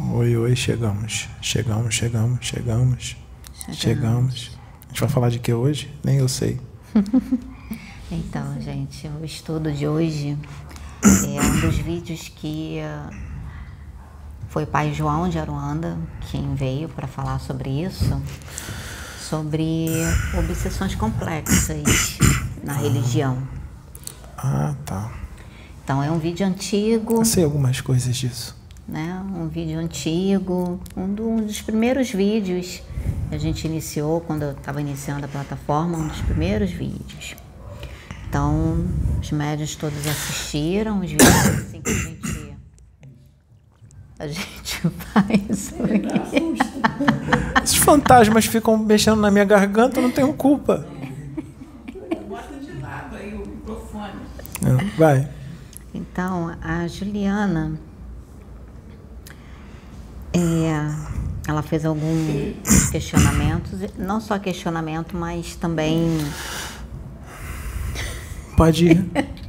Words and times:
Oi, 0.00 0.36
oi, 0.36 0.54
chegamos. 0.54 1.28
Chegamos, 1.42 1.92
chegamos, 1.92 2.46
chegamos. 2.46 3.16
Chegamos. 3.72 4.56
A 4.84 4.88
gente 4.90 5.00
vai 5.00 5.08
falar 5.08 5.28
de 5.28 5.40
que 5.40 5.52
hoje? 5.52 5.92
Nem 6.04 6.18
eu 6.18 6.28
sei. 6.28 6.60
então, 8.08 8.60
gente, 8.60 9.10
o 9.20 9.24
estudo 9.24 9.72
de 9.72 9.88
hoje 9.88 10.38
é 11.02 11.40
um 11.40 11.60
dos 11.60 11.78
vídeos 11.78 12.28
que 12.28 12.78
uh, 12.78 13.12
foi 14.50 14.62
o 14.62 14.66
pai 14.68 14.94
João 14.94 15.28
de 15.28 15.36
Aruanda 15.36 15.98
quem 16.30 16.54
veio 16.54 16.88
para 16.88 17.08
falar 17.08 17.40
sobre 17.40 17.68
isso, 17.82 18.22
sobre 19.20 19.88
obsessões 20.38 20.94
complexas 20.94 22.16
na 22.62 22.74
religião. 22.74 23.42
Ah, 24.36 24.76
tá. 24.86 25.12
Então 25.82 26.00
é 26.00 26.08
um 26.08 26.20
vídeo 26.20 26.46
antigo. 26.46 27.16
Eu 27.16 27.24
sei 27.24 27.42
algumas 27.42 27.80
coisas 27.80 28.16
disso. 28.16 28.57
Né? 28.88 29.22
Um 29.34 29.48
vídeo 29.48 29.78
antigo, 29.78 30.80
um, 30.96 31.12
do, 31.12 31.28
um 31.28 31.44
dos 31.44 31.60
primeiros 31.60 32.10
vídeos 32.10 32.82
que 33.28 33.34
a 33.34 33.38
gente 33.38 33.66
iniciou 33.66 34.22
quando 34.22 34.44
eu 34.44 34.52
estava 34.52 34.80
iniciando 34.80 35.26
a 35.26 35.28
plataforma, 35.28 35.98
um 35.98 36.08
dos 36.08 36.20
primeiros 36.22 36.70
vídeos. 36.70 37.36
Então, 38.28 38.86
os 39.20 39.30
médios 39.30 39.76
todos 39.76 40.06
assistiram, 40.06 41.00
os 41.00 41.10
vídeos 41.10 41.28
assim 41.28 41.82
que 41.82 41.90
a 41.90 41.94
gente, 41.94 42.56
a 44.18 44.28
gente 44.28 44.80
faz. 45.12 45.74
Esses 47.62 47.76
fantasmas 47.76 48.46
ficam 48.46 48.78
mexendo 48.78 49.20
na 49.20 49.30
minha 49.30 49.44
garganta, 49.44 49.98
eu 49.98 50.02
não 50.02 50.10
tenho 50.10 50.32
culpa. 50.32 50.86
Vai. 54.98 55.28
Então, 55.94 56.56
a 56.60 56.86
Juliana, 56.88 57.78
é, 60.32 61.48
ela 61.48 61.62
fez 61.62 61.84
alguns 61.84 62.90
questionamentos, 62.90 63.80
não 63.96 64.20
só 64.20 64.38
questionamento, 64.38 65.16
mas 65.16 65.54
também. 65.56 66.18
Pode 68.56 68.86
ir. 68.86 69.10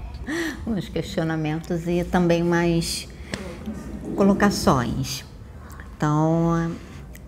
uns 0.66 0.88
questionamentos 0.88 1.88
e 1.88 2.04
também 2.04 2.44
mais 2.44 3.08
colocações. 4.16 5.26
Então, 5.98 6.72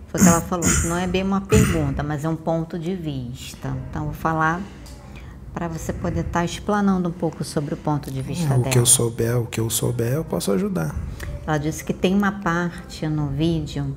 foi 0.08 0.20
o 0.20 0.24
que 0.24 0.28
ela 0.28 0.40
falou, 0.40 0.66
não 0.84 0.96
é 0.96 1.06
bem 1.06 1.22
uma 1.22 1.40
pergunta, 1.40 2.02
mas 2.02 2.24
é 2.24 2.28
um 2.28 2.36
ponto 2.36 2.78
de 2.78 2.94
vista. 2.94 3.76
Então, 3.90 4.04
vou 4.04 4.14
falar 4.14 4.60
para 5.52 5.68
você 5.68 5.92
poder 5.92 6.20
estar 6.20 6.40
tá 6.40 6.44
explanando 6.44 7.08
um 7.08 7.12
pouco 7.12 7.44
sobre 7.44 7.74
o 7.74 7.76
ponto 7.76 8.10
de 8.10 8.22
vista 8.22 8.46
o 8.46 8.48
dela. 8.48 8.68
O 8.68 8.70
que 8.70 8.78
eu 8.78 8.86
souber, 8.86 9.38
o 9.38 9.46
que 9.46 9.60
eu 9.60 9.68
souber, 9.68 10.12
eu 10.12 10.24
posso 10.24 10.52
ajudar. 10.52 10.94
Ela 11.46 11.58
disse 11.58 11.84
que 11.84 11.92
tem 11.92 12.14
uma 12.14 12.32
parte 12.32 13.06
no 13.08 13.28
vídeo 13.28 13.96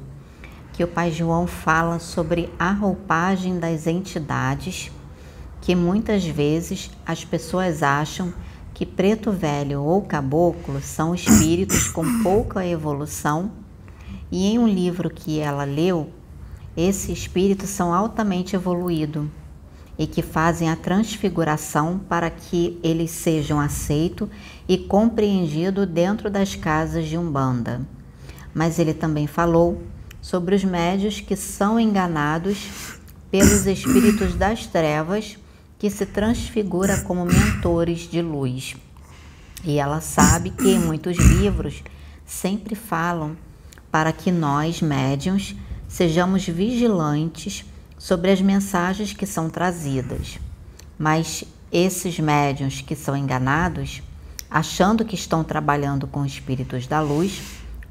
que 0.74 0.84
o 0.84 0.88
pai 0.88 1.12
João 1.12 1.48
fala 1.48 2.00
sobre 2.00 2.52
a 2.60 2.72
roupagem 2.72 3.60
das 3.60 3.88
entidades, 3.88 4.92
que 5.62 5.74
muitas 5.76 6.26
vezes 6.26 6.92
as 7.06 7.24
pessoas 7.24 7.82
acham 7.82 8.34
que 8.74 8.86
preto 8.86 9.32
velho 9.32 9.82
ou 9.82 10.02
caboclo 10.02 10.82
são 10.82 11.16
espíritos 11.16 11.88
com 11.88 12.22
pouca 12.22 12.66
evolução, 12.66 13.52
e 14.30 14.48
em 14.48 14.60
um 14.60 14.68
livro 14.68 15.10
que 15.10 15.40
ela 15.40 15.64
leu, 15.64 16.10
esses 16.76 17.10
espíritos 17.10 17.70
são 17.70 17.94
altamente 17.94 18.54
evoluídos 18.54 19.28
e 19.98 20.06
que 20.06 20.22
fazem 20.22 20.70
a 20.70 20.76
transfiguração 20.76 22.00
para 22.00 22.30
que 22.30 22.78
eles 22.84 23.12
sejam 23.12 23.62
aceitos 23.62 24.28
e 24.68 24.78
compreendidos 24.78 25.88
dentro 25.88 26.30
das 26.30 26.56
casas 26.56 27.08
de 27.08 27.18
Umbanda. 27.18 27.82
Mas 28.54 28.80
ele 28.80 28.94
também 28.94 29.28
falou 29.28 29.82
sobre 30.22 30.56
os 30.56 30.64
médios 30.64 31.20
que 31.20 31.36
são 31.36 31.80
enganados 31.80 32.70
pelos 33.30 33.66
espíritos 33.68 34.36
das 34.36 34.66
trevas 34.66 35.38
que 35.78 35.90
se 35.90 36.06
transfigura 36.06 37.02
como 37.02 37.26
mentores 37.26 38.10
de 38.10 38.22
luz. 38.22 38.76
E 39.64 39.78
ela 39.78 40.02
sabe 40.02 40.50
que 40.50 40.70
em 40.70 40.80
muitos 40.80 41.18
livros 41.18 41.84
sempre 42.26 42.76
falam 42.76 43.36
para 43.92 44.12
que 44.12 44.32
nós, 44.32 44.82
médiums, 44.82 45.56
sejamos 45.88 46.46
vigilantes 46.46 47.66
sobre 47.98 48.32
as 48.32 48.42
mensagens 48.42 49.14
que 49.14 49.26
são 49.26 49.50
trazidas. 49.50 50.40
Mas 50.98 51.44
esses 51.72 52.20
médiuns 52.20 52.82
que 52.82 52.96
são 52.96 53.16
enganados, 53.16 54.02
achando 54.50 55.04
que 55.06 55.16
estão 55.16 55.44
trabalhando 55.44 56.08
com 56.08 56.26
espíritos 56.26 56.88
da 56.88 57.02
luz, 57.02 57.42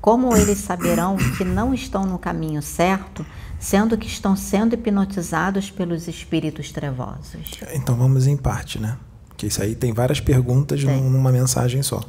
como 0.00 0.36
eles 0.36 0.58
saberão 0.58 1.16
que 1.36 1.44
não 1.44 1.72
estão 1.72 2.04
no 2.04 2.18
caminho 2.18 2.60
certo, 2.60 3.24
sendo 3.58 3.96
que 3.96 4.06
estão 4.06 4.36
sendo 4.36 4.74
hipnotizados 4.74 5.70
pelos 5.70 6.06
espíritos 6.08 6.70
trevosos? 6.70 7.58
Então 7.72 7.96
vamos 7.96 8.26
em 8.26 8.36
parte, 8.36 8.78
né? 8.78 8.98
Porque 9.28 9.46
isso 9.46 9.62
aí 9.62 9.74
tem 9.74 9.92
várias 9.92 10.20
perguntas 10.20 10.84
tem. 10.84 11.02
numa 11.02 11.32
mensagem 11.32 11.82
só. 11.82 12.02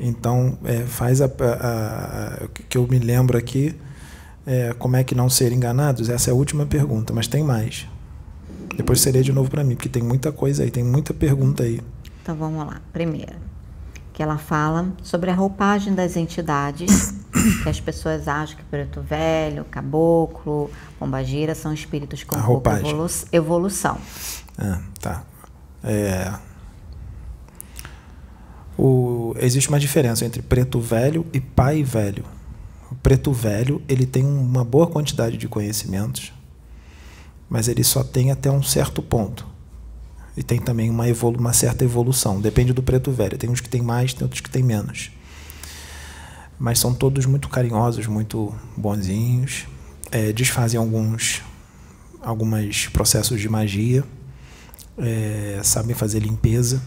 Então, 0.00 0.58
é, 0.64 0.80
faz 0.80 1.20
a, 1.20 1.26
a, 1.26 2.44
a, 2.44 2.48
que 2.68 2.76
eu 2.76 2.86
me 2.86 2.98
lembro 2.98 3.38
aqui 3.38 3.74
é, 4.46 4.74
como 4.78 4.96
é 4.96 5.04
que 5.04 5.14
não 5.14 5.28
ser 5.28 5.52
enganados? 5.52 6.08
Essa 6.08 6.30
é 6.30 6.32
a 6.32 6.34
última 6.34 6.66
pergunta, 6.66 7.12
mas 7.12 7.26
tem 7.26 7.44
mais. 7.44 7.86
Depois 8.76 9.00
serei 9.00 9.22
de 9.22 9.32
novo 9.32 9.50
para 9.50 9.62
mim, 9.62 9.74
porque 9.74 9.88
tem 9.88 10.02
muita 10.02 10.32
coisa 10.32 10.62
aí, 10.62 10.70
tem 10.70 10.82
muita 10.82 11.12
pergunta 11.12 11.62
aí. 11.62 11.80
Então 12.22 12.34
vamos 12.34 12.66
lá. 12.66 12.80
Primeira, 12.92 13.36
que 14.12 14.22
ela 14.22 14.38
fala 14.38 14.92
sobre 15.02 15.30
a 15.30 15.34
roupagem 15.34 15.94
das 15.94 16.16
entidades, 16.16 17.14
que 17.62 17.68
as 17.68 17.80
pessoas 17.80 18.28
acham 18.28 18.56
que 18.56 18.64
preto 18.64 19.00
velho, 19.00 19.64
caboclo, 19.64 20.70
pombagira 20.98 21.54
são 21.54 21.72
espíritos 21.72 22.22
com 22.24 22.36
evolu 22.36 23.06
evolução. 23.32 23.98
Ah, 24.58 24.80
tá. 25.00 25.22
É... 25.82 26.32
O... 28.76 29.34
Existe 29.38 29.68
uma 29.68 29.80
diferença 29.80 30.24
entre 30.24 30.42
preto 30.42 30.80
velho 30.80 31.26
e 31.32 31.40
pai 31.40 31.82
velho. 31.82 32.24
O 32.90 32.94
preto 32.96 33.32
velho, 33.32 33.80
ele 33.88 34.04
tem 34.04 34.24
uma 34.24 34.64
boa 34.64 34.86
quantidade 34.86 35.36
de 35.36 35.48
conhecimentos, 35.48 36.32
mas 37.48 37.68
ele 37.68 37.84
só 37.84 38.02
tem 38.02 38.30
até 38.30 38.50
um 38.50 38.62
certo 38.62 39.00
ponto. 39.00 39.46
E 40.36 40.42
tem 40.42 40.60
também 40.60 40.88
uma, 40.90 41.08
evolu 41.08 41.38
uma 41.38 41.52
certa 41.52 41.84
evolução, 41.84 42.40
depende 42.40 42.72
do 42.72 42.82
preto 42.82 43.10
velho. 43.10 43.36
Tem 43.36 43.50
uns 43.50 43.60
que 43.60 43.68
tem 43.68 43.82
mais, 43.82 44.14
tem 44.14 44.24
outros 44.24 44.40
que 44.40 44.50
tem 44.50 44.62
menos. 44.62 45.10
Mas 46.58 46.78
são 46.78 46.94
todos 46.94 47.26
muito 47.26 47.48
carinhosos, 47.48 48.06
muito 48.06 48.54
bonzinhos, 48.76 49.66
é, 50.10 50.32
desfazem 50.32 50.78
alguns 50.78 51.42
alguns 52.22 52.86
processos 52.88 53.40
de 53.40 53.48
magia, 53.48 54.04
é, 54.98 55.60
sabem 55.62 55.94
fazer 55.94 56.20
limpeza, 56.20 56.82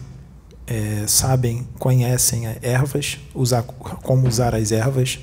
é, 0.66 1.04
sabem, 1.06 1.66
conhecem 1.78 2.46
ervas, 2.62 3.18
usar, 3.34 3.62
como 3.62 4.28
usar 4.28 4.54
as 4.54 4.72
ervas. 4.72 5.18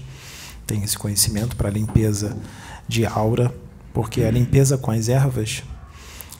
Tem 0.68 0.84
esse 0.84 0.98
conhecimento 0.98 1.56
para 1.56 1.70
limpeza 1.70 2.38
de 2.88 3.06
aura, 3.06 3.54
porque 3.94 4.24
a 4.24 4.32
limpeza 4.32 4.78
com 4.78 4.92
as 4.92 5.10
ervas 5.10 5.64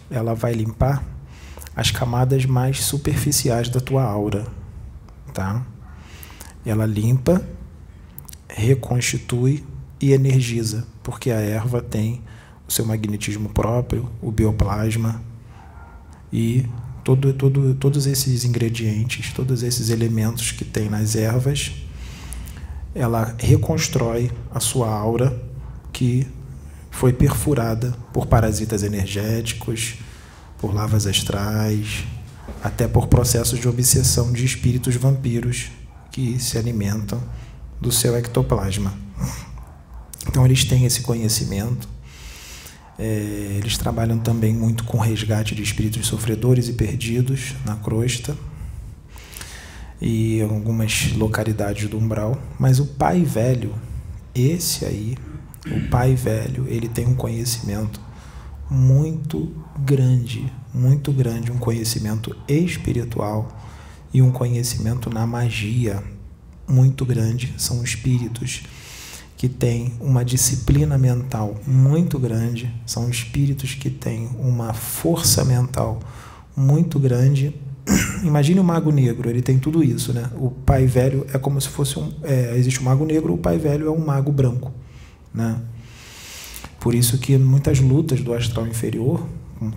ela 0.10 0.34
vai 0.34 0.54
limpar 0.54 1.04
as 1.76 1.92
camadas 1.92 2.46
mais 2.46 2.84
superficiais 2.84 3.70
da 3.70 3.80
tua 3.80 4.04
aura, 4.04 4.48
tá? 5.34 5.66
Ela 6.66 6.86
limpa, 6.86 7.42
reconstitui 8.50 9.64
e 10.00 10.12
energiza, 10.12 10.86
porque 11.02 11.32
a 11.32 11.40
erva 11.40 11.82
tem 11.82 12.22
o 12.68 12.72
seu 12.72 12.86
magnetismo 12.86 13.50
próprio, 13.50 14.10
o 14.22 14.32
bioplasma 14.32 15.22
e 16.32 16.66
todo, 17.04 17.34
todo, 17.34 17.74
todos 17.76 18.06
esses 18.06 18.44
ingredientes, 18.44 19.32
todos 19.34 19.64
esses 19.64 19.90
elementos 19.90 20.52
que 20.52 20.66
tem 20.66 20.90
nas 20.90 21.16
ervas 21.16 21.72
ela 22.94 23.36
reconstrói 23.40 24.32
a 24.54 24.60
sua 24.60 24.90
aura 24.90 25.42
que 25.92 26.28
foi 26.90 27.14
perfurada 27.14 27.96
por 28.12 28.28
parasitas 28.28 28.84
energéticos, 28.84 29.96
por 30.62 30.74
lavas 30.74 31.08
astrais, 31.08 32.06
até 32.64 32.88
por 32.88 33.08
processos 33.08 33.60
de 33.60 33.68
obsessão 33.68 34.32
de 34.32 34.46
espíritos 34.46 34.96
vampiros 34.96 35.72
que 36.12 36.40
se 36.40 36.58
alimentam 36.58 37.22
do 37.82 37.92
seu 37.92 38.16
ectoplasma. 38.16 38.94
Então 40.28 40.46
eles 40.46 40.64
têm 40.64 40.86
esse 40.86 41.02
conhecimento. 41.02 41.90
É, 43.00 43.58
eles 43.58 43.78
trabalham 43.78 44.20
também 44.20 44.54
muito 44.54 44.84
com 44.84 45.00
resgate 45.00 45.56
de 45.56 45.64
espíritos 45.64 46.06
sofredores 46.06 46.68
e 46.68 46.74
perdidos 46.74 47.56
na 47.66 47.76
crosta 47.76 48.38
e 50.00 50.42
algumas 50.42 51.12
localidades 51.14 51.90
do 51.90 51.98
umbral, 51.98 52.40
mas 52.60 52.80
o 52.80 52.86
pai 52.86 53.24
velho, 53.24 53.74
esse 54.36 54.86
aí, 54.86 55.18
o 55.66 55.90
pai 55.90 56.16
velho, 56.16 56.68
ele 56.68 56.88
tem 56.88 57.08
um 57.08 57.16
conhecimento 57.16 58.00
muito 58.72 59.52
grande, 59.80 60.50
muito 60.74 61.12
grande, 61.12 61.52
um 61.52 61.58
conhecimento 61.58 62.34
espiritual 62.48 63.52
e 64.14 64.22
um 64.22 64.32
conhecimento 64.32 65.10
na 65.10 65.28
magia 65.28 66.02
muito 66.66 67.06
grande. 67.06 67.54
São 67.58 67.84
espíritos 67.84 68.64
que 69.36 69.50
têm 69.50 69.94
uma 70.00 70.24
disciplina 70.24 70.98
mental 70.98 71.60
muito 71.68 72.18
grande, 72.18 72.74
são 72.86 73.10
espíritos 73.10 73.74
que 73.74 73.90
têm 73.90 74.30
uma 74.40 74.72
força 74.72 75.44
mental 75.44 76.00
muito 76.56 76.98
grande. 76.98 77.54
Imagine 78.24 78.62
o 78.62 78.64
mago 78.64 78.90
negro, 78.90 79.30
ele 79.30 79.42
tem 79.42 79.60
tudo 79.60 79.84
isso, 79.84 80.14
né? 80.14 80.30
O 80.38 80.50
pai 80.50 80.86
velho 80.86 81.28
é 81.34 81.38
como 81.38 81.60
se 81.60 81.68
fosse 81.68 82.00
um. 82.00 82.14
É, 82.24 82.56
existe 82.56 82.80
o 82.80 82.84
mago 82.84 83.04
negro, 83.04 83.34
o 83.34 83.38
pai 83.38 83.58
velho 83.58 83.88
é 83.88 83.92
um 83.92 84.06
mago 84.06 84.32
branco, 84.32 84.72
né? 85.34 85.60
Por 86.82 86.96
isso 86.96 87.20
que 87.20 87.38
muitas 87.38 87.80
lutas 87.80 88.22
do 88.22 88.34
astral 88.34 88.66
inferior 88.68 89.24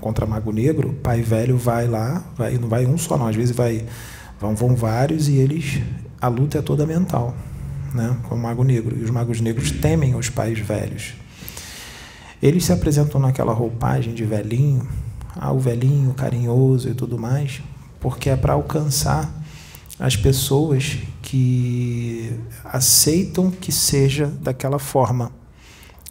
contra 0.00 0.24
mago 0.24 0.50
negro, 0.50 0.94
pai 1.02 1.20
velho 1.20 1.58
vai 1.58 1.86
lá, 1.86 2.24
vai, 2.34 2.54
não 2.56 2.66
vai 2.66 2.86
um 2.86 2.96
só 2.96 3.18
não, 3.18 3.26
às 3.26 3.36
vezes 3.36 3.54
vai 3.54 3.84
vão, 4.40 4.56
vão 4.56 4.74
vários 4.74 5.28
e 5.28 5.34
eles 5.34 5.82
a 6.18 6.28
luta 6.28 6.58
é 6.58 6.62
toda 6.62 6.86
mental, 6.86 7.36
né? 7.92 8.16
Com 8.26 8.34
o 8.34 8.38
mago 8.38 8.64
negro 8.64 8.96
e 8.98 9.04
os 9.04 9.10
magos 9.10 9.42
negros 9.42 9.70
temem 9.70 10.14
os 10.14 10.30
pais 10.30 10.58
velhos. 10.58 11.12
Eles 12.42 12.64
se 12.64 12.72
apresentam 12.72 13.20
naquela 13.20 13.52
roupagem 13.52 14.14
de 14.14 14.24
velhinho, 14.24 14.88
ah, 15.36 15.52
o 15.52 15.58
velhinho 15.58 16.14
carinhoso 16.14 16.88
e 16.88 16.94
tudo 16.94 17.18
mais, 17.18 17.60
porque 18.00 18.30
é 18.30 18.36
para 18.36 18.54
alcançar 18.54 19.30
as 20.00 20.16
pessoas 20.16 20.96
que 21.20 22.32
aceitam 22.64 23.50
que 23.50 23.70
seja 23.70 24.26
daquela 24.40 24.78
forma. 24.78 25.30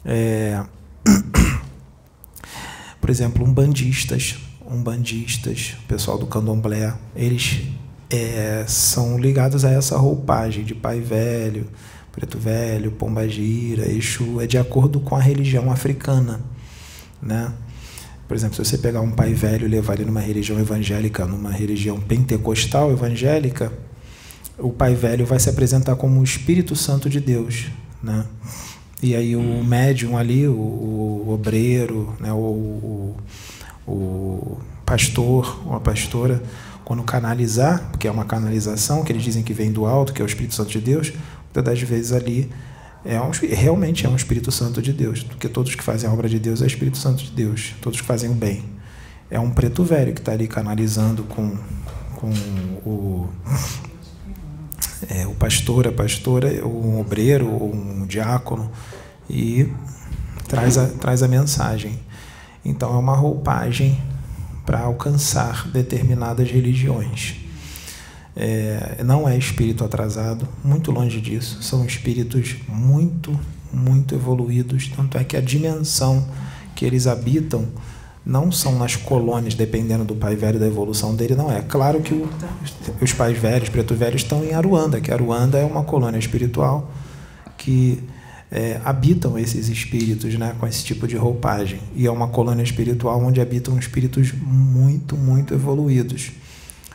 É, 0.05 0.63
por 2.99 3.09
exemplo, 3.09 3.45
umbandistas, 3.45 4.37
umbandistas, 4.65 5.75
pessoal 5.87 6.17
do 6.17 6.27
candomblé, 6.27 6.93
eles 7.15 7.61
é, 8.09 8.65
são 8.67 9.17
ligados 9.17 9.65
a 9.65 9.71
essa 9.71 9.97
roupagem 9.97 10.63
de 10.63 10.75
pai 10.75 10.99
velho, 10.99 11.67
preto 12.11 12.37
velho, 12.37 12.91
pombagira, 12.91 13.91
Exu, 13.91 14.39
é 14.39 14.45
de 14.45 14.57
acordo 14.57 14.99
com 14.99 15.15
a 15.15 15.19
religião 15.19 15.71
africana, 15.71 16.39
né? 17.21 17.51
Por 18.27 18.37
exemplo, 18.37 18.55
se 18.55 18.63
você 18.63 18.77
pegar 18.77 19.01
um 19.01 19.11
pai 19.11 19.33
velho 19.33 19.65
e 19.65 19.69
levar 19.69 19.95
ele 19.95 20.05
numa 20.05 20.21
religião 20.21 20.59
evangélica, 20.59 21.25
numa 21.25 21.51
religião 21.51 21.99
pentecostal 21.99 22.91
evangélica, 22.91 23.71
o 24.57 24.71
pai 24.71 24.95
velho 24.95 25.25
vai 25.25 25.39
se 25.39 25.49
apresentar 25.49 25.95
como 25.95 26.19
o 26.19 26.23
Espírito 26.23 26.75
Santo 26.75 27.09
de 27.09 27.19
Deus, 27.19 27.67
né? 28.01 28.25
E 29.03 29.17
aí 29.17 29.35
o 29.35 29.63
médium 29.65 30.17
ali, 30.17 30.47
o, 30.47 30.53
o 30.53 31.33
obreiro, 31.33 32.15
né, 32.21 32.31
o, 32.31 33.17
o, 33.85 33.91
o 33.91 34.57
pastor 34.85 35.61
ou 35.65 35.75
a 35.75 35.79
pastora, 35.81 36.41
quando 36.85 37.03
canalizar, 37.03 37.89
porque 37.91 38.07
é 38.07 38.11
uma 38.11 38.23
canalização 38.23 39.03
que 39.03 39.11
eles 39.11 39.23
dizem 39.23 39.43
que 39.43 39.51
vem 39.51 39.73
do 39.73 39.85
alto, 39.85 40.13
que 40.13 40.21
é 40.21 40.25
o 40.25 40.25
Espírito 40.25 40.55
Santo 40.55 40.71
de 40.71 40.79
Deus, 40.79 41.11
muitas 41.43 41.63
das 41.65 41.81
vezes 41.81 42.13
ali 42.13 42.49
é 43.03 43.19
um, 43.19 43.31
realmente 43.49 44.05
é 44.05 44.09
um 44.09 44.15
Espírito 44.15 44.53
Santo 44.53 44.81
de 44.81 44.93
Deus, 44.93 45.21
porque 45.21 45.49
todos 45.49 45.75
que 45.75 45.83
fazem 45.83 46.09
a 46.09 46.13
obra 46.13 46.29
de 46.29 46.39
Deus 46.39 46.61
é 46.61 46.65
Espírito 46.65 46.97
Santo 46.97 47.25
de 47.25 47.31
Deus, 47.31 47.75
todos 47.81 47.99
que 47.99 48.07
fazem 48.07 48.29
o 48.29 48.33
bem. 48.33 48.63
É 49.29 49.37
um 49.37 49.49
preto 49.49 49.83
velho 49.83 50.13
que 50.13 50.21
está 50.21 50.31
ali 50.31 50.47
canalizando 50.47 51.23
com, 51.23 51.57
com 52.15 52.29
o, 52.85 53.27
é, 55.11 55.27
o 55.27 55.33
pastor, 55.33 55.89
a 55.89 55.91
pastora, 55.91 56.65
um 56.65 57.01
obreiro, 57.01 57.47
um 57.47 58.05
diácono, 58.05 58.71
e 59.29 59.71
traz 60.47 60.77
a, 60.77 60.87
traz 60.87 61.23
a 61.23 61.27
mensagem. 61.27 61.99
Então, 62.63 62.93
é 62.93 62.97
uma 62.97 63.15
roupagem 63.15 63.99
para 64.65 64.79
alcançar 64.79 65.67
determinadas 65.67 66.49
religiões. 66.49 67.35
É, 68.35 69.03
não 69.03 69.27
é 69.27 69.37
espírito 69.37 69.83
atrasado, 69.83 70.47
muito 70.63 70.91
longe 70.91 71.21
disso, 71.21 71.61
são 71.61 71.85
espíritos 71.85 72.55
muito, 72.67 73.39
muito 73.71 74.15
evoluídos, 74.15 74.87
tanto 74.95 75.17
é 75.19 75.23
que 75.23 75.37
a 75.37 75.41
dimensão 75.41 76.27
que 76.75 76.83
eles 76.83 77.05
habitam 77.05 77.67
não 78.25 78.51
são 78.51 78.77
nas 78.79 78.95
colônias, 78.95 79.53
dependendo 79.53 80.05
do 80.05 80.15
pai 80.15 80.35
velho 80.35 80.59
da 80.59 80.65
evolução 80.65 81.13
dele, 81.13 81.35
não 81.35 81.51
é. 81.51 81.61
Claro 81.61 82.01
que 82.01 82.13
o, 82.13 82.29
os 83.01 83.13
pais 83.13 83.37
velhos, 83.37 83.69
preto 83.69 83.93
velhos, 83.93 84.21
estão 84.21 84.43
em 84.43 84.53
Aruanda, 84.53 85.01
que 85.01 85.11
Aruanda 85.11 85.59
é 85.59 85.65
uma 85.65 85.83
colônia 85.83 86.17
espiritual 86.17 86.89
que 87.57 88.01
é, 88.55 88.79
habitam 88.85 89.35
esses 89.35 89.67
espíritos 89.67 90.35
né, 90.35 90.55
com 90.59 90.67
esse 90.67 90.83
tipo 90.85 91.07
de 91.07 91.17
roupagem. 91.17 91.79
E 91.95 92.05
é 92.05 92.11
uma 92.11 92.27
colônia 92.27 92.61
espiritual 92.61 93.19
onde 93.19 93.41
habitam 93.41 93.79
espíritos 93.79 94.31
muito, 94.31 95.17
muito 95.17 95.55
evoluídos. 95.55 96.31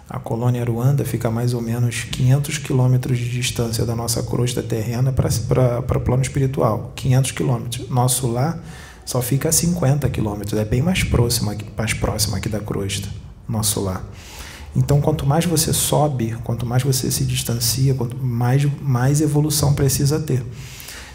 A 0.08 0.20
colônia 0.20 0.62
Aruanda 0.62 1.04
fica 1.04 1.26
a 1.26 1.30
mais 1.32 1.54
ou 1.54 1.60
menos 1.60 2.04
500 2.04 2.58
quilômetros 2.58 3.18
de 3.18 3.28
distância 3.28 3.84
da 3.84 3.96
nossa 3.96 4.22
crosta 4.22 4.62
terrena 4.62 5.12
para 5.12 5.98
o 5.98 6.00
plano 6.00 6.22
espiritual. 6.22 6.92
500 6.94 7.32
quilômetros. 7.32 7.90
Nosso 7.90 8.28
lar 8.28 8.62
só 9.04 9.20
fica 9.20 9.48
a 9.48 9.52
50 9.52 10.08
quilômetros, 10.10 10.60
é 10.60 10.64
bem 10.64 10.80
mais 10.80 11.02
próximo, 11.02 11.50
mais 11.76 11.92
próximo 11.92 12.36
aqui 12.36 12.48
da 12.48 12.60
crosta, 12.60 13.08
nosso 13.48 13.80
lar. 13.80 14.04
Então, 14.76 15.00
quanto 15.00 15.26
mais 15.26 15.44
você 15.44 15.72
sobe, 15.72 16.36
quanto 16.44 16.64
mais 16.64 16.82
você 16.82 17.10
se 17.10 17.24
distancia, 17.24 17.94
quanto 17.94 18.16
mais, 18.16 18.64
mais 18.80 19.20
evolução 19.20 19.74
precisa 19.74 20.20
ter. 20.20 20.44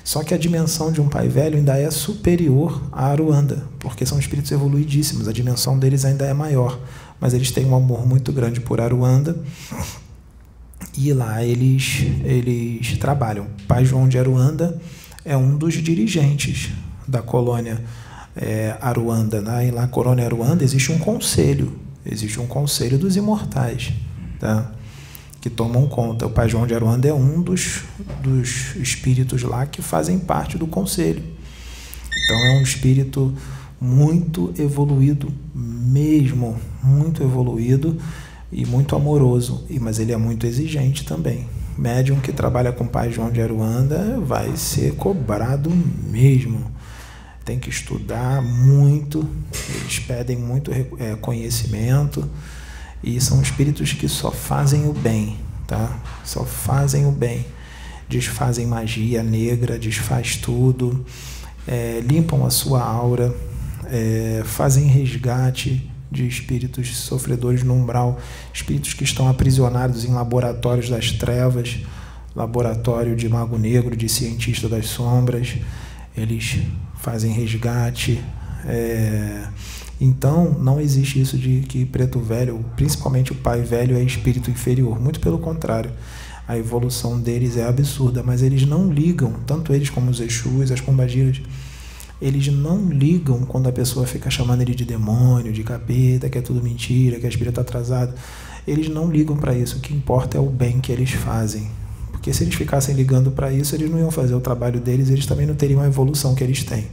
Só 0.04 0.22
que 0.22 0.34
a 0.34 0.38
dimensão 0.38 0.92
de 0.92 1.00
um 1.00 1.08
pai 1.08 1.30
velho 1.30 1.58
ainda 1.58 1.78
é 1.78 1.90
superior 1.90 2.84
à 2.92 3.06
Aruanda, 3.06 3.64
porque 3.80 4.06
são 4.06 4.20
espíritos 4.20 4.52
evoluidíssimos, 4.52 5.28
a 5.28 5.32
dimensão 5.32 5.80
deles 5.80 6.04
ainda 6.04 6.26
é 6.26 6.34
maior. 6.34 6.78
Mas 7.20 7.34
eles 7.34 7.52
têm 7.52 7.66
um 7.66 7.76
amor 7.76 8.06
muito 8.06 8.34
grande 8.34 8.60
por 8.60 8.82
Aruanda 8.82 9.38
e 10.98 11.14
lá 11.14 11.44
eles, 11.44 12.06
eles 12.24 12.98
trabalham. 12.98 13.48
Pai 13.66 13.86
João 13.86 14.10
de 14.10 14.20
Aruanda 14.20 14.80
é 15.24 15.38
um 15.38 15.58
dos 15.58 15.76
dirigentes 15.76 16.72
da 17.08 17.22
colônia 17.22 17.82
é, 18.36 18.76
Aruanda. 18.82 19.42
Né? 19.42 19.68
E 19.68 19.72
lá 19.72 19.88
colônia 19.88 20.26
Aruanda 20.26 20.66
existe 20.66 20.92
um 20.92 21.00
conselho, 21.00 21.80
existe 22.06 22.42
um 22.42 22.48
conselho 22.48 22.98
dos 22.98 23.16
imortais, 23.16 23.94
tá? 24.40 24.72
Que 25.44 25.50
tomam 25.50 25.86
conta. 25.88 26.26
O 26.26 26.30
Pai 26.30 26.48
João 26.48 26.66
de 26.66 26.74
Aruanda 26.74 27.06
é 27.06 27.14
um 27.14 27.42
dos, 27.42 27.84
dos 28.22 28.78
espíritos 28.78 29.44
lá 29.44 29.66
que 29.66 29.82
fazem 29.82 30.18
parte 30.18 30.58
do 30.58 30.66
conselho. 30.66 31.22
Então 32.24 32.38
é 32.38 32.60
um 32.60 32.62
espírito 32.62 33.34
muito 33.78 34.54
evoluído 34.58 35.34
mesmo, 35.54 36.58
muito 36.82 37.22
evoluído 37.22 37.98
e 38.54 38.66
muito 38.66 38.96
amoroso, 38.96 39.66
mas 39.82 40.00
ele 40.00 40.14
é 40.14 40.18
muito 40.18 40.48
exigente 40.48 41.04
também 41.04 41.46
médium 41.78 42.20
que 42.20 42.32
trabalha 42.32 42.72
com 42.72 42.84
o 42.84 42.88
pai 42.88 43.12
João 43.12 43.32
de 43.32 43.42
Aruanda 43.42 44.20
vai 44.22 44.56
ser 44.56 44.94
cobrado 44.94 45.72
mesmo 45.72 46.72
tem 47.44 47.60
que 47.60 47.70
estudar 47.70 48.42
muito, 48.42 49.28
eles 49.82 50.00
pedem 50.00 50.38
muito 50.38 50.72
é, 50.72 51.16
conhecimento 51.20 52.30
e 53.04 53.20
são 53.20 53.42
espíritos 53.42 53.92
que 53.94 54.08
só 54.08 54.32
fazem 54.32 54.88
o 54.88 54.94
bem, 54.94 55.38
tá? 55.68 56.00
Só 56.24 56.46
fazem 56.46 57.06
o 57.06 57.12
bem, 57.12 57.46
desfazem 58.08 58.66
magia 58.66 59.22
negra, 59.22 59.78
desfaz 59.78 60.38
tudo, 60.38 61.06
é, 61.68 62.02
limpam 62.02 62.46
a 62.46 62.50
sua 62.50 62.82
aura, 62.82 63.36
é, 63.86 64.42
fazem 64.46 64.88
resgate 64.88 65.90
de 66.10 66.28
espíritos 66.28 66.96
sofredores 66.96 67.64
no 67.64 67.74
umbral, 67.74 68.20
espíritos 68.54 68.94
que 68.94 69.04
estão 69.04 69.28
aprisionados 69.28 70.06
em 70.06 70.14
laboratórios 70.14 70.90
das 70.90 71.12
trevas, 71.12 71.80
laboratório 72.36 73.16
de 73.16 73.28
mago 73.28 73.58
negro, 73.58 73.96
de 73.96 74.08
cientista 74.08 74.70
das 74.70 74.88
sombras, 74.88 75.56
eles 76.16 76.60
fazem 77.00 77.32
resgate. 77.32 78.24
É... 78.66 79.48
Então, 80.06 80.52
não 80.60 80.82
existe 80.82 81.22
isso 81.22 81.38
de 81.38 81.62
que 81.62 81.86
preto 81.86 82.20
velho, 82.20 82.60
principalmente 82.76 83.32
o 83.32 83.36
pai 83.36 83.62
velho, 83.62 83.96
é 83.96 84.04
espírito 84.04 84.52
inferior. 84.52 85.00
Muito 85.00 85.22
pelo 85.22 85.40
contrário. 85.40 85.92
A 86.46 86.58
evolução 86.58 87.18
deles 87.18 87.56
é 87.56 87.66
absurda, 87.66 88.22
mas 88.22 88.44
eles 88.44 88.66
não 88.66 88.92
ligam, 88.92 89.32
tanto 89.48 89.74
eles 89.74 89.90
como 89.90 90.12
os 90.12 90.20
Exus, 90.20 90.72
as 90.72 90.82
pombagiras, 90.82 91.42
eles 92.22 92.48
não 92.50 92.90
ligam 92.90 93.46
quando 93.46 93.70
a 93.70 93.72
pessoa 93.72 94.06
fica 94.06 94.30
chamando 94.30 94.60
ele 94.60 94.76
de 94.76 94.84
demônio, 94.84 95.54
de 95.54 95.64
capeta, 95.64 96.30
que 96.30 96.38
é 96.38 96.42
tudo 96.42 96.62
mentira, 96.62 97.18
que 97.18 97.26
a 97.26 97.30
espírito 97.30 97.52
está 97.52 97.62
atrasado. 97.62 98.14
Eles 98.68 98.90
não 98.90 99.10
ligam 99.10 99.38
para 99.38 99.56
isso. 99.56 99.78
O 99.78 99.80
que 99.80 99.94
importa 99.94 100.38
é 100.38 100.42
o 100.42 100.50
bem 100.50 100.82
que 100.82 100.92
eles 100.92 101.12
fazem. 101.12 101.70
Porque 102.12 102.34
se 102.34 102.44
eles 102.44 102.56
ficassem 102.56 102.94
ligando 102.94 103.32
para 103.32 103.54
isso, 103.54 103.74
eles 103.74 103.90
não 103.90 104.00
iam 104.00 104.12
fazer 104.12 104.36
o 104.36 104.42
trabalho 104.42 104.82
deles, 104.82 105.10
eles 105.10 105.26
também 105.26 105.48
não 105.48 105.56
teriam 105.56 105.80
a 105.80 105.88
evolução 105.88 106.36
que 106.36 106.44
eles 106.44 106.62
têm. 106.62 106.88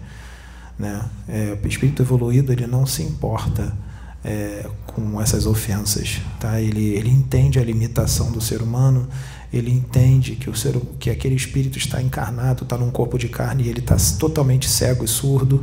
Né? 0.81 1.05
É, 1.29 1.59
o 1.63 1.69
espírito 1.69 2.01
evoluído 2.01 2.51
ele 2.51 2.67
não 2.67 2.87
se 2.87 3.03
importa 3.03 3.77
é, 4.25 4.67
com 4.87 5.21
essas 5.21 5.45
ofensas, 5.45 6.23
tá? 6.41 6.59
Ele, 6.59 6.95
ele 6.95 7.11
entende 7.11 7.59
a 7.59 7.63
limitação 7.63 8.33
do 8.33 8.41
ser 8.41 8.63
humano, 8.63 9.07
ele 9.53 9.71
entende 9.71 10.37
que 10.37 10.49
o 10.49 10.55
ser, 10.57 10.81
que 10.99 11.11
aquele 11.11 11.35
espírito 11.35 11.77
está 11.77 12.01
encarnado, 12.01 12.63
está 12.65 12.79
num 12.79 12.91
corpo 12.91 13.19
de 13.19 13.29
carne 13.29 13.65
e 13.65 13.69
ele 13.69 13.81
está 13.81 13.97
totalmente 14.19 14.71
cego 14.71 15.05
e 15.05 15.09
surdo, 15.09 15.63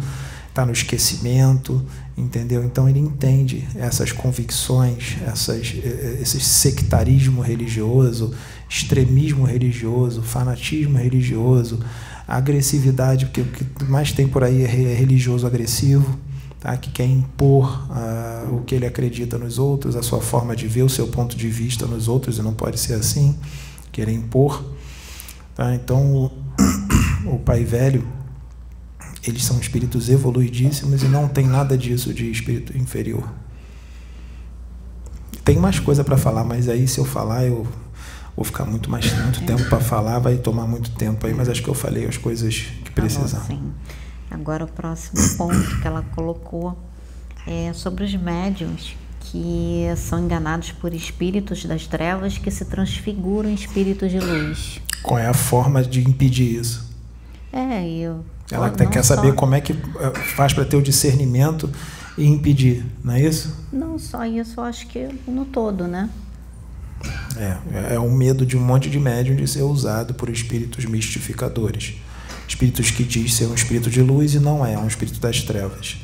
está 0.49 0.63
no 0.63 0.71
esquecimento, 0.71 1.83
entendeu? 2.15 2.63
Então 2.63 2.87
ele 2.87 2.99
entende 2.99 3.67
essas 3.75 4.11
convicções, 4.11 5.17
essas, 5.25 5.73
esse 6.21 6.39
sectarismo 6.39 7.41
religioso, 7.41 8.35
extremismo 8.69 9.45
religioso, 9.45 10.21
fanatismo 10.21 10.99
religioso, 10.99 11.79
A 12.27 12.37
agressividade, 12.37 13.25
porque 13.25 13.41
o 13.41 13.45
que 13.45 13.83
mais 13.85 14.11
tem 14.11 14.27
por 14.27 14.43
aí 14.43 14.63
é 14.63 14.93
religioso 14.93 15.47
agressivo, 15.47 16.19
tá? 16.59 16.75
que 16.75 16.91
quer 16.91 17.05
impor 17.05 17.87
uh, 17.89 18.55
o 18.55 18.63
que 18.63 18.75
ele 18.75 18.85
acredita 18.85 19.37
nos 19.37 19.57
outros, 19.57 19.95
a 19.95 20.03
sua 20.03 20.19
forma 20.19 20.55
de 20.55 20.67
ver, 20.67 20.83
o 20.83 20.89
seu 20.89 21.07
ponto 21.07 21.37
de 21.37 21.47
vista 21.47 21.85
nos 21.85 22.07
outros, 22.07 22.37
e 22.37 22.41
não 22.41 22.53
pode 22.53 22.79
ser 22.79 22.95
assim, 22.95 23.37
querer 23.91 24.11
impor. 24.11 24.63
Tá? 25.55 25.73
Então, 25.73 26.15
o, 26.15 26.31
o 27.35 27.39
pai 27.39 27.63
velho, 27.63 28.05
eles 29.25 29.43
são 29.43 29.59
espíritos 29.59 30.09
evoluidíssimos 30.09 31.03
e 31.03 31.07
não 31.07 31.27
tem 31.27 31.45
nada 31.45 31.77
disso 31.77 32.13
de 32.13 32.29
espírito 32.29 32.77
inferior. 32.77 33.27
Tem 35.43 35.57
mais 35.57 35.79
coisa 35.79 36.03
para 36.03 36.17
falar, 36.17 36.43
mas 36.43 36.67
aí 36.67 36.87
se 36.87 36.99
eu 36.99 37.05
falar 37.05 37.45
eu 37.45 37.65
vou 38.37 38.45
ficar 38.45 38.65
muito 38.65 38.89
mais 38.89 39.11
muito 39.23 39.43
tempo 39.43 39.67
para 39.67 39.79
falar, 39.79 40.19
vai 40.19 40.37
tomar 40.37 40.67
muito 40.67 40.91
tempo 40.91 41.25
aí, 41.25 41.33
mas 41.33 41.49
acho 41.49 41.63
que 41.63 41.67
eu 41.67 41.73
falei 41.73 42.05
as 42.05 42.17
coisas 42.17 42.67
que 42.85 42.91
precisam. 42.91 43.43
sim. 43.43 43.73
Agora 44.29 44.63
o 44.63 44.67
próximo 44.67 45.37
ponto 45.37 45.81
que 45.81 45.87
ela 45.87 46.03
colocou 46.13 46.77
é 47.47 47.73
sobre 47.73 48.03
os 48.03 48.13
médiums 48.13 48.95
que 49.21 49.85
são 49.97 50.19
enganados 50.19 50.71
por 50.71 50.93
espíritos 50.93 51.65
das 51.65 51.87
trevas 51.87 52.37
que 52.37 52.51
se 52.51 52.65
transfiguram 52.65 53.49
em 53.49 53.53
espíritos 53.53 54.11
de 54.11 54.19
luz. 54.19 54.79
Qual 55.01 55.17
é 55.17 55.27
a 55.27 55.33
forma 55.33 55.83
de 55.83 56.01
impedir 56.07 56.59
isso? 56.59 56.89
É, 57.51 57.87
eu. 57.89 58.23
Ela 58.51 58.67
até 58.67 58.85
quer 58.85 59.03
saber 59.03 59.33
como 59.33 59.55
é 59.55 59.61
que 59.61 59.73
eh, 59.73 60.19
faz 60.35 60.53
para 60.53 60.63
ter 60.63 60.77
o 60.77 60.81
discernimento 60.81 61.69
e 62.17 62.25
impedir, 62.25 62.85
não 63.03 63.13
é 63.13 63.21
isso? 63.21 63.53
Não 63.71 63.99
só 63.99 64.25
isso, 64.25 64.61
acho 64.61 64.87
que 64.87 65.09
no 65.27 65.45
todo, 65.45 65.87
né? 65.87 66.09
É, 67.37 67.95
é 67.95 67.99
o 67.99 68.09
medo 68.09 68.45
de 68.45 68.57
um 68.57 68.61
monte 68.61 68.89
de 68.89 68.99
médium 68.99 69.35
de 69.35 69.47
ser 69.47 69.61
usado 69.61 70.13
por 70.13 70.29
espíritos 70.29 70.85
mistificadores. 70.85 71.95
Espíritos 72.47 72.91
que 72.91 73.03
diz 73.03 73.33
ser 73.33 73.45
um 73.45 73.53
espírito 73.53 73.89
de 73.89 74.01
luz 74.01 74.33
e 74.33 74.39
não 74.39 74.65
é, 74.65 74.73
é 74.73 74.79
um 74.79 74.87
espírito 74.87 75.19
das 75.19 75.41
trevas. 75.43 75.97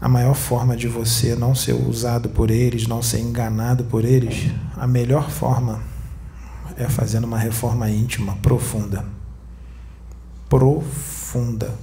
A 0.00 0.08
maior 0.08 0.34
forma 0.34 0.76
de 0.76 0.86
você 0.86 1.34
não 1.34 1.54
ser 1.54 1.72
usado 1.72 2.28
por 2.28 2.50
eles, 2.50 2.86
não 2.86 3.02
ser 3.02 3.20
enganado 3.20 3.84
por 3.84 4.04
eles, 4.04 4.50
a 4.76 4.86
melhor 4.86 5.30
forma 5.30 5.82
é 6.76 6.88
fazendo 6.88 7.24
uma 7.24 7.38
reforma 7.38 7.88
íntima 7.88 8.36
profunda. 8.36 9.04
Profunda. 10.48 11.74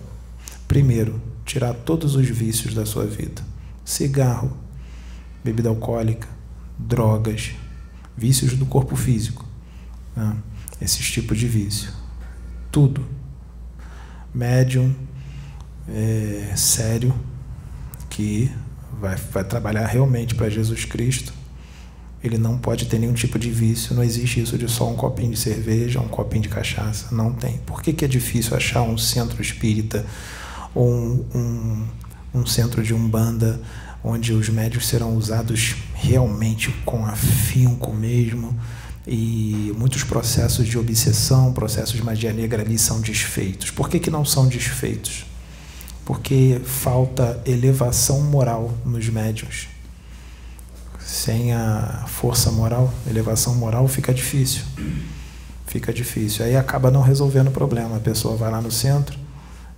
Primeiro, 0.67 1.19
tirar 1.45 1.73
todos 1.73 2.15
os 2.15 2.27
vícios 2.27 2.73
da 2.73 2.85
sua 2.85 3.05
vida: 3.05 3.41
cigarro, 3.83 4.55
bebida 5.43 5.69
alcoólica, 5.69 6.27
drogas, 6.87 7.51
vícios 8.17 8.53
do 8.53 8.65
corpo 8.65 8.95
físico, 8.95 9.45
né? 10.15 10.35
esses 10.81 11.09
tipos 11.09 11.37
de 11.37 11.47
vício. 11.47 11.91
Tudo. 12.71 13.05
Médium 14.33 14.95
é, 15.89 16.53
sério 16.55 17.13
que 18.09 18.51
vai, 18.99 19.15
vai 19.15 19.43
trabalhar 19.43 19.85
realmente 19.85 20.35
para 20.35 20.49
Jesus 20.49 20.85
Cristo 20.85 21.33
ele 22.23 22.37
não 22.37 22.57
pode 22.57 22.85
ter 22.85 22.99
nenhum 22.99 23.13
tipo 23.13 23.39
de 23.39 23.49
vício, 23.49 23.95
não 23.95 24.03
existe 24.03 24.39
isso 24.39 24.57
de 24.57 24.67
só 24.69 24.87
um 24.87 24.95
copinho 24.95 25.31
de 25.31 25.39
cerveja, 25.39 25.99
um 25.99 26.07
copinho 26.07 26.43
de 26.43 26.49
cachaça, 26.49 27.13
não 27.13 27.33
tem. 27.33 27.57
Por 27.65 27.81
que, 27.81 27.91
que 27.93 28.05
é 28.05 28.07
difícil 28.07 28.55
achar 28.55 28.83
um 28.83 28.97
centro 28.97 29.41
espírita 29.41 30.05
ou 30.75 30.87
um, 30.87 31.25
um, 31.33 31.87
um 32.41 32.45
centro 32.45 32.83
de 32.83 32.93
umbanda 32.93 33.59
onde 34.03 34.33
os 34.33 34.49
médios 34.49 34.87
serão 34.87 35.15
usados 35.15 35.75
realmente 35.93 36.71
com 36.85 37.05
afinco 37.05 37.93
mesmo 37.93 38.57
e 39.07 39.73
muitos 39.77 40.03
processos 40.03 40.67
de 40.67 40.77
obsessão, 40.77 41.53
processos 41.53 41.95
de 41.95 42.03
magia 42.03 42.33
negra 42.33 42.61
ali 42.61 42.77
são 42.77 43.01
desfeitos. 43.01 43.71
Por 43.71 43.89
que, 43.89 43.99
que 43.99 44.09
não 44.09 44.23
são 44.23 44.47
desfeitos? 44.47 45.25
Porque 46.05 46.61
falta 46.65 47.41
elevação 47.45 48.21
moral 48.21 48.75
nos 48.85 49.07
médios 49.09 49.67
sem 51.11 51.51
a 51.53 52.05
força 52.07 52.51
moral, 52.51 52.91
elevação 53.09 53.53
moral, 53.55 53.87
fica 53.87 54.13
difícil. 54.13 54.63
Fica 55.67 55.91
difícil. 55.91 56.45
Aí 56.45 56.55
acaba 56.55 56.89
não 56.89 57.01
resolvendo 57.01 57.47
o 57.47 57.51
problema. 57.51 57.97
A 57.97 57.99
pessoa 57.99 58.37
vai 58.37 58.49
lá 58.49 58.61
no 58.61 58.71
centro 58.71 59.19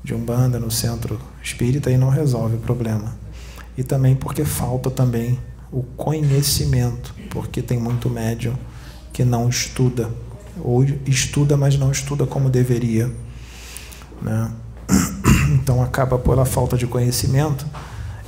de 0.03 0.13
Umbanda, 0.13 0.60
no 0.60 0.70
centro 0.70 1.20
espírita 1.42 1.89
e 1.89 1.98
não 1.98 2.10
resolve 2.10 2.56
o 2.56 2.60
problema. 2.60 3.15
E 3.77 3.84
também 3.84 4.15
porque 4.15 4.46
falta 4.46 4.89
também 4.89 5.39
o 5.72 5.82
conhecimento, 5.82 7.13
porque 7.30 7.62
tem 7.62 7.80
muito 7.80 8.10
médium 8.10 8.56
que 9.12 9.24
não 9.24 9.50
estuda, 9.50 10.10
ou 10.60 10.84
estuda, 11.06 11.58
mas 11.58 11.77
não 11.77 11.92
estuda 11.92 12.25
como 12.25 12.50
deveria. 12.50 13.12
Né? 14.22 14.51
Então 15.56 15.84
acaba 15.84 16.18
pela 16.18 16.46
falta 16.46 16.77
de 16.77 16.88
conhecimento 16.88 17.65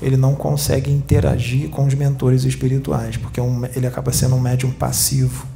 ele 0.02 0.18
não 0.18 0.36
consegue 0.36 0.92
interagir 0.92 1.70
com 1.70 1.86
os 1.86 1.94
mentores 1.94 2.44
espirituais, 2.44 3.18
porque 3.18 3.40
é 3.40 3.44
ele 3.76 3.88
acaba 3.88 4.12
sendo 4.12 4.36
um 4.36 4.40
médium 4.40 4.72
passivo, 4.72 5.48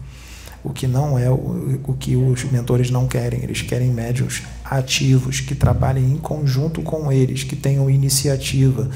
o 0.64 0.72
que 0.72 0.88
não 0.88 1.18
é 1.18 1.30
o, 1.30 1.80
o 1.86 1.94
que 1.94 2.16
os 2.16 2.44
mentores 2.46 2.90
não 2.90 3.08
querem. 3.08 3.44
Eles 3.44 3.62
querem 3.62 3.92
médiums 3.92 4.44
ativos, 4.64 5.40
que 5.40 5.56
trabalhem 5.56 6.14
em 6.14 6.18
conjunto 6.18 6.82
com 6.82 7.12
eles, 7.12 7.44
que 7.44 7.56
tenham 7.56 7.90
iniciativa. 7.90 8.90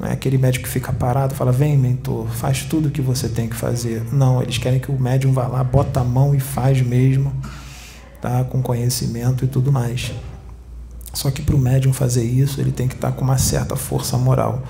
Não 0.00 0.08
é 0.08 0.12
aquele 0.12 0.38
médium 0.38 0.62
que 0.62 0.68
fica 0.68 0.94
parado, 0.94 1.34
fala, 1.34 1.52
vem 1.52 1.76
mentor, 1.76 2.26
faz 2.28 2.64
tudo 2.64 2.88
o 2.88 2.90
que 2.90 3.02
você 3.02 3.28
tem 3.28 3.46
que 3.46 3.54
fazer. 3.54 4.02
Não, 4.10 4.40
eles 4.40 4.56
querem 4.56 4.80
que 4.80 4.90
o 4.90 4.98
médium 4.98 5.30
vá 5.30 5.46
lá, 5.46 5.62
bota 5.62 6.00
a 6.00 6.04
mão 6.04 6.34
e 6.34 6.40
faz 6.40 6.80
mesmo, 6.80 7.30
tá? 8.18 8.42
com 8.44 8.62
conhecimento 8.62 9.44
e 9.44 9.48
tudo 9.48 9.70
mais. 9.70 10.10
Só 11.12 11.30
que 11.30 11.42
para 11.42 11.54
o 11.54 11.58
médium 11.58 11.92
fazer 11.92 12.24
isso, 12.24 12.62
ele 12.62 12.72
tem 12.72 12.88
que 12.88 12.94
estar 12.94 13.12
com 13.12 13.22
uma 13.22 13.36
certa 13.36 13.76
força 13.76 14.16
moral. 14.16 14.62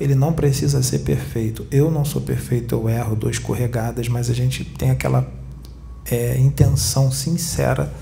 Ele 0.00 0.14
não 0.14 0.32
precisa 0.32 0.82
ser 0.82 1.00
perfeito. 1.00 1.66
Eu 1.70 1.90
não 1.90 2.02
sou 2.02 2.22
perfeito, 2.22 2.74
eu 2.74 2.88
erro, 2.88 3.14
dou 3.14 3.28
escorregadas, 3.28 4.08
mas 4.08 4.30
a 4.30 4.34
gente 4.34 4.64
tem 4.64 4.90
aquela 4.90 5.28
é, 6.10 6.38
intenção 6.38 7.12
sincera 7.12 7.92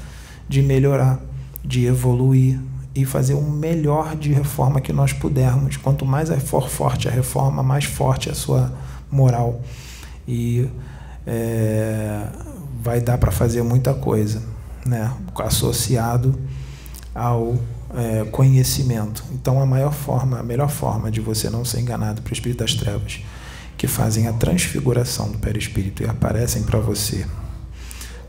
de 0.48 0.62
melhorar, 0.62 1.18
de 1.64 1.84
evoluir 1.84 2.60
e 2.96 3.04
fazer 3.04 3.34
o 3.34 3.42
melhor 3.42 4.16
de 4.16 4.32
reforma 4.32 4.80
que 4.80 4.90
nós 4.90 5.12
pudermos. 5.12 5.76
Quanto 5.76 6.06
mais 6.06 6.30
for 6.42 6.70
forte 6.70 7.06
a 7.06 7.10
reforma, 7.10 7.62
mais 7.62 7.84
forte 7.84 8.30
a 8.30 8.34
sua 8.34 8.72
moral. 9.12 9.60
E 10.26 10.66
é, 11.26 12.26
vai 12.82 13.00
dar 13.02 13.18
para 13.18 13.30
fazer 13.30 13.62
muita 13.62 13.92
coisa, 13.92 14.42
né? 14.86 15.12
associado 15.40 16.38
ao 17.14 17.56
é, 17.94 18.24
conhecimento. 18.24 19.22
Então, 19.30 19.60
a 19.60 19.66
maior 19.66 19.92
forma, 19.92 20.38
a 20.38 20.42
melhor 20.42 20.70
forma 20.70 21.10
de 21.10 21.20
você 21.20 21.50
não 21.50 21.66
ser 21.66 21.80
enganado 21.80 22.22
para 22.22 22.30
o 22.30 22.32
espírito 22.32 22.60
das 22.60 22.74
trevas, 22.74 23.20
que 23.76 23.86
fazem 23.86 24.26
a 24.26 24.32
transfiguração 24.32 25.30
do 25.30 25.38
perispírito 25.38 26.02
e 26.02 26.06
aparecem 26.06 26.62
para 26.62 26.78
você 26.78 27.26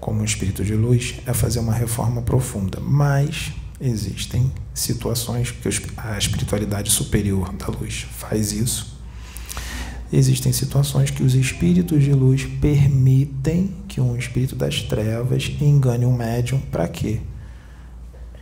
como 0.01 0.21
um 0.21 0.25
espírito 0.25 0.63
de 0.63 0.73
luz, 0.73 1.15
é 1.25 1.33
fazer 1.33 1.59
uma 1.59 1.73
reforma 1.73 2.21
profunda. 2.21 2.79
Mas 2.81 3.53
existem 3.79 4.51
situações 4.73 5.51
que 5.51 5.69
a 5.97 6.17
espiritualidade 6.17 6.91
superior 6.91 7.53
da 7.53 7.67
luz 7.67 8.05
faz 8.11 8.51
isso. 8.51 8.97
Existem 10.11 10.53
situações 10.53 11.11
que 11.11 11.21
os 11.21 11.35
espíritos 11.35 12.03
de 12.03 12.13
luz 12.13 12.45
permitem 12.61 13.73
que 13.87 13.99
um 13.99 14.15
espírito 14.15 14.55
das 14.55 14.81
trevas 14.81 15.51
engane 15.59 16.05
um 16.05 16.15
médium 16.15 16.59
para 16.59 16.87
quê? 16.87 17.19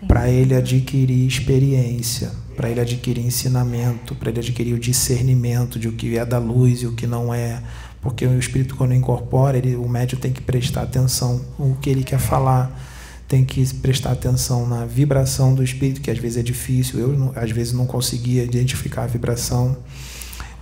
para 0.07 0.29
ele 0.29 0.55
adquirir 0.55 1.27
experiência, 1.27 2.31
para 2.55 2.69
ele 2.69 2.79
adquirir 2.79 3.25
ensinamento, 3.25 4.15
para 4.15 4.29
ele 4.29 4.39
adquirir 4.39 4.73
o 4.73 4.79
discernimento 4.79 5.79
de 5.79 5.87
o 5.87 5.93
que 5.93 6.17
é 6.17 6.25
da 6.25 6.37
luz 6.37 6.81
e 6.81 6.87
o 6.87 6.93
que 6.93 7.07
não 7.07 7.33
é. 7.33 7.61
Porque 8.01 8.25
o 8.25 8.37
espírito, 8.37 8.75
quando 8.75 8.93
incorpora, 8.93 9.57
ele, 9.57 9.75
o 9.75 9.87
médium 9.89 10.19
tem 10.19 10.31
que 10.31 10.41
prestar 10.41 10.83
atenção 10.83 11.41
no 11.57 11.75
que 11.75 11.89
ele 11.89 12.03
quer 12.03 12.19
falar, 12.19 12.79
tem 13.27 13.43
que 13.43 13.65
prestar 13.75 14.11
atenção 14.11 14.67
na 14.67 14.85
vibração 14.85 15.53
do 15.53 15.63
espírito, 15.63 16.01
que 16.01 16.11
às 16.11 16.17
vezes 16.17 16.37
é 16.37 16.43
difícil. 16.43 16.99
Eu, 16.99 17.33
às 17.35 17.51
vezes, 17.51 17.73
não 17.73 17.85
conseguia 17.85 18.43
identificar 18.43 19.03
a 19.03 19.07
vibração. 19.07 19.77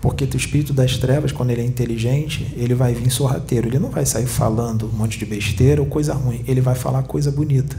Porque 0.01 0.25
o 0.25 0.37
espírito 0.37 0.73
das 0.73 0.97
trevas, 0.97 1.31
quando 1.31 1.51
ele 1.51 1.61
é 1.61 1.65
inteligente, 1.65 2.53
ele 2.57 2.73
vai 2.73 2.93
vir 2.93 3.09
sorrateiro. 3.09 3.67
Ele 3.67 3.79
não 3.79 3.89
vai 3.89 4.05
sair 4.05 4.25
falando 4.25 4.87
um 4.87 4.97
monte 4.97 5.17
de 5.17 5.25
besteira 5.25 5.81
ou 5.81 5.87
coisa 5.87 6.13
ruim. 6.13 6.43
Ele 6.47 6.61
vai 6.61 6.75
falar 6.75 7.03
coisa 7.03 7.31
bonita 7.31 7.77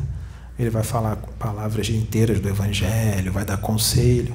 ele 0.59 0.71
vai 0.71 0.83
falar 0.83 1.17
palavras 1.39 1.89
inteiras 1.89 2.41
do 2.41 2.49
Evangelho, 2.49 3.33
vai 3.33 3.45
dar 3.45 3.57
conselho, 3.57 4.35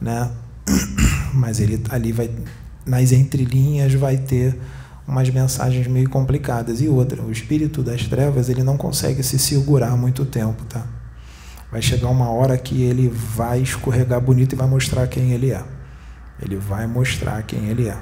né? 0.00 0.30
Mas 1.34 1.60
ele 1.60 1.82
ali 1.90 2.12
vai, 2.12 2.30
nas 2.86 3.12
entrelinhas, 3.12 3.94
vai 3.94 4.16
ter 4.16 4.56
umas 5.10 5.28
mensagens 5.28 5.86
meio 5.88 6.08
complicadas. 6.08 6.80
E 6.80 6.88
outra, 6.88 7.20
o 7.20 7.32
espírito 7.32 7.82
das 7.82 8.06
trevas, 8.06 8.48
ele 8.48 8.62
não 8.62 8.76
consegue 8.76 9.22
se 9.22 9.38
segurar 9.38 9.96
muito 9.96 10.24
tempo, 10.24 10.64
tá? 10.64 10.86
Vai 11.70 11.82
chegar 11.82 12.08
uma 12.08 12.30
hora 12.30 12.56
que 12.56 12.82
ele 12.82 13.08
vai 13.08 13.60
escorregar 13.60 14.20
bonito 14.20 14.54
e 14.54 14.56
vai 14.56 14.68
mostrar 14.68 15.06
quem 15.08 15.32
ele 15.32 15.50
é. 15.52 15.62
Ele 16.40 16.56
vai 16.56 16.86
mostrar 16.86 17.42
quem 17.42 17.66
ele 17.66 17.88
é. 17.88 17.96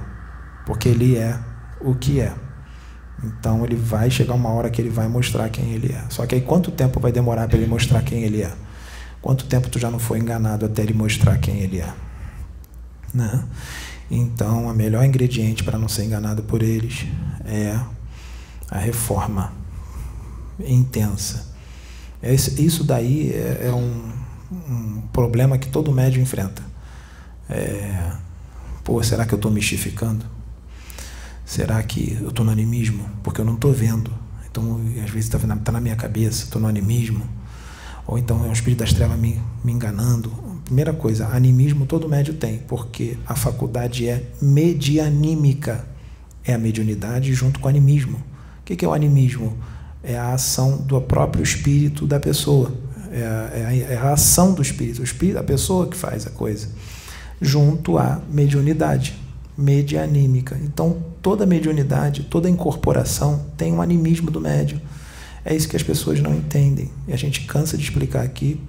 Porque 0.64 0.88
ele 0.88 1.16
é 1.16 1.38
o 1.80 1.94
que 1.94 2.20
é. 2.20 2.32
Então 3.24 3.64
ele 3.64 3.74
vai 3.74 4.10
chegar 4.10 4.34
uma 4.34 4.50
hora 4.50 4.70
que 4.70 4.80
ele 4.80 4.90
vai 4.90 5.08
mostrar 5.08 5.48
quem 5.48 5.72
ele 5.72 5.92
é. 5.92 6.04
Só 6.08 6.24
que 6.26 6.34
aí 6.34 6.40
quanto 6.40 6.70
tempo 6.70 7.00
vai 7.00 7.10
demorar 7.10 7.48
para 7.48 7.56
ele 7.56 7.66
mostrar 7.66 8.02
quem 8.02 8.22
ele 8.22 8.42
é? 8.42 8.52
Quanto 9.20 9.46
tempo 9.46 9.68
tu 9.68 9.78
já 9.78 9.90
não 9.90 9.98
foi 9.98 10.18
enganado 10.18 10.66
até 10.66 10.82
ele 10.82 10.94
mostrar 10.94 11.36
quem 11.38 11.58
ele 11.58 11.80
é? 11.80 11.92
Né? 13.12 13.44
Então, 14.10 14.66
o 14.66 14.74
melhor 14.74 15.04
ingrediente 15.04 15.62
para 15.62 15.78
não 15.78 15.88
ser 15.88 16.04
enganado 16.04 16.42
por 16.42 16.62
eles 16.62 17.06
é 17.44 17.78
a 18.70 18.78
reforma 18.78 19.52
intensa. 20.60 21.46
Isso 22.22 22.84
daí 22.84 23.32
é, 23.32 23.66
é 23.66 23.72
um, 23.72 24.12
um 24.50 25.02
problema 25.12 25.58
que 25.58 25.68
todo 25.68 25.92
médium 25.92 26.22
enfrenta. 26.22 26.62
É, 27.48 28.12
pô, 28.82 29.02
será 29.02 29.24
que 29.24 29.32
eu 29.32 29.36
estou 29.36 29.50
mistificando? 29.50 30.24
Será 31.44 31.82
que 31.82 32.18
eu 32.20 32.28
estou 32.28 32.44
no 32.44 32.50
animismo? 32.50 33.08
Porque 33.22 33.40
eu 33.40 33.44
não 33.44 33.54
estou 33.54 33.72
vendo. 33.72 34.12
Então, 34.50 34.80
às 35.02 35.10
vezes 35.10 35.32
está 35.32 35.38
tá 35.38 35.72
na 35.72 35.80
minha 35.80 35.96
cabeça, 35.96 36.44
estou 36.44 36.60
no 36.60 36.68
animismo. 36.68 37.26
Ou 38.06 38.18
então 38.18 38.44
é 38.44 38.48
o 38.48 38.52
espírito 38.52 38.80
das 38.80 38.92
trevas 38.92 39.18
me, 39.18 39.40
me 39.62 39.72
enganando. 39.72 40.32
Primeira 40.68 40.92
coisa, 40.92 41.26
animismo 41.28 41.86
todo 41.86 42.06
médio 42.10 42.34
tem, 42.34 42.58
porque 42.58 43.16
a 43.26 43.34
faculdade 43.34 44.06
é 44.06 44.22
medianímica. 44.38 45.86
É 46.44 46.52
a 46.52 46.58
mediunidade 46.58 47.32
junto 47.32 47.58
com 47.58 47.68
o 47.68 47.70
animismo. 47.70 48.22
O 48.60 48.64
que 48.64 48.84
é 48.84 48.86
o 48.86 48.92
animismo? 48.92 49.56
É 50.04 50.18
a 50.18 50.34
ação 50.34 50.76
do 50.76 51.00
próprio 51.00 51.42
espírito 51.42 52.06
da 52.06 52.20
pessoa. 52.20 52.70
É 53.10 53.24
a, 53.24 53.74
é 53.74 53.94
é 53.94 53.96
ação 53.96 54.52
do 54.52 54.60
espírito, 54.60 55.00
o 55.00 55.04
espírito, 55.04 55.38
a 55.38 55.42
pessoa 55.42 55.86
que 55.86 55.96
faz 55.96 56.26
a 56.26 56.30
coisa, 56.30 56.68
junto 57.40 57.96
à 57.96 58.20
mediunidade 58.30 59.16
medianímica. 59.56 60.60
Então, 60.62 60.98
toda 61.22 61.46
mediunidade, 61.46 62.24
toda 62.24 62.46
incorporação 62.46 63.46
tem 63.56 63.72
um 63.72 63.80
animismo 63.80 64.30
do 64.30 64.38
médium. 64.38 64.82
É 65.46 65.56
isso 65.56 65.66
que 65.66 65.76
as 65.76 65.82
pessoas 65.82 66.20
não 66.20 66.34
entendem. 66.34 66.90
E 67.06 67.12
a 67.14 67.16
gente 67.16 67.46
cansa 67.46 67.74
de 67.78 67.84
explicar 67.84 68.22
aqui, 68.22 68.60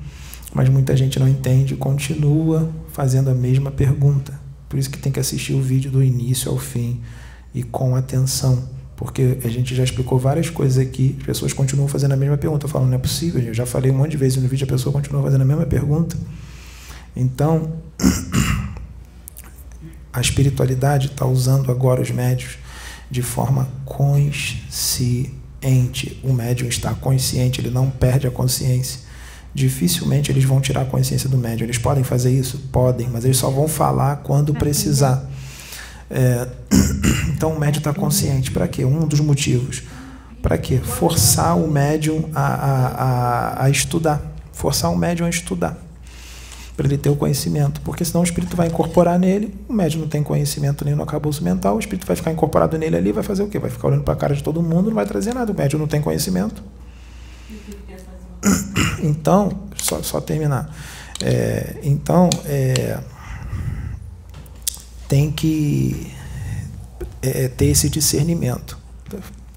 mas 0.53 0.70
muita 0.70 0.96
gente 0.98 1.20
não 1.20 1.27
entende 1.27 1.74
e 1.74 1.77
continua 1.77 2.70
fazendo 2.91 3.29
a 3.29 3.34
mesma 3.34 3.72
pergunta. 3.72 4.39
Por 4.68 4.77
isso 4.77 4.89
que 4.89 4.98
tem 4.98 5.12
que 5.12 5.20
assistir 5.20 5.53
o 5.53 5.62
vídeo 5.62 5.91
do 5.91 6.03
início 6.03 6.51
ao 6.51 6.58
fim 6.58 7.01
e 7.53 7.63
com 7.63 7.96
atenção. 7.96 8.68
Porque 8.96 9.38
a 9.44 9.48
gente 9.48 9.74
já 9.74 9.84
explicou 9.84 10.20
várias 10.20 10.50
coisas 10.50 10.77
aqui, 10.77 11.15
as 11.20 11.25
pessoas 11.25 11.53
continuam 11.53 11.88
fazendo 11.88 12.12
a 12.12 12.18
mesma 12.18 12.38
pergunta. 12.38 12.65
Eu 12.65 12.70
falo, 12.70 12.86
não 12.86 12.96
é 12.96 12.98
possível, 12.98 13.41
eu 13.41 13.53
já 13.53 13.65
falei 13.65 13.91
um 13.91 13.98
monte 13.98 14.12
de 14.12 14.18
vezes 14.18 14.41
no 14.41 14.48
vídeo, 14.48 14.65
a 14.65 14.68
pessoa 14.68 14.91
continua 14.91 15.24
fazendo 15.24 15.41
a 15.41 15.46
mesma 15.46 15.65
pergunta. 15.65 16.18
Então, 17.15 17.74
a 20.12 20.20
espiritualidade 20.20 21.08
está 21.08 21.25
usando 21.25 21.72
agora 21.72 22.01
os 22.01 22.12
médios 22.12 22.58
de 23.10 23.22
forma 23.22 23.70
consciente. 23.86 25.32
O 26.24 26.34
médium 26.34 26.68
está 26.68 26.94
consciente, 26.94 27.62
ele 27.62 27.70
não 27.70 27.89
perde 27.89 28.27
a 28.27 28.32
consciência. 28.32 29.09
Dificilmente 29.53 30.32
eles 30.32 30.44
vão 30.44 30.62
tirar 30.62 30.82
a 30.82 30.86
consciência 30.86 31.27
do 31.27 31.38
médium. 31.38 31.65
Eles 31.65 31.77
podem 31.77 32.03
fazer 32.03 32.32
isso? 32.32 32.58
Podem, 32.72 33.10
mas 33.10 33.25
eles 33.25 33.38
só 33.38 33.50
vão 33.50 33.68
falar 33.68 34.18
quando 34.18 34.53
precisar. 34.53 35.27
É, 36.10 36.48
então 37.34 37.53
o 37.53 37.60
médium 37.60 37.79
está 37.79 37.94
consciente. 37.94 38.51
Para 38.51 38.68
quê? 38.68 38.86
Um 38.86 39.08
dos 39.08 39.20
motivos. 39.20 39.84
Para 40.41 40.58
quê? 40.58 40.77
Forçar 40.77 41.58
o 41.58 41.70
médium 41.70 42.29
a, 42.34 42.46
a, 42.46 42.88
a, 42.88 43.65
a 43.65 43.70
estudar. 43.70 44.22
Forçar 44.51 44.91
o 44.91 44.96
médium 44.96 45.25
a 45.25 45.29
estudar 45.29 45.89
para 46.79 46.88
ele 46.88 46.98
ter 46.98 47.10
o 47.10 47.15
conhecimento, 47.18 47.82
porque 47.82 48.06
senão 48.06 48.22
o 48.22 48.24
espírito 48.24 48.56
vai 48.56 48.68
incorporar 48.68 49.20
nele, 49.20 49.53
o 49.68 49.74
médium 49.74 50.00
não 50.00 50.08
tem 50.08 50.24
conhecimento 50.24 50.86
nem 50.86 50.96
no 50.96 51.03
acabouço 51.03 51.44
mental, 51.44 51.75
o 51.75 51.79
espírito 51.79 52.08
vai 52.08 52.15
ficar 52.15 52.32
incorporado 52.32 52.77
nele 52.77 52.96
ali, 52.96 53.12
vai 53.12 53.22
fazer 53.22 53.44
o 53.44 53.50
quê? 53.50 53.60
Vai 53.60 53.70
ficar 53.70 53.89
olhando 53.89 54.03
para 54.03 54.13
a 54.13 54.18
cara 54.18 54.34
de 54.34 54.41
todo 54.41 54.63
mundo, 54.63 54.86
não 54.88 54.96
vai 54.96 55.06
trazer 55.06 55.34
nada, 55.34 55.51
o 55.51 55.56
médium 55.56 55.77
não 55.77 55.88
tem 55.88 56.00
conhecimento. 56.00 56.63
Então, 59.01 59.69
só, 59.77 60.03
só 60.03 60.19
terminar. 60.19 60.69
É, 61.22 61.79
então, 61.84 62.29
é, 62.46 63.00
tem 65.08 65.32
que 65.32 66.13
é, 67.21 67.47
ter 67.47 67.67
esse 67.67 67.89
discernimento. 67.89 68.78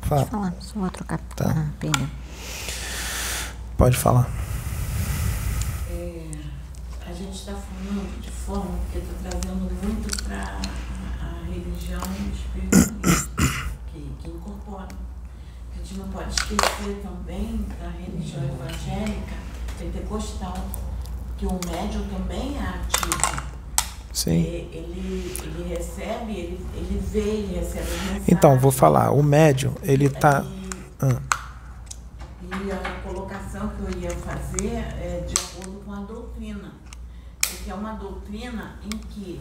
Fala. 0.02 0.26
Pode 0.26 0.30
falar, 0.30 0.54
só 0.60 0.78
vou 0.78 0.90
trocar 0.90 1.18
tá. 1.34 1.72
Pode 3.76 3.96
falar. 3.96 4.30
forma, 8.52 8.76
porque 8.82 8.98
está 8.98 9.30
trazendo 9.30 9.70
muito 9.82 10.24
para 10.24 10.60
a, 11.20 11.44
religião 11.46 12.02
espiritualista, 12.34 13.30
que, 13.92 14.00
que 14.20 14.28
incorpora. 14.28 14.88
A 15.72 15.78
gente 15.78 15.94
não 15.94 16.08
pode 16.08 16.21
esquecer 16.32 17.00
também 17.02 17.64
da 17.80 17.88
religião 17.88 18.42
evangélica, 18.44 19.34
pentecostal, 19.78 20.56
que 21.38 21.46
o 21.46 21.58
médium 21.66 22.06
também 22.08 22.56
é 22.56 22.62
ativo. 22.62 23.52
Sim. 24.12 24.42
Ele, 24.42 25.34
ele 25.42 25.74
recebe, 25.74 26.32
ele, 26.32 26.66
ele 26.74 27.02
vê, 27.10 27.20
ele 27.20 27.54
recebe 27.58 27.90
mensagem. 27.90 28.22
Então, 28.28 28.58
vou 28.58 28.70
falar, 28.70 29.10
o 29.10 29.22
médium, 29.22 29.74
ele 29.82 30.06
está. 30.06 30.44
Ah. 31.00 31.20
E 32.42 32.70
a 32.70 33.00
colocação 33.02 33.68
que 33.68 33.82
eu 33.82 34.02
ia 34.02 34.10
fazer 34.10 34.76
é 34.76 35.24
de 35.26 35.34
acordo 35.34 35.80
com 35.84 35.92
a 35.92 36.00
doutrina 36.00 36.82
que 37.62 37.70
é 37.70 37.74
uma 37.74 37.92
doutrina 37.92 38.76
em 38.84 38.98
que 39.08 39.40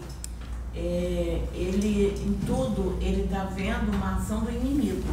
é, 0.76 1.42
ele, 1.54 2.14
em 2.24 2.34
tudo, 2.46 2.98
ele 3.02 3.24
está 3.24 3.46
vendo 3.46 3.92
uma 3.92 4.16
ação 4.16 4.42
do 4.42 4.52
inimigo. 4.52 5.04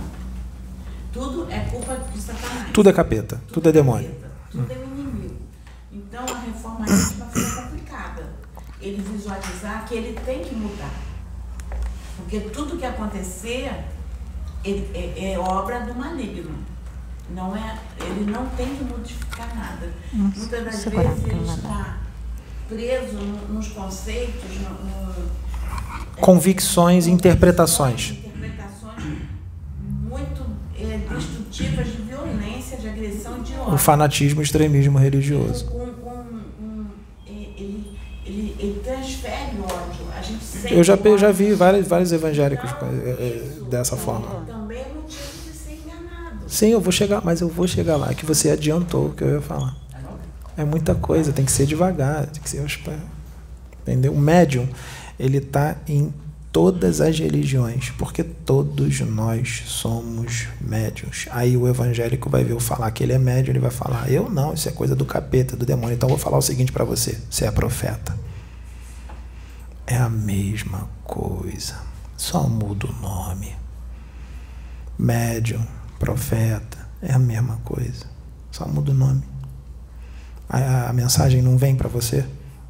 Tudo 1.13 1.51
é 1.51 1.61
culpa 1.71 1.97
de 1.97 2.21
Satanás. 2.21 2.71
Tudo 2.73 2.89
é 2.89 2.93
capeta, 2.93 3.37
tudo, 3.37 3.55
tudo 3.55 3.69
é 3.69 3.73
demônio. 3.73 4.09
Capeta, 4.09 4.31
tudo 4.51 4.63
hum. 4.63 4.67
é 4.71 4.75
inimigo. 4.75 5.37
Então 5.93 6.25
a 6.25 6.39
reforma 6.41 6.87
íntima 6.87 7.27
fica 7.27 7.63
complicada. 7.63 8.27
Ele 8.81 9.03
visualizar 9.03 9.87
que 9.87 9.95
ele 9.95 10.19
tem 10.21 10.45
que 10.45 10.55
mudar. 10.55 10.93
Porque 12.17 12.41
tudo 12.41 12.77
que 12.77 12.85
acontecer 12.85 13.73
ele, 14.65 14.91
é, 14.95 15.33
é 15.33 15.39
obra 15.39 15.81
do 15.81 15.95
maligno. 15.95 16.55
Não 17.31 17.55
é, 17.55 17.79
ele 18.01 18.31
não 18.31 18.47
tem 18.51 18.75
que 18.75 18.85
modificar 18.85 19.55
nada. 19.55 19.93
Nossa, 20.13 20.39
Muitas 20.39 20.65
das 20.65 20.85
vezes 20.85 21.25
ele 21.25 21.45
está 21.45 21.99
preso 22.69 23.19
nos 23.49 23.69
conceitos, 23.69 24.51
no, 24.61 24.71
no, 24.71 25.31
convicções 26.21 27.07
e 27.07 27.11
interpretações. 27.11 28.28
É, 30.81 30.99
destrutivas 31.15 31.87
de 31.87 32.03
violência, 32.03 32.77
de 32.77 32.89
agressão, 32.89 33.43
de 33.43 33.55
ódio. 33.55 33.75
O 33.75 33.79
fanatismo, 33.79 34.41
o 34.41 34.43
extremismo 34.43 34.99
religioso. 34.99 35.67
Com, 35.67 35.79
com, 35.79 36.11
com, 36.57 36.87
ele, 37.27 37.97
ele, 38.25 38.57
ele, 38.59 38.81
transfere 38.85 39.57
ódio. 39.63 40.07
A 40.17 40.23
gente 40.23 40.45
sente 40.45 40.75
eu 40.75 40.85
já, 40.85 40.95
eu 40.95 41.19
já 41.19 41.33
vi 41.33 41.53
vários, 41.53 41.87
vários 41.87 42.13
evangélicos 42.13 42.71
então, 42.71 43.69
dessa 43.69 43.97
forma. 43.97 44.45
Também 44.47 44.79
é 44.79 44.89
motivo 44.95 45.23
de 45.45 45.53
ser 45.53 45.81
enganado. 45.85 46.37
Sim, 46.47 46.69
eu 46.69 46.81
vou 46.81 46.93
chegar, 46.93 47.23
mas 47.25 47.41
eu 47.41 47.49
vou 47.49 47.67
chegar 47.67 47.97
lá, 47.97 48.15
que 48.15 48.25
você 48.25 48.51
adiantou 48.51 49.07
o 49.07 49.13
que 49.13 49.23
eu 49.23 49.35
ia 49.35 49.41
falar. 49.41 49.77
É 50.57 50.65
muita 50.65 50.95
coisa, 50.95 51.33
tem 51.33 51.45
que 51.45 51.53
ser 51.53 51.67
devagar, 51.67 52.27
tem 52.27 52.43
que 52.43 52.51
ser 52.51 52.65
entendeu? 53.83 54.13
O 54.13 54.19
médium, 54.19 54.69
ele 55.19 55.39
está 55.39 55.77
em 55.87 56.13
todas 56.59 57.01
as 57.01 57.17
religiões, 57.17 57.91
porque 57.91 58.25
todos 58.25 58.99
nós 59.03 59.63
somos 59.67 60.49
médiums. 60.61 61.29
Aí 61.31 61.57
o 61.57 61.69
evangélico 61.69 62.29
vai 62.29 62.43
ver 62.43 62.51
eu 62.51 62.59
falar 62.59 62.91
que 62.91 63.05
ele 63.05 63.13
é 63.13 63.19
médium, 63.19 63.53
ele 63.53 63.61
vai 63.61 63.71
falar: 63.71 64.11
"Eu 64.11 64.29
não, 64.29 64.53
isso 64.55 64.69
é 64.69 64.73
coisa 64.73 64.97
do 64.97 65.05
capeta, 65.05 65.57
do 65.57 65.65
demônio". 65.65 65.95
Então 65.95 66.09
eu 66.09 66.17
vou 66.17 66.19
falar 66.19 66.37
o 66.37 66.43
seguinte 66.43 66.73
para 66.73 66.85
você: 66.85 67.17
você 67.31 67.45
é 67.45 67.51
profeta. 67.53 68.19
É 69.87 69.97
a 69.99 70.09
mesma 70.09 70.89
coisa, 71.05 71.77
só 72.17 72.49
muda 72.49 72.89
o 72.89 72.93
nome. 73.01 73.55
Médium, 74.99 75.65
profeta, 75.97 76.89
é 77.01 77.13
a 77.13 77.21
mesma 77.21 77.61
coisa, 77.65 78.05
só 78.51 78.67
muda 78.67 78.91
o 78.91 78.95
nome 78.95 79.23
a, 80.49 80.89
a 80.89 80.93
mensagem 80.93 81.43
não 81.43 81.57
vem 81.57 81.77
para 81.77 81.89
você 81.89 82.25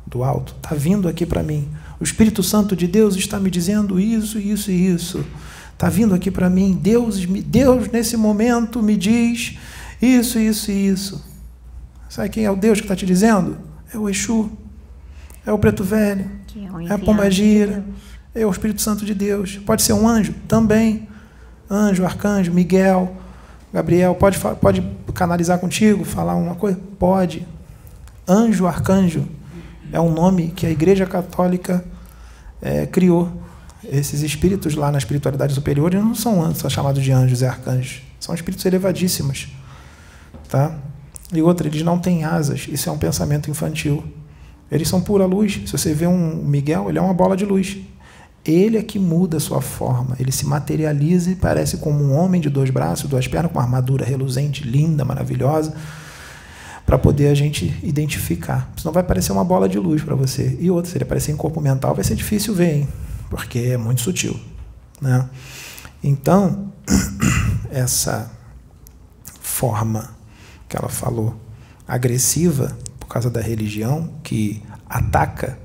do 0.06 0.24
alto? 0.24 0.54
Está 0.56 0.74
vindo 0.74 1.08
aqui 1.08 1.24
para 1.24 1.42
mim. 1.42 1.70
O 2.00 2.04
Espírito 2.04 2.42
Santo 2.42 2.76
de 2.76 2.86
Deus 2.86 3.16
está 3.16 3.40
me 3.40 3.50
dizendo 3.50 3.98
isso, 3.98 4.38
isso 4.38 4.70
e 4.70 4.86
isso. 4.88 5.24
Está 5.72 5.88
vindo 5.88 6.14
aqui 6.14 6.30
para 6.30 6.48
mim. 6.48 6.78
Deus, 6.80 7.24
Deus, 7.24 7.88
nesse 7.90 8.16
momento, 8.16 8.82
me 8.82 8.96
diz 8.96 9.56
isso, 10.00 10.38
isso 10.38 10.70
e 10.70 10.88
isso. 10.88 11.24
Sabe 12.08 12.28
quem 12.28 12.44
é 12.44 12.50
o 12.50 12.56
Deus 12.56 12.78
que 12.80 12.84
está 12.84 12.96
te 12.96 13.04
dizendo? 13.04 13.58
É 13.92 13.98
o 13.98 14.08
Exu. 14.08 14.50
É 15.44 15.52
o 15.52 15.58
Preto 15.58 15.82
Velho. 15.82 16.30
É, 16.56 16.90
é 16.90 16.92
a 16.92 16.98
Pombagira. 16.98 17.84
De 18.34 18.40
é 18.40 18.46
o 18.46 18.50
Espírito 18.50 18.80
Santo 18.80 19.04
de 19.04 19.14
Deus. 19.14 19.56
Pode 19.56 19.82
ser 19.82 19.92
um 19.92 20.06
anjo? 20.06 20.34
Também. 20.46 21.08
Anjo, 21.70 22.04
arcanjo, 22.04 22.52
Miguel, 22.52 23.16
Gabriel. 23.72 24.14
Pode, 24.14 24.38
pode 24.60 24.82
canalizar 25.14 25.58
contigo, 25.58 26.04
falar 26.04 26.34
uma 26.34 26.54
coisa? 26.54 26.78
Pode. 26.98 27.46
Anjo, 28.26 28.66
arcanjo, 28.66 29.26
é 29.92 30.00
um 30.00 30.10
nome 30.12 30.48
que 30.48 30.66
a 30.66 30.70
Igreja 30.70 31.06
Católica 31.06 31.84
é, 32.60 32.86
criou. 32.86 33.30
Esses 33.84 34.22
espíritos 34.22 34.74
lá 34.74 34.90
na 34.90 34.98
espiritualidade 34.98 35.54
superior 35.54 35.94
não 35.94 36.14
são, 36.14 36.52
são 36.54 36.68
chamados 36.68 37.02
de 37.02 37.12
anjos 37.12 37.42
e 37.42 37.46
arcanjos. 37.46 38.02
São 38.18 38.34
espíritos 38.34 38.64
elevadíssimos. 38.64 39.48
Tá? 40.48 40.74
E 41.32 41.40
outra, 41.42 41.68
eles 41.68 41.82
não 41.82 41.98
têm 41.98 42.24
asas. 42.24 42.66
Isso 42.68 42.88
é 42.88 42.92
um 42.92 42.98
pensamento 42.98 43.50
infantil. 43.50 44.02
Eles 44.70 44.88
são 44.88 45.00
pura 45.00 45.26
luz. 45.26 45.60
Se 45.66 45.72
você 45.72 45.94
vê 45.94 46.06
um 46.06 46.36
Miguel, 46.36 46.88
ele 46.88 46.98
é 46.98 47.00
uma 47.02 47.14
bola 47.14 47.36
de 47.36 47.44
luz. 47.44 47.78
Ele 48.44 48.78
é 48.78 48.82
que 48.82 48.98
muda 48.98 49.36
a 49.36 49.40
sua 49.40 49.60
forma. 49.60 50.16
Ele 50.18 50.32
se 50.32 50.46
materializa 50.46 51.30
e 51.30 51.36
parece 51.36 51.78
como 51.78 52.02
um 52.02 52.14
homem 52.14 52.40
de 52.40 52.48
dois 52.48 52.70
braços, 52.70 53.08
duas 53.08 53.28
pernas, 53.28 53.52
com 53.52 53.58
uma 53.58 53.64
armadura 53.64 54.04
reluzente, 54.04 54.64
linda, 54.64 55.04
maravilhosa, 55.04 55.74
para 56.88 56.96
poder 56.96 57.28
a 57.28 57.34
gente 57.34 57.78
identificar. 57.82 58.72
Senão 58.74 58.94
vai 58.94 59.02
parecer 59.02 59.30
uma 59.30 59.44
bola 59.44 59.68
de 59.68 59.78
luz 59.78 60.02
para 60.02 60.14
você. 60.14 60.56
E 60.58 60.70
outra, 60.70 60.90
se 60.90 60.96
ele 60.96 61.04
aparecer 61.04 61.30
em 61.30 61.36
corpo 61.36 61.60
mental, 61.60 61.94
vai 61.94 62.02
ser 62.02 62.14
difícil 62.14 62.54
ver, 62.54 62.76
hein? 62.76 62.88
porque 63.28 63.58
é 63.58 63.76
muito 63.76 64.00
sutil. 64.00 64.40
Né? 64.98 65.28
Então, 66.02 66.72
essa 67.70 68.32
forma 69.38 70.16
que 70.66 70.78
ela 70.78 70.88
falou, 70.88 71.38
agressiva, 71.86 72.74
por 72.98 73.06
causa 73.06 73.28
da 73.28 73.42
religião, 73.42 74.14
que 74.22 74.62
ataca, 74.88 75.58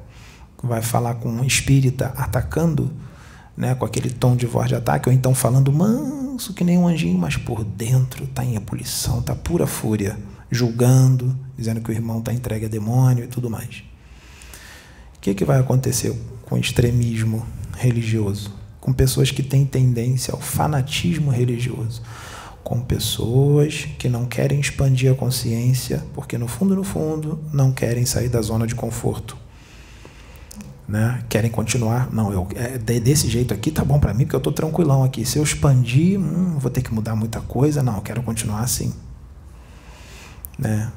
vai 0.62 0.81
falar 0.81 1.15
com 1.15 1.29
um 1.29 1.45
espírita 1.45 2.07
atacando, 2.17 2.91
né, 3.55 3.73
com 3.75 3.86
aquele 3.86 4.09
tom 4.09 4.36
de 4.36 4.45
voz 4.45 4.67
de 4.67 4.75
ataque, 4.75 5.07
ou 5.07 5.15
então 5.15 5.33
falando 5.33 5.71
manso 5.71 6.53
que 6.53 6.65
nem 6.65 6.77
um 6.77 6.86
anjinho, 6.86 7.17
mas 7.17 7.38
por 7.38 7.63
dentro 7.63 8.25
está 8.25 8.43
em 8.43 8.55
ebulição, 8.55 9.19
está 9.19 9.33
pura 9.33 9.65
fúria, 9.65 10.17
julgando, 10.53 11.37
dizendo 11.57 11.81
que 11.81 11.89
o 11.89 11.93
irmão 11.93 12.19
está 12.19 12.33
entregue 12.33 12.65
a 12.65 12.69
demônio 12.69 13.23
e 13.23 13.27
tudo 13.27 13.49
mais. 13.49 13.83
O 15.17 15.19
que, 15.19 15.33
que 15.33 15.45
vai 15.45 15.59
acontecer 15.59 16.13
com 16.43 16.57
extremismo 16.57 17.45
religioso? 17.77 18.53
Com 18.79 18.91
pessoas 18.91 19.31
que 19.31 19.41
têm 19.41 19.65
tendência 19.65 20.33
ao 20.33 20.41
fanatismo 20.41 21.31
religioso 21.31 22.01
com 22.63 22.79
pessoas 22.79 23.87
que 23.99 24.07
não 24.07 24.25
querem 24.25 24.59
expandir 24.59 25.11
a 25.11 25.15
consciência, 25.15 26.03
porque 26.13 26.37
no 26.37 26.47
fundo, 26.47 26.75
no 26.75 26.83
fundo, 26.83 27.39
não 27.51 27.71
querem 27.71 28.05
sair 28.05 28.29
da 28.29 28.41
zona 28.41 28.65
de 28.65 28.73
conforto. 28.73 29.37
Né? 30.87 31.23
Querem 31.29 31.51
continuar, 31.51 32.11
não, 32.11 32.31
eu 32.31 32.47
é, 32.55 32.77
desse 32.77 33.29
jeito 33.29 33.53
aqui 33.53 33.71
tá 33.71 33.83
bom 33.83 33.99
para 33.99 34.13
mim, 34.13 34.23
porque 34.23 34.35
eu 34.35 34.39
estou 34.39 34.53
tranquilão 34.53 35.03
aqui. 35.03 35.25
Se 35.25 35.37
eu 35.37 35.43
expandir, 35.43 36.19
hum, 36.19 36.57
vou 36.57 36.71
ter 36.71 36.81
que 36.81 36.93
mudar 36.93 37.15
muita 37.15 37.41
coisa, 37.41 37.83
não, 37.83 37.95
eu 37.95 38.01
quero 38.01 38.23
continuar 38.23 38.61
assim. 38.61 38.93
Né? 40.63 40.89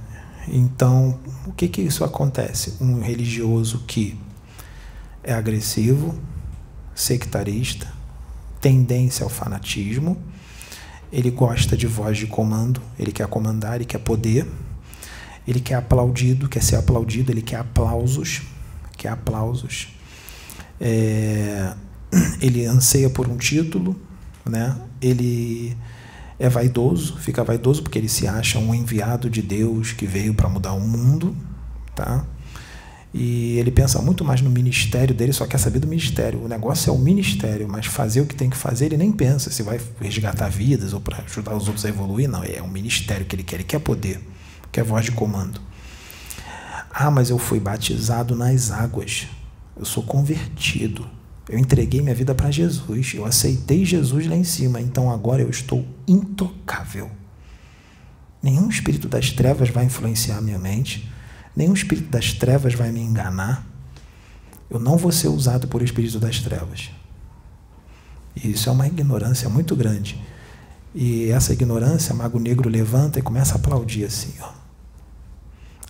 Então, 0.46 1.18
o 1.44 1.52
que 1.52 1.66
que 1.66 1.82
isso 1.82 2.04
acontece? 2.04 2.74
Um 2.80 3.00
religioso 3.00 3.82
que 3.84 4.16
é 5.24 5.34
agressivo, 5.34 6.16
sectarista, 6.94 7.92
tendência 8.60 9.24
ao 9.24 9.28
fanatismo, 9.28 10.16
ele 11.12 11.30
gosta 11.30 11.76
de 11.76 11.86
voz 11.88 12.16
de 12.16 12.28
comando, 12.28 12.80
ele 12.96 13.10
quer 13.10 13.26
comandar, 13.26 13.74
ele 13.74 13.84
quer 13.84 13.98
poder, 13.98 14.46
ele 15.46 15.60
quer 15.60 15.74
aplaudido, 15.74 16.48
quer 16.48 16.62
ser 16.62 16.76
aplaudido, 16.76 17.32
ele 17.32 17.42
quer 17.42 17.56
aplausos, 17.56 18.42
quer 18.96 19.08
aplausos. 19.08 19.88
É, 20.80 21.74
ele 22.40 22.66
anseia 22.66 23.10
por 23.10 23.28
um 23.28 23.36
título, 23.36 24.00
né? 24.44 24.76
ele 25.00 25.76
é 26.38 26.48
vaidoso, 26.48 27.16
fica 27.16 27.42
vaidoso 27.42 27.82
porque 27.82 27.98
ele 27.98 28.08
se 28.08 28.26
acha 28.26 28.58
um 28.58 28.74
enviado 28.74 29.30
de 29.30 29.40
Deus 29.40 29.92
que 29.92 30.06
veio 30.06 30.34
para 30.34 30.48
mudar 30.48 30.72
o 30.72 30.80
mundo, 30.80 31.34
tá? 31.94 32.24
E 33.18 33.56
ele 33.58 33.70
pensa 33.70 34.02
muito 34.02 34.22
mais 34.22 34.42
no 34.42 34.50
ministério 34.50 35.14
dele, 35.14 35.32
só 35.32 35.46
quer 35.46 35.56
saber 35.56 35.78
do 35.78 35.86
ministério. 35.86 36.44
O 36.44 36.48
negócio 36.48 36.90
é 36.90 36.92
o 36.92 36.98
ministério, 36.98 37.66
mas 37.66 37.86
fazer 37.86 38.20
o 38.20 38.26
que 38.26 38.34
tem 38.34 38.50
que 38.50 38.56
fazer, 38.56 38.86
ele 38.86 38.98
nem 38.98 39.10
pensa 39.10 39.50
se 39.50 39.62
vai 39.62 39.80
resgatar 39.98 40.50
vidas 40.50 40.92
ou 40.92 41.00
para 41.00 41.22
ajudar 41.24 41.56
os 41.56 41.66
outros 41.66 41.86
a 41.86 41.88
evoluir. 41.88 42.28
Não, 42.28 42.44
é 42.44 42.60
o 42.60 42.68
ministério 42.68 43.24
que 43.24 43.34
ele 43.34 43.42
quer. 43.42 43.56
Ele 43.56 43.64
quer 43.64 43.78
poder, 43.78 44.20
quer 44.70 44.84
voz 44.84 45.06
de 45.06 45.12
comando. 45.12 45.58
Ah, 46.92 47.10
mas 47.10 47.30
eu 47.30 47.38
fui 47.38 47.58
batizado 47.58 48.36
nas 48.36 48.70
águas. 48.70 49.26
Eu 49.74 49.86
sou 49.86 50.02
convertido. 50.02 51.08
Eu 51.48 51.58
entreguei 51.58 52.00
minha 52.00 52.14
vida 52.14 52.34
para 52.34 52.50
Jesus. 52.50 53.12
Eu 53.14 53.24
aceitei 53.24 53.84
Jesus 53.84 54.26
lá 54.26 54.36
em 54.36 54.44
cima. 54.44 54.80
Então 54.80 55.10
agora 55.10 55.42
eu 55.42 55.50
estou 55.50 55.86
intocável. 56.06 57.10
Nenhum 58.42 58.68
espírito 58.68 59.08
das 59.08 59.32
trevas 59.32 59.70
vai 59.70 59.84
influenciar 59.84 60.40
minha 60.40 60.58
mente 60.58 61.08
Nenhum 61.56 61.72
espírito 61.72 62.10
das 62.10 62.34
trevas 62.34 62.74
vai 62.74 62.92
me 62.92 63.00
enganar. 63.00 63.66
Eu 64.68 64.78
não 64.78 64.98
vou 64.98 65.10
ser 65.10 65.28
usado 65.28 65.66
por 65.66 65.80
espírito 65.80 66.20
das 66.20 66.40
trevas. 66.40 66.90
E 68.36 68.50
isso 68.50 68.68
é 68.68 68.72
uma 68.72 68.86
ignorância 68.86 69.48
muito 69.48 69.74
grande. 69.74 70.22
E 70.94 71.30
essa 71.30 71.54
ignorância, 71.54 72.14
Mago 72.14 72.38
Negro 72.38 72.68
levanta 72.68 73.18
e 73.18 73.22
começa 73.22 73.54
a 73.54 73.56
aplaudir 73.56 74.04
assim, 74.04 74.34
ó. 74.40 74.52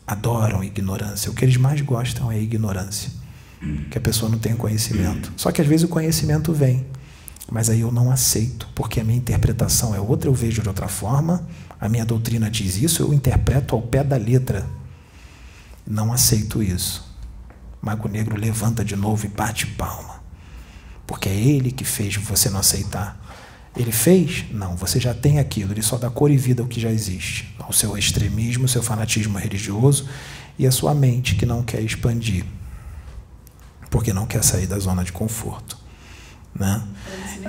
Adoram 0.07 0.63
ignorância. 0.63 1.33
O 1.33 1.35
que 1.35 1.45
eles 1.45 1.57
mais 1.57 1.81
gostam 1.81 2.31
é 2.31 2.41
ignorância. 2.41 3.11
Que 3.91 3.99
a 3.99 4.01
pessoa 4.01 4.31
não 4.31 4.39
tem 4.39 4.55
conhecimento. 4.57 5.33
Só 5.37 5.51
que 5.53 5.61
às 5.61 5.67
vezes 5.67 5.85
o 5.85 5.89
conhecimento 5.89 6.53
vem, 6.53 6.87
mas 7.51 7.71
aí 7.71 7.81
eu 7.81 7.93
não 7.93 8.11
aceito, 8.11 8.69
porque 8.75 9.01
a 9.01 9.05
minha 9.05 9.19
interpretação 9.19 9.95
é 9.95 10.01
outra, 10.01 10.29
eu 10.29 10.35
vejo 10.35 10.63
de 10.63 10.69
outra 10.69 10.89
forma, 10.89 11.47
a 11.81 11.89
minha 11.89 12.05
doutrina 12.05 12.51
diz 12.51 12.77
isso, 12.77 13.03
eu 13.03 13.15
interpreto 13.15 13.75
ao 13.75 13.83
pé 13.83 14.03
da 14.03 14.17
letra. 14.17 14.67
Não 15.87 16.13
aceito 16.13 16.63
isso. 16.63 17.07
Mago 17.81 18.09
Negro 18.09 18.37
levanta 18.37 18.85
de 18.85 18.97
novo 18.97 19.27
e 19.27 19.29
bate 19.29 19.67
palma. 19.67 20.17
Porque 21.07 21.29
é 21.29 21.35
ele 21.35 21.71
que 21.71 21.85
fez 21.85 22.17
você 22.17 22.51
não 22.51 22.59
aceitar. 22.59 23.21
Ele 23.77 23.93
fez? 23.93 24.47
Não, 24.51 24.75
você 24.75 24.99
já 24.99 25.15
tem 25.15 25.39
aquilo, 25.39 25.73
ele 25.73 25.83
só 25.83 25.97
dá 25.99 26.11
cor 26.11 26.31
e 26.31 26.37
vida 26.37 26.63
ao 26.63 26.69
que 26.69 26.81
já 26.81 26.91
existe. 26.91 27.55
Ao 27.59 27.73
seu 27.73 27.97
extremismo, 27.97 28.67
seu 28.67 28.83
fanatismo 28.83 29.39
religioso 29.39 30.09
e 30.59 30.67
a 30.67 30.73
sua 30.73 30.95
mente 30.95 31.37
que 31.37 31.45
não 31.45 31.63
quer 31.63 31.83
expandir. 31.83 32.45
Porque 33.97 34.13
não 34.13 34.27
quer 34.27 34.45
sair 34.45 34.67
da 34.67 34.79
zona 34.79 35.03
de 35.03 35.11
conforto. 35.11 35.79
Né? 36.55 36.83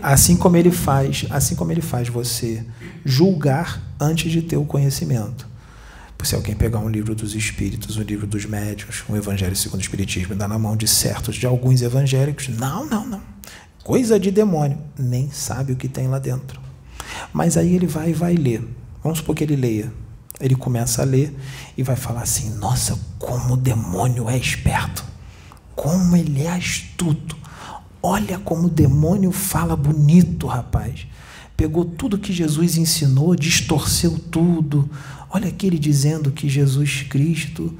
Assim 0.01 0.37
como 0.37 0.55
ele 0.55 0.71
faz, 0.71 1.25
assim 1.29 1.55
como 1.55 1.73
ele 1.73 1.81
faz 1.81 2.07
você 2.07 2.65
julgar 3.03 3.83
antes 3.99 4.31
de 4.31 4.41
ter 4.41 4.55
o 4.55 4.63
conhecimento. 4.63 5.45
Se 6.23 6.35
alguém 6.35 6.55
pegar 6.55 6.79
um 6.79 6.87
livro 6.87 7.13
dos 7.13 7.35
espíritos, 7.35 7.97
um 7.97 8.01
livro 8.01 8.25
dos 8.25 8.45
médios, 8.45 9.03
um 9.09 9.17
evangelho 9.17 9.57
segundo 9.57 9.79
o 9.79 9.81
espiritismo, 9.81 10.35
dar 10.35 10.47
na 10.47 10.57
mão 10.57 10.77
de 10.77 10.87
certos, 10.87 11.35
de 11.35 11.45
alguns 11.45 11.81
evangélicos, 11.81 12.47
não, 12.47 12.85
não, 12.85 13.05
não. 13.05 13.21
Coisa 13.83 14.17
de 14.17 14.31
demônio. 14.31 14.77
Nem 14.97 15.29
sabe 15.29 15.73
o 15.73 15.75
que 15.75 15.89
tem 15.89 16.07
lá 16.07 16.17
dentro. 16.17 16.61
Mas 17.33 17.57
aí 17.57 17.75
ele 17.75 17.87
vai 17.87 18.11
e 18.11 18.13
vai 18.13 18.35
ler. 18.35 18.65
Vamos 19.03 19.17
supor 19.17 19.35
que 19.35 19.43
ele 19.43 19.57
leia. 19.57 19.91
Ele 20.39 20.55
começa 20.55 21.01
a 21.01 21.05
ler 21.05 21.37
e 21.77 21.83
vai 21.83 21.97
falar 21.97 22.21
assim: 22.21 22.55
Nossa, 22.55 22.97
como 23.19 23.55
o 23.55 23.57
demônio 23.57 24.29
é 24.29 24.37
esperto. 24.37 25.16
Como 25.77 26.17
ele 26.17 26.43
é 26.43 26.49
astuto. 26.49 27.37
Olha 28.03 28.37
como 28.37 28.67
o 28.67 28.69
demônio 28.69 29.31
fala 29.31 29.77
bonito, 29.77 30.45
rapaz. 30.45 31.07
Pegou 31.55 31.85
tudo 31.85 32.17
que 32.17 32.33
Jesus 32.33 32.75
ensinou, 32.77 33.33
distorceu 33.33 34.19
tudo, 34.19 34.89
Olha 35.29 35.49
aqui 35.49 35.67
ele 35.67 35.77
dizendo 35.77 36.31
que 36.31 36.47
Jesus 36.47 37.03
Cristo, 37.03 37.75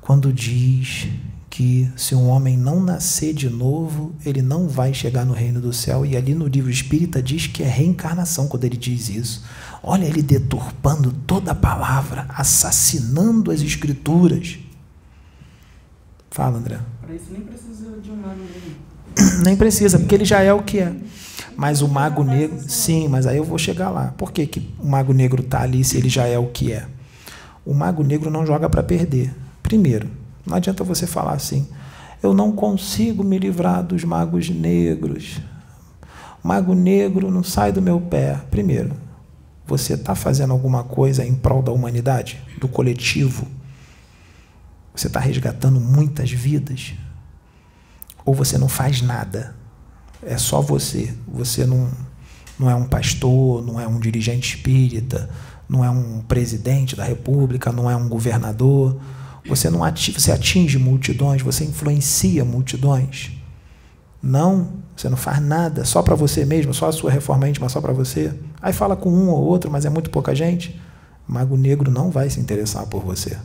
quando 0.00 0.32
diz 0.32 1.06
que 1.50 1.90
se 1.96 2.14
um 2.14 2.28
homem 2.28 2.56
não 2.56 2.82
nascer 2.82 3.34
de 3.34 3.50
novo, 3.50 4.14
ele 4.24 4.40
não 4.40 4.68
vai 4.68 4.94
chegar 4.94 5.26
no 5.26 5.34
reino 5.34 5.60
do 5.60 5.72
céu, 5.72 6.06
e 6.06 6.16
ali 6.16 6.34
no 6.34 6.46
livro 6.46 6.70
espírita 6.70 7.22
diz 7.22 7.46
que 7.46 7.62
é 7.62 7.68
reencarnação 7.68 8.48
quando 8.48 8.64
ele 8.64 8.76
diz 8.76 9.10
isso. 9.10 9.44
Olha 9.82 10.06
ele 10.06 10.22
deturpando 10.22 11.12
toda 11.26 11.52
a 11.52 11.54
palavra, 11.54 12.26
assassinando 12.30 13.50
as 13.50 13.60
escrituras. 13.60 14.58
Fala, 16.30 16.58
André. 16.58 16.80
Para 17.08 17.16
isso 17.16 17.32
nem 17.32 17.40
precisa 17.40 17.98
de 18.02 18.10
um 18.10 18.16
nome 18.16 18.42
Nem 19.42 19.56
precisa, 19.56 19.98
porque 19.98 20.14
ele 20.14 20.26
já 20.26 20.42
é 20.42 20.52
o 20.52 20.62
que 20.62 20.78
é. 20.78 20.94
Mas 21.56 21.80
o 21.80 21.88
mago 21.88 22.22
negro, 22.22 22.58
sim, 22.68 23.08
mas 23.08 23.26
aí 23.26 23.38
eu 23.38 23.44
vou 23.44 23.56
chegar 23.56 23.88
lá. 23.88 24.12
Por 24.18 24.30
que, 24.30 24.46
que 24.46 24.70
o 24.78 24.86
mago 24.86 25.14
negro 25.14 25.42
está 25.42 25.62
ali 25.62 25.82
se 25.82 25.96
ele 25.96 26.10
já 26.10 26.26
é 26.26 26.38
o 26.38 26.48
que 26.48 26.70
é? 26.70 26.86
O 27.64 27.72
mago 27.72 28.02
negro 28.02 28.30
não 28.30 28.44
joga 28.44 28.68
para 28.68 28.82
perder. 28.82 29.34
Primeiro, 29.62 30.06
não 30.44 30.54
adianta 30.54 30.84
você 30.84 31.06
falar 31.06 31.32
assim, 31.32 31.66
eu 32.22 32.34
não 32.34 32.52
consigo 32.52 33.24
me 33.24 33.38
livrar 33.38 33.82
dos 33.82 34.04
magos 34.04 34.50
negros. 34.50 35.40
O 36.44 36.48
mago 36.48 36.74
negro 36.74 37.30
não 37.30 37.42
sai 37.42 37.72
do 37.72 37.80
meu 37.80 37.98
pé. 37.98 38.38
Primeiro, 38.50 38.92
você 39.66 39.94
está 39.94 40.14
fazendo 40.14 40.52
alguma 40.52 40.84
coisa 40.84 41.24
em 41.24 41.34
prol 41.34 41.62
da 41.62 41.72
humanidade, 41.72 42.38
do 42.60 42.68
coletivo? 42.68 43.46
Você 44.98 45.06
está 45.06 45.20
resgatando 45.20 45.80
muitas 45.80 46.30
vidas? 46.30 46.94
Ou 48.24 48.34
você 48.34 48.58
não 48.58 48.68
faz 48.68 49.00
nada? 49.00 49.54
é 50.22 50.36
só 50.36 50.60
você. 50.60 51.14
Você 51.26 51.64
não, 51.64 51.88
não 52.58 52.70
é 52.70 52.74
um 52.74 52.84
pastor, 52.84 53.64
não 53.64 53.80
é 53.80 53.86
um 53.86 53.98
dirigente 53.98 54.56
espírita, 54.56 55.28
não 55.68 55.84
é 55.84 55.90
um 55.90 56.20
presidente 56.20 56.96
da 56.96 57.04
república, 57.04 57.72
não 57.72 57.90
é 57.90 57.96
um 57.96 58.08
governador. 58.08 58.98
Você 59.46 59.70
não 59.70 59.82
atinge, 59.82 60.20
você 60.20 60.32
atinge 60.32 60.78
multidões, 60.78 61.42
você 61.42 61.64
influencia 61.64 62.44
multidões. 62.44 63.32
Não 64.20 64.78
Você 64.96 65.08
não 65.08 65.16
faz 65.16 65.40
nada, 65.40 65.84
só 65.84 66.02
para 66.02 66.16
você 66.16 66.44
mesmo, 66.44 66.74
só 66.74 66.88
a 66.88 66.92
sua 66.92 67.08
reforma 67.08 67.48
íntima, 67.48 67.68
só 67.68 67.80
para 67.80 67.92
você. 67.92 68.34
Aí 68.60 68.72
fala 68.72 68.96
com 68.96 69.08
um 69.08 69.28
ou 69.28 69.44
outro, 69.44 69.70
mas 69.70 69.84
é 69.84 69.90
muito 69.90 70.10
pouca 70.10 70.34
gente. 70.34 70.78
Mago 71.24 71.56
negro 71.56 71.88
não 71.88 72.10
vai 72.10 72.28
se 72.28 72.40
interessar 72.40 72.84
por 72.86 73.04
você. 73.04 73.38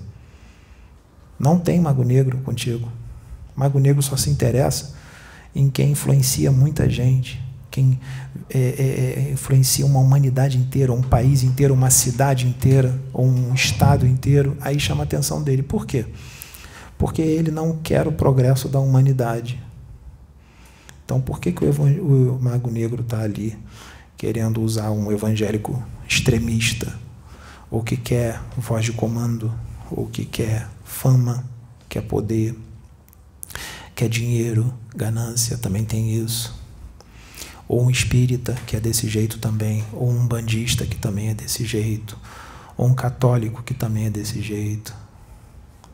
Não 1.44 1.60
tem 1.60 1.82
mago 1.82 2.06
negro 2.06 2.38
contigo. 2.38 2.90
Mago 3.54 3.78
negro 3.78 4.02
só 4.02 4.16
se 4.16 4.30
interessa 4.30 4.96
em 5.54 5.70
quem 5.70 5.92
influencia 5.92 6.54
muita 6.54 6.90
gente, 6.90 7.44
quem 7.70 8.00
é, 8.50 8.60
é, 8.60 8.64
é, 9.28 9.32
influencia 9.34 9.86
uma 9.86 10.00
humanidade 10.00 10.58
inteira, 10.58 10.94
um 10.94 11.02
país 11.02 11.44
inteiro, 11.44 11.74
uma 11.74 11.90
cidade 11.90 12.48
inteira, 12.48 12.98
ou 13.12 13.26
um 13.26 13.54
estado 13.54 14.08
inteiro, 14.08 14.56
aí 14.62 14.80
chama 14.80 15.02
a 15.02 15.04
atenção 15.04 15.44
dele. 15.44 15.62
Por 15.62 15.86
quê? 15.86 16.06
Porque 16.98 17.22
ele 17.22 17.52
não 17.52 17.78
quer 17.78 18.08
o 18.08 18.12
progresso 18.14 18.70
da 18.70 18.80
humanidade. 18.80 19.62
Então, 21.04 21.20
por 21.20 21.42
que, 21.42 21.52
que 21.52 21.66
o, 21.66 22.36
o 22.36 22.42
Mago 22.42 22.72
Negro 22.72 23.02
está 23.02 23.20
ali 23.20 23.58
querendo 24.16 24.62
usar 24.62 24.92
um 24.92 25.12
evangélico 25.12 25.84
extremista? 26.08 26.98
Ou 27.70 27.84
que 27.84 27.98
quer 27.98 28.40
voz 28.58 28.86
de 28.86 28.94
comando? 28.94 29.54
Ou 29.92 30.08
que 30.08 30.24
quer 30.24 30.68
fama? 31.04 31.44
Quer 31.90 32.04
poder? 32.04 32.58
Quer 33.94 34.08
dinheiro? 34.08 34.74
Ganância? 34.96 35.58
Também 35.58 35.84
tem 35.84 36.16
isso. 36.16 36.58
Ou 37.68 37.84
um 37.84 37.90
espírita 37.90 38.54
que 38.66 38.78
é 38.78 38.80
desse 38.80 39.10
jeito 39.10 39.38
também. 39.38 39.84
Ou 39.92 40.10
um 40.10 40.26
bandista 40.26 40.86
que 40.86 40.96
também 40.96 41.28
é 41.28 41.34
desse 41.34 41.66
jeito. 41.66 42.18
Ou 42.78 42.88
um 42.88 42.94
católico 42.94 43.62
que 43.64 43.74
também 43.74 44.06
é 44.06 44.10
desse 44.10 44.42
jeito. 44.42 44.96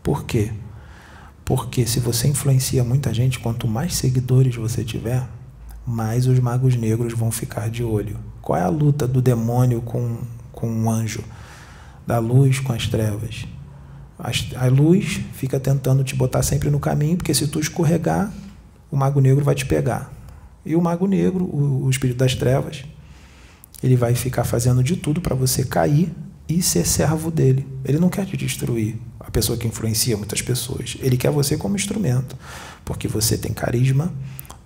Por 0.04 0.26
quê? 0.26 0.54
Porque 1.43 1.88
se 1.88 2.00
você 2.00 2.28
influencia 2.28 2.84
muita 2.84 3.12
gente, 3.12 3.39
quanto 3.39 3.67
mais 3.67 3.95
seguidores 3.95 4.56
você 4.56 4.84
tiver, 4.84 5.28
mais 5.88 6.28
os 6.28 6.39
magos 6.39 6.76
negros 6.76 7.13
vão 7.13 7.32
ficar 7.32 7.67
de 7.72 7.84
olho. 7.84 8.19
Qual 8.43 8.60
é 8.60 8.62
a 8.62 8.69
luta 8.69 9.08
do 9.08 9.24
demônio 9.24 9.82
com, 9.82 10.19
com 10.52 10.69
um 10.69 10.88
anjo? 10.88 11.24
Da 12.06 12.19
luz 12.19 12.60
com 12.60 12.74
as 12.74 12.88
trevas. 12.88 13.48
A 14.20 14.68
luz 14.68 15.22
fica 15.34 15.60
tentando 15.60 16.04
te 16.04 16.14
botar 16.14 16.44
sempre 16.44 16.70
no 16.70 16.80
caminho, 16.80 17.16
porque 17.16 17.34
se 17.34 17.48
tu 17.48 17.60
escorregar, 17.60 18.32
o 18.92 18.98
mago 18.98 19.22
negro 19.22 19.46
vai 19.46 19.56
te 19.56 19.66
pegar. 19.66 20.14
E 20.66 20.76
o 20.76 20.82
mago 20.82 21.08
negro, 21.08 21.46
o, 21.46 21.86
o 21.86 21.90
espírito 21.90 22.18
das 22.18 22.36
trevas, 22.36 22.84
ele 23.82 23.96
vai 23.96 24.14
ficar 24.14 24.44
fazendo 24.44 24.84
de 24.84 24.98
tudo 24.98 25.22
para 25.22 25.34
você 25.34 25.64
cair 25.64 26.12
e 26.50 26.62
ser 26.62 26.86
servo 26.86 27.32
dele. 27.32 27.66
Ele 27.86 27.98
não 27.98 28.10
quer 28.10 28.26
te 28.26 28.36
destruir 28.36 28.98
a 29.20 29.32
pessoa 29.32 29.58
que 29.58 29.68
influencia 29.68 30.18
muitas 30.18 30.42
pessoas. 30.42 30.98
Ele 31.00 31.16
quer 31.16 31.32
você 31.32 31.56
como 31.56 31.76
instrumento, 31.76 32.36
porque 32.84 33.08
você 33.08 33.38
tem 33.38 33.54
carisma. 33.54 34.12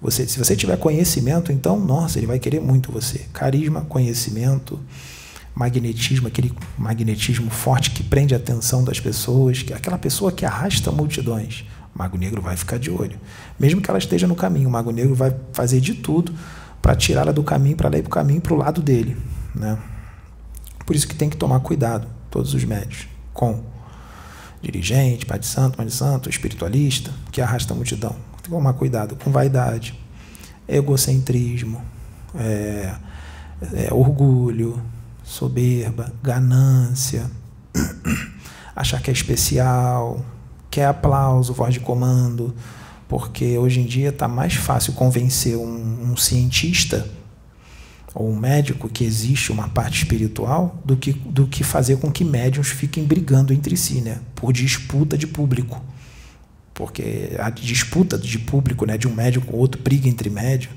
Você, 0.02 0.28
se 0.28 0.39
você 0.39 0.56
tiver 0.56 0.78
conhecimento, 0.78 1.52
então, 1.52 1.80
nossa, 1.80 2.18
ele 2.18 2.28
vai 2.28 2.39
querer 2.39 2.60
muito 2.60 2.92
você. 2.92 3.20
Carisma, 3.32 3.82
conhecimento, 3.82 4.80
magnetismo, 5.56 6.28
aquele 6.28 6.54
magnetismo 6.78 7.50
forte 7.50 7.92
que 7.92 8.04
prende 8.04 8.34
a 8.34 8.38
atenção 8.38 8.84
das 8.84 9.00
pessoas, 9.00 9.62
que 9.62 9.74
aquela 9.74 9.98
pessoa 9.98 10.32
que 10.32 10.46
arrasta 10.46 10.92
multidões. 10.92 11.66
O 11.94 12.00
Mago 12.00 12.18
Negro 12.18 12.42
vai 12.42 12.58
ficar 12.58 12.80
de 12.80 12.89
olho. 12.89 13.20
Mesmo 13.60 13.80
que 13.80 13.89
ela 13.89 14.00
esteja 14.00 14.28
no 14.28 14.36
caminho, 14.36 14.68
o 14.68 14.72
Mago 14.72 14.92
Negro 14.92 15.13
vai 15.13 15.36
fazer 15.52 15.80
de 15.80 15.94
tudo 15.94 16.34
para 16.82 16.96
tirá-la 16.96 17.32
do 17.32 17.44
caminho, 17.44 17.78
para 17.78 17.88
ela 17.88 17.98
ir 17.98 18.02
para 18.02 18.10
o 18.10 18.12
caminho, 18.12 18.42
para 18.42 18.54
o 18.54 18.58
lado 18.58 18.82
dele. 18.82 19.16
Né? 19.54 19.78
Por 20.86 20.96
isso 20.96 21.08
que 21.08 21.16
tem 21.16 21.30
que 21.30 21.38
tomar 21.38 21.60
cuidado, 21.60 22.08
todos 22.30 22.54
os 22.54 22.63
médios, 22.63 23.08
com 23.34 23.63
dirigente, 24.62 25.26
pai 25.26 25.38
de 25.38 25.46
santo, 25.46 25.78
mãe 25.78 25.88
de 25.88 25.94
santo, 25.94 26.30
espiritualista, 26.30 27.12
que 27.32 27.42
arrasta 27.42 27.74
a 27.74 27.76
multidão. 27.76 28.12
Tem 28.12 28.44
que 28.44 28.50
tomar 28.50 28.74
cuidado 28.74 29.16
com 29.16 29.32
vaidade, 29.32 29.98
egocentrismo, 30.68 31.82
é, 32.36 32.96
é, 33.74 33.94
orgulho, 33.94 34.82
soberba, 35.23 36.13
ganância, 36.21 37.29
achar 38.75 39.01
que 39.01 39.09
é 39.09 39.13
especial, 39.13 40.23
quer 40.69 40.86
aplauso, 40.86 41.53
voz 41.53 41.73
de 41.73 41.79
comando, 41.79 42.53
porque 43.07 43.57
hoje 43.57 43.79
em 43.79 43.86
dia 43.86 44.09
está 44.09 44.27
mais 44.27 44.55
fácil 44.55 44.93
convencer 44.93 45.55
um, 45.55 46.12
um 46.12 46.17
cientista 46.17 47.07
ou 48.13 48.29
um 48.29 48.36
médico 48.36 48.88
que 48.88 49.03
existe 49.03 49.51
uma 49.51 49.69
parte 49.69 50.03
espiritual 50.03 50.79
do 50.86 50.95
que, 50.95 51.13
do 51.13 51.47
que 51.47 51.63
fazer 51.63 51.97
com 51.97 52.12
que 52.12 52.23
médiums 52.23 52.67
fiquem 52.67 53.03
brigando 53.03 53.53
entre 53.53 53.75
si, 53.75 54.01
né? 54.01 54.19
por 54.36 54.53
disputa 54.53 55.17
de 55.17 55.25
público. 55.25 55.81
Porque 56.73 57.31
a 57.38 57.49
disputa 57.49 58.17
de 58.17 58.39
público 58.39 58.86
né, 58.86 58.97
de 58.97 59.07
um 59.07 59.13
médium 59.13 59.41
com 59.43 59.57
outro, 59.57 59.81
briga 59.81 60.07
entre 60.07 60.29
médium, 60.29 60.71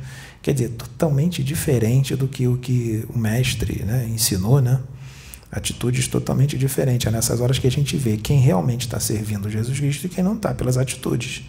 quer 0.47 0.53
dizer, 0.53 0.69
totalmente 0.69 1.43
diferente 1.43 2.15
do 2.15 2.29
que 2.29 2.47
o 2.47 2.57
que 2.57 3.05
o 3.13 3.19
mestre 3.19 3.83
né, 3.85 4.07
ensinou, 4.09 4.61
né? 4.61 4.79
Atitudes 5.51 6.07
totalmente 6.07 6.57
diferentes. 6.57 7.05
É 7.05 7.11
nessas 7.11 7.41
horas 7.41 7.59
que 7.59 7.67
a 7.67 7.71
gente 7.71 7.97
vê 7.97 8.17
quem 8.17 8.39
realmente 8.39 8.83
está 8.83 9.01
servindo 9.01 9.51
Jesus 9.51 9.77
Cristo 9.77 10.07
e 10.07 10.09
quem 10.09 10.23
não 10.23 10.35
está, 10.35 10.55
pelas 10.55 10.77
atitudes. 10.77 11.43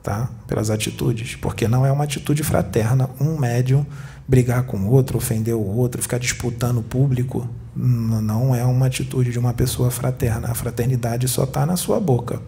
Tá? 0.00 0.30
Pelas 0.46 0.70
atitudes. 0.70 1.34
Porque 1.34 1.66
não 1.66 1.84
é 1.84 1.90
uma 1.90 2.04
atitude 2.04 2.44
fraterna 2.44 3.10
um 3.20 3.36
médium 3.36 3.84
brigar 4.28 4.62
com 4.62 4.76
o 4.76 4.92
outro, 4.92 5.18
ofender 5.18 5.56
o 5.56 5.66
outro, 5.66 6.00
ficar 6.00 6.18
disputando 6.18 6.78
o 6.78 6.82
público, 6.84 7.50
não 7.74 8.54
é 8.54 8.64
uma 8.64 8.86
atitude 8.86 9.32
de 9.32 9.40
uma 9.40 9.52
pessoa 9.52 9.90
fraterna. 9.90 10.52
A 10.52 10.54
fraternidade 10.54 11.26
só 11.26 11.42
está 11.42 11.66
na 11.66 11.76
sua 11.76 11.98
boca. 11.98 12.40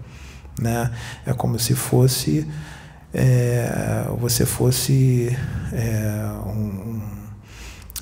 Né? 0.61 0.93
É 1.27 1.33
como 1.33 1.59
se 1.59 1.75
fosse 1.75 2.47
é, 3.13 4.07
você 4.19 4.47
fosse 4.47 5.37
é, 5.73 6.33
um, 6.47 7.01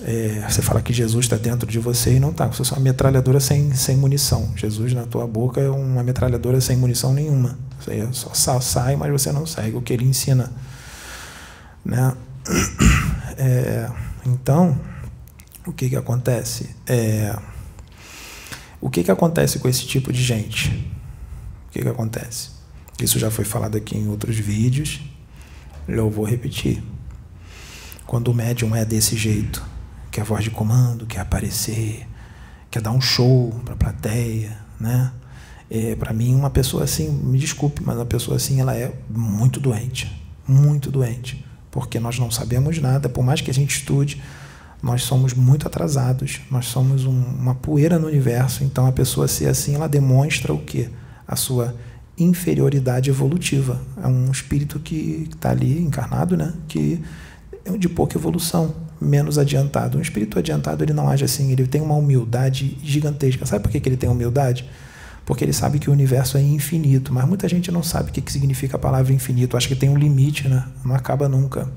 é, 0.05 0.47
você 0.49 0.63
fala 0.63 0.81
que 0.81 0.93
Jesus 0.93 1.25
está 1.25 1.37
dentro 1.37 1.69
de 1.69 1.79
você 1.79 2.15
e 2.15 2.21
não 2.21 2.31
está. 2.31 2.47
Você 2.47 2.73
é 2.73 2.77
uma 2.77 2.83
metralhadora 2.83 3.41
sem, 3.41 3.75
sem 3.75 3.97
munição. 3.97 4.53
Jesus 4.57 4.93
na 4.93 5.05
tua 5.05 5.27
boca 5.27 5.61
é 5.61 5.69
uma 5.69 6.03
metralhadora 6.03 6.61
sem 6.61 6.77
munição 6.77 7.13
nenhuma. 7.13 7.59
Você 7.81 8.09
só 8.13 8.61
sai, 8.61 8.97
mas 8.97 9.11
você 9.11 9.33
não 9.33 9.47
segue 9.47 9.77
o 9.77 9.83
que 9.83 9.93
ele 9.93 10.05
ensina. 10.05 10.53
Né? 11.85 12.15
É, 13.41 13.89
então, 14.27 14.77
o 15.65 15.73
que, 15.73 15.89
que 15.89 15.95
acontece? 15.95 16.75
É, 16.89 17.39
o 18.81 18.91
que, 18.91 19.05
que 19.05 19.13
acontece 19.13 19.61
com 19.61 19.69
esse 19.69 19.87
tipo 19.87 20.13
de 20.13 20.21
gente? 20.21 20.71
O 21.69 21.71
que, 21.71 21.83
que 21.83 21.89
acontece? 21.89 22.58
Isso 23.03 23.19
já 23.19 23.31
foi 23.31 23.45
falado 23.45 23.77
aqui 23.77 23.97
em 23.97 24.09
outros 24.09 24.37
vídeos, 24.37 25.01
eu 25.87 26.11
vou 26.11 26.25
repetir. 26.25 26.83
Quando 28.07 28.29
o 28.29 28.35
médium 28.35 28.75
é 28.75 28.85
desse 28.85 29.17
jeito, 29.17 29.65
quer 30.11 30.25
voz 30.25 30.43
de 30.43 30.51
comando, 30.51 31.07
quer 31.07 31.21
aparecer, 31.21 32.07
quer 32.71 32.83
dar 32.83 32.91
um 32.91 33.01
show 33.01 33.51
para 33.65 33.75
a 33.75 33.77
plateia, 33.77 34.59
né? 34.81 35.13
É, 35.71 35.95
para 35.95 36.15
mim, 36.15 36.35
uma 36.35 36.49
pessoa 36.49 36.85
assim, 36.85 37.11
me 37.11 37.39
desculpe, 37.39 37.83
mas 37.85 37.97
uma 37.97 38.07
pessoa 38.07 38.37
assim, 38.37 38.61
ela 38.61 38.75
é 38.75 38.93
muito 39.11 39.61
doente, 39.61 40.11
muito 40.47 40.91
doente 40.91 41.45
porque 41.71 42.01
nós 42.01 42.19
não 42.19 42.31
sabemos 42.31 42.79
nada, 42.79 43.09
por 43.09 43.23
mais 43.23 43.41
que 43.41 43.51
a 43.51 43.55
gente 43.55 43.77
estude, 43.77 44.21
nós 44.83 45.03
somos 45.03 45.35
muito 45.35 45.67
atrasados, 45.67 46.41
nós 46.51 46.67
somos 46.67 47.05
um, 47.05 47.13
uma 47.13 47.55
poeira 47.55 47.99
no 47.99 48.07
universo, 48.07 48.65
então 48.65 48.87
a 48.87 48.93
pessoa 48.93 49.29
ser 49.29 49.49
assim, 49.49 49.75
ela 49.75 49.89
demonstra 49.89 50.53
o 50.53 50.59
quê? 50.59 50.89
A 51.27 51.37
sua 51.37 51.75
inferioridade 52.19 53.11
evolutiva. 53.11 53.81
É 54.03 54.07
um 54.07 54.31
espírito 54.31 54.79
que 54.79 55.29
está 55.31 55.51
ali 55.51 55.81
encarnado, 55.81 56.37
né? 56.37 56.53
que 56.67 57.01
é 57.65 57.77
de 57.77 57.89
pouca 57.89 58.17
evolução, 58.17 58.75
menos 59.01 59.39
adiantado. 59.39 59.99
Um 59.99 60.01
espírito 60.01 60.39
adiantado 60.39 60.85
ele 60.85 60.93
não 60.93 61.09
age 61.09 61.25
assim, 61.25 61.53
ele 61.53 61.67
tem 61.67 61.81
uma 61.81 61.95
humildade 61.95 62.77
gigantesca. 62.83 63.47
Sabe 63.47 63.63
por 63.63 63.71
que, 63.71 63.81
que 63.81 63.89
ele 63.89 63.97
tem 63.97 64.09
humildade? 64.09 64.69
porque 65.29 65.45
ele 65.45 65.53
sabe 65.53 65.79
que 65.79 65.91
o 65.91 65.93
universo 65.93 66.39
é 66.39 66.41
infinito, 66.41 67.13
mas 67.13 67.29
muita 67.29 67.47
gente 67.47 67.71
não 67.71 67.83
sabe 67.83 68.09
o 68.09 68.13
que 68.15 68.33
significa 68.33 68.79
a 68.79 68.81
palavra 68.81 69.13
infinito, 69.13 69.59
acha 69.59 69.69
que 69.69 69.77
tem 69.77 69.91
um 69.91 69.95
limite, 69.99 70.49
né? 70.49 70.65
não 70.83 70.95
acaba 70.95 71.29
nunca. 71.29 71.71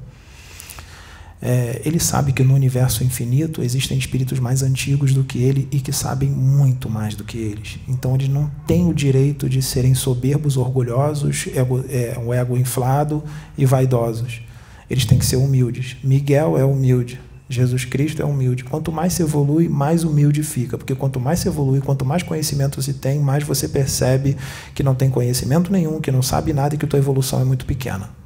É, 1.42 1.82
ele 1.84 2.00
sabe 2.00 2.32
que 2.32 2.44
no 2.44 2.54
universo 2.54 3.04
infinito 3.04 3.64
existem 3.64 3.98
espíritos 3.98 4.40
mais 4.40 4.62
antigos 4.62 5.12
do 5.12 5.24
que 5.24 5.40
ele 5.42 5.68
e 5.72 5.80
que 5.80 5.92
sabem 5.92 6.30
muito 6.30 6.88
mais 6.88 7.16
do 7.16 7.24
que 7.24 7.38
eles. 7.38 7.80
Então 7.88 8.14
eles 8.14 8.30
não 8.30 8.50
têm 8.68 8.88
o 8.88 8.94
direito 8.94 9.50
de 9.50 9.62
serem 9.62 9.96
soberbos, 9.96 10.56
orgulhosos, 10.56 11.48
ego, 11.56 11.84
é, 11.90 12.16
o 12.24 12.32
ego 12.32 12.56
inflado 12.56 13.24
e 13.58 13.66
vaidosos. 13.66 14.42
Eles 14.88 15.06
têm 15.06 15.18
que 15.18 15.26
ser 15.26 15.38
humildes. 15.38 15.98
Miguel 16.04 16.58
é 16.58 16.64
humilde. 16.64 17.20
Jesus 17.50 17.86
Cristo 17.86 18.22
é 18.22 18.26
humilde. 18.26 18.64
Quanto 18.64 18.92
mais 18.92 19.14
se 19.14 19.24
evolui, 19.24 19.68
mais 19.68 20.04
humilde 20.04 20.44
fica. 20.44 20.78
Porque 20.78 20.94
quanto 20.94 21.20
mais 21.20 21.40
se 21.40 21.48
evolui, 21.48 21.82
quanto 21.82 22.06
mais 22.06 22.24
conhecimento 22.24 22.82
se 22.82 22.94
tem, 22.94 23.20
mais 23.20 23.44
você 23.44 23.68
percebe 23.68 24.38
que 24.76 24.84
não 24.84 24.94
tem 24.94 25.10
conhecimento 25.10 25.72
nenhum, 25.72 26.00
que 26.00 26.12
não 26.12 26.22
sabe 26.22 26.54
nada 26.54 26.76
e 26.76 26.78
que 26.78 26.88
tua 26.88 27.00
evolução 27.00 27.42
é 27.42 27.44
muito 27.44 27.66
pequena. 27.66 28.21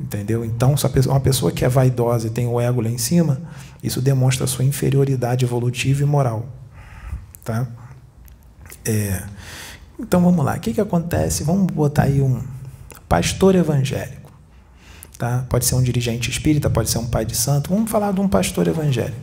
Entendeu? 0.00 0.44
Então, 0.44 0.74
uma 1.06 1.20
pessoa 1.20 1.52
que 1.52 1.64
é 1.64 1.68
vaidosa 1.68 2.28
e 2.28 2.30
tem 2.30 2.46
o 2.46 2.58
ego 2.58 2.80
lá 2.80 2.88
em 2.88 2.96
cima, 2.96 3.40
isso 3.82 4.00
demonstra 4.00 4.46
sua 4.46 4.64
inferioridade 4.64 5.44
evolutiva 5.44 6.02
e 6.02 6.06
moral. 6.06 6.46
Tá? 7.44 7.68
É. 8.84 9.22
Então 9.98 10.22
vamos 10.22 10.42
lá. 10.44 10.54
O 10.56 10.60
que, 10.60 10.72
que 10.72 10.80
acontece? 10.80 11.44
Vamos 11.44 11.66
botar 11.66 12.04
aí 12.04 12.22
um 12.22 12.42
pastor 13.06 13.54
evangélico 13.54 14.20
Tá? 15.20 15.44
Pode 15.50 15.66
ser 15.66 15.74
um 15.74 15.82
dirigente 15.82 16.30
espírita, 16.30 16.70
pode 16.70 16.88
ser 16.88 16.96
um 16.96 17.06
pai 17.06 17.26
de 17.26 17.36
santo. 17.36 17.68
Vamos 17.68 17.90
falar 17.90 18.10
de 18.10 18.22
um 18.22 18.26
pastor 18.26 18.66
evangélico. 18.66 19.18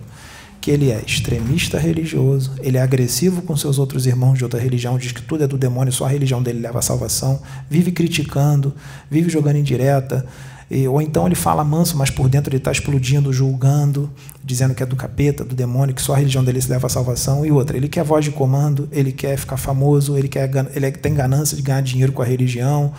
Que 0.62 0.70
ele 0.70 0.92
é 0.92 1.02
extremista 1.04 1.80
religioso, 1.80 2.54
ele 2.60 2.78
é 2.78 2.82
agressivo 2.84 3.42
com 3.42 3.58
seus 3.58 3.80
outros 3.80 4.06
irmãos 4.06 4.38
de 4.38 4.44
outra 4.44 4.60
religião, 4.60 4.96
diz 5.00 5.12
que 5.12 5.24
tudo 5.24 5.44
é 5.44 5.48
do 5.48 5.58
demônio, 5.58 5.92
só 5.92 6.06
a 6.06 6.10
religião 6.10 6.44
dele 6.44 6.60
leva 6.60 6.78
à 6.78 6.82
salvação, 6.84 7.42
vive 7.68 7.92
criticando, 7.92 8.76
vive 9.10 9.28
jogando 9.28 9.58
indireta, 9.58 10.24
e, 10.70 10.88
ou 10.88 11.02
então 11.02 11.26
ele 11.26 11.36
fala 11.36 11.64
manso, 11.64 11.96
mas 11.98 12.10
por 12.10 12.28
dentro 12.28 12.50
ele 12.50 12.58
está 12.58 12.72
explodindo, 12.72 13.32
julgando, 13.32 14.10
dizendo 14.44 14.76
que 14.76 14.84
é 14.84 14.86
do 14.86 14.98
capeta, 14.98 15.44
do 15.44 15.56
demônio, 15.56 15.96
que 15.96 16.02
só 16.02 16.14
a 16.14 16.18
religião 16.18 16.44
dele 16.44 16.62
se 16.62 16.70
leva 16.70 16.88
à 16.88 16.90
salvação. 16.90 17.46
E 17.46 17.52
outra, 17.52 17.78
ele 17.78 17.88
quer 17.88 18.04
voz 18.04 18.26
de 18.26 18.32
comando, 18.32 18.88
ele 18.92 19.14
quer 19.14 19.38
ficar 19.38 19.56
famoso, 19.56 20.18
ele, 20.18 20.28
quer, 20.28 20.50
ele 20.76 20.92
tem 20.92 21.14
ganância 21.14 21.56
de 21.56 21.64
ganhar 21.64 21.82
dinheiro 21.82 22.12
com 22.12 22.22
a 22.22 22.26
religião. 22.26 22.92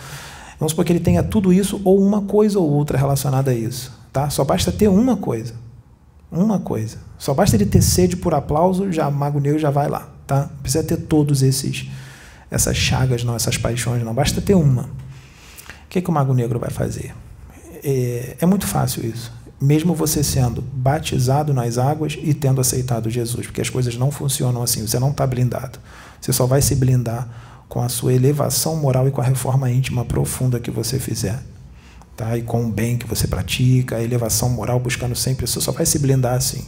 Vamos 0.59 0.71
supor 0.71 0.83
que 0.83 0.91
ele 0.91 0.99
tenha 0.99 1.21
tudo 1.21 1.53
isso 1.53 1.79
ou 1.85 2.01
uma 2.03 2.21
coisa 2.23 2.59
ou 2.59 2.69
outra 2.69 2.97
relacionada 2.97 3.51
a 3.51 3.53
isso. 3.53 3.93
Tá? 4.11 4.29
Só 4.31 4.43
basta 4.43 4.71
ter 4.71 4.87
uma 4.87 5.15
coisa. 5.15 5.53
Uma 6.31 6.59
coisa. 6.59 6.97
Só 7.19 7.33
basta 7.35 7.55
ele 7.55 7.65
ter 7.65 7.81
sede 7.81 8.17
por 8.17 8.33
aplauso, 8.33 8.91
já 8.91 9.09
Mago 9.11 9.39
Negro 9.39 9.59
já 9.59 9.69
vai 9.69 9.87
lá. 9.87 10.09
Tá? 10.25 10.49
Precisa 10.61 10.83
ter 10.83 10.97
todos 10.97 11.43
esses 11.43 11.87
essas 12.51 12.75
chagas, 12.75 13.23
não, 13.23 13.35
essas 13.35 13.57
paixões, 13.57 14.03
não. 14.03 14.13
Basta 14.13 14.41
ter 14.41 14.55
uma. 14.55 14.83
O 14.83 14.87
que, 15.87 16.01
que 16.01 16.09
o 16.09 16.13
Mago 16.13 16.33
Negro 16.33 16.59
vai 16.59 16.71
fazer? 16.71 17.13
É, 17.83 18.37
é 18.41 18.45
muito 18.45 18.67
fácil 18.67 19.05
isso. 19.05 19.31
Mesmo 19.61 19.93
você 19.93 20.23
sendo 20.23 20.61
batizado 20.61 21.53
nas 21.53 21.77
águas 21.77 22.17
e 22.21 22.33
tendo 22.33 22.61
aceitado 22.61 23.09
Jesus, 23.09 23.47
porque 23.47 23.61
as 23.61 23.69
coisas 23.69 23.97
não 23.97 24.09
funcionam 24.09 24.63
assim, 24.63 24.87
você 24.87 24.97
não 24.99 25.11
está 25.11 25.27
blindado. 25.27 25.79
Você 26.21 26.31
só 26.31 26.45
vai 26.45 26.61
se 26.61 26.75
blindar 26.75 27.27
com 27.67 27.81
a 27.81 27.89
sua 27.89 28.13
elevação 28.13 28.75
moral 28.77 29.07
e 29.07 29.11
com 29.11 29.21
a 29.21 29.23
reforma 29.23 29.69
íntima 29.69 30.05
profunda 30.05 30.59
que 30.59 30.71
você 30.71 30.97
fizer. 30.97 31.43
Tá? 32.15 32.37
E 32.37 32.41
com 32.41 32.65
o 32.65 32.69
bem 32.69 32.97
que 32.97 33.07
você 33.07 33.27
pratica, 33.27 33.97
a 33.97 34.03
elevação 34.03 34.49
moral 34.49 34.79
buscando 34.79 35.15
sempre, 35.15 35.45
você 35.45 35.61
só 35.61 35.71
vai 35.71 35.85
se 35.85 35.99
blindar 35.99 36.35
assim. 36.35 36.65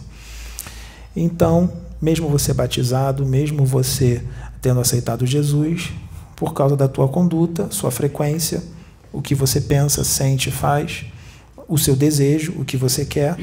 Então, 1.16 1.72
mesmo 2.02 2.30
você 2.30 2.54
batizado, 2.54 3.26
mesmo 3.26 3.66
você 3.66 4.22
tendo 4.62 4.80
aceitado 4.80 5.26
Jesus, 5.26 5.92
por 6.36 6.54
causa 6.54 6.76
da 6.76 6.88
tua 6.88 7.08
conduta, 7.08 7.68
sua 7.70 7.92
frequência, 7.92 8.64
o 9.12 9.22
que 9.22 9.36
você 9.36 9.62
pensa, 9.62 10.04
sente, 10.04 10.52
faz, 10.52 11.06
o 11.68 11.78
seu 11.78 11.96
desejo, 11.96 12.54
o 12.58 12.66
que 12.66 12.78
você 12.78 13.06
quer, 13.06 13.38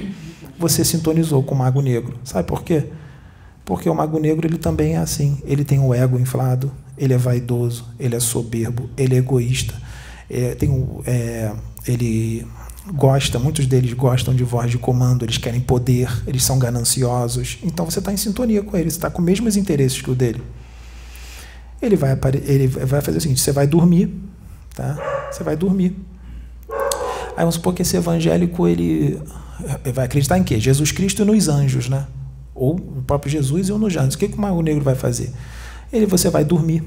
você 0.58 0.84
sintonizou 0.84 1.42
com 1.42 1.54
o 1.54 1.58
mago 1.58 1.80
negro. 1.80 2.18
Sabe 2.24 2.46
por 2.46 2.62
quê? 2.62 2.84
Porque 3.64 3.88
o 3.88 3.94
mago 3.94 4.18
negro 4.18 4.46
ele 4.46 4.58
também 4.58 4.94
é 4.94 4.98
assim. 4.98 5.40
Ele 5.44 5.64
tem 5.64 5.78
o 5.78 5.94
ego 5.94 6.18
inflado, 6.18 6.72
ele 6.96 7.14
é 7.14 7.18
vaidoso, 7.18 7.86
ele 7.98 8.16
é 8.16 8.20
soberbo, 8.20 8.88
ele 8.96 9.14
é 9.14 9.18
egoísta. 9.18 9.74
É, 10.28 10.54
tem, 10.54 10.70
é, 11.06 11.52
ele 11.86 12.46
gosta, 12.92 13.38
muitos 13.38 13.66
deles 13.66 13.92
gostam 13.92 14.34
de 14.34 14.44
voz 14.44 14.70
de 14.70 14.78
comando, 14.78 15.24
eles 15.24 15.38
querem 15.38 15.60
poder, 15.60 16.10
eles 16.26 16.42
são 16.42 16.58
gananciosos. 16.58 17.58
Então 17.62 17.84
você 17.84 17.98
está 17.98 18.12
em 18.12 18.16
sintonia 18.16 18.62
com 18.62 18.76
ele, 18.76 18.90
você 18.90 18.96
está 18.96 19.10
com 19.10 19.20
os 19.20 19.24
mesmos 19.24 19.56
interesses 19.56 20.00
que 20.00 20.10
o 20.10 20.14
dele. 20.14 20.42
Ele 21.80 21.96
vai, 21.96 22.18
ele 22.44 22.66
vai 22.66 23.00
fazer 23.00 23.18
o 23.18 23.20
seguinte: 23.20 23.40
você 23.40 23.52
vai 23.52 23.66
dormir, 23.66 24.12
tá? 24.78 25.28
Você 25.30 25.42
vai 25.42 25.56
dormir. 25.56 25.96
Aí 27.36 27.38
vamos 27.38 27.56
supor 27.56 27.74
que 27.74 27.82
esse 27.82 27.96
evangélico 27.96 28.66
ele 28.66 29.20
vai 29.92 30.06
acreditar 30.06 30.38
em 30.38 30.44
quê? 30.44 30.58
Jesus 30.60 30.92
Cristo 30.92 31.22
e 31.22 31.24
nos 31.24 31.48
anjos, 31.48 31.88
né? 31.88 32.06
Ou 32.54 32.76
o 32.76 33.02
próprio 33.04 33.30
Jesus 33.30 33.68
e 33.68 33.72
nos 33.72 33.96
anjos. 33.96 34.14
O 34.14 34.18
que, 34.18 34.28
que 34.28 34.38
o 34.38 34.40
mago 34.40 34.62
negro 34.62 34.84
vai 34.84 34.94
fazer? 34.94 35.32
Ele, 35.92 36.06
você 36.06 36.30
vai 36.30 36.44
dormir. 36.44 36.84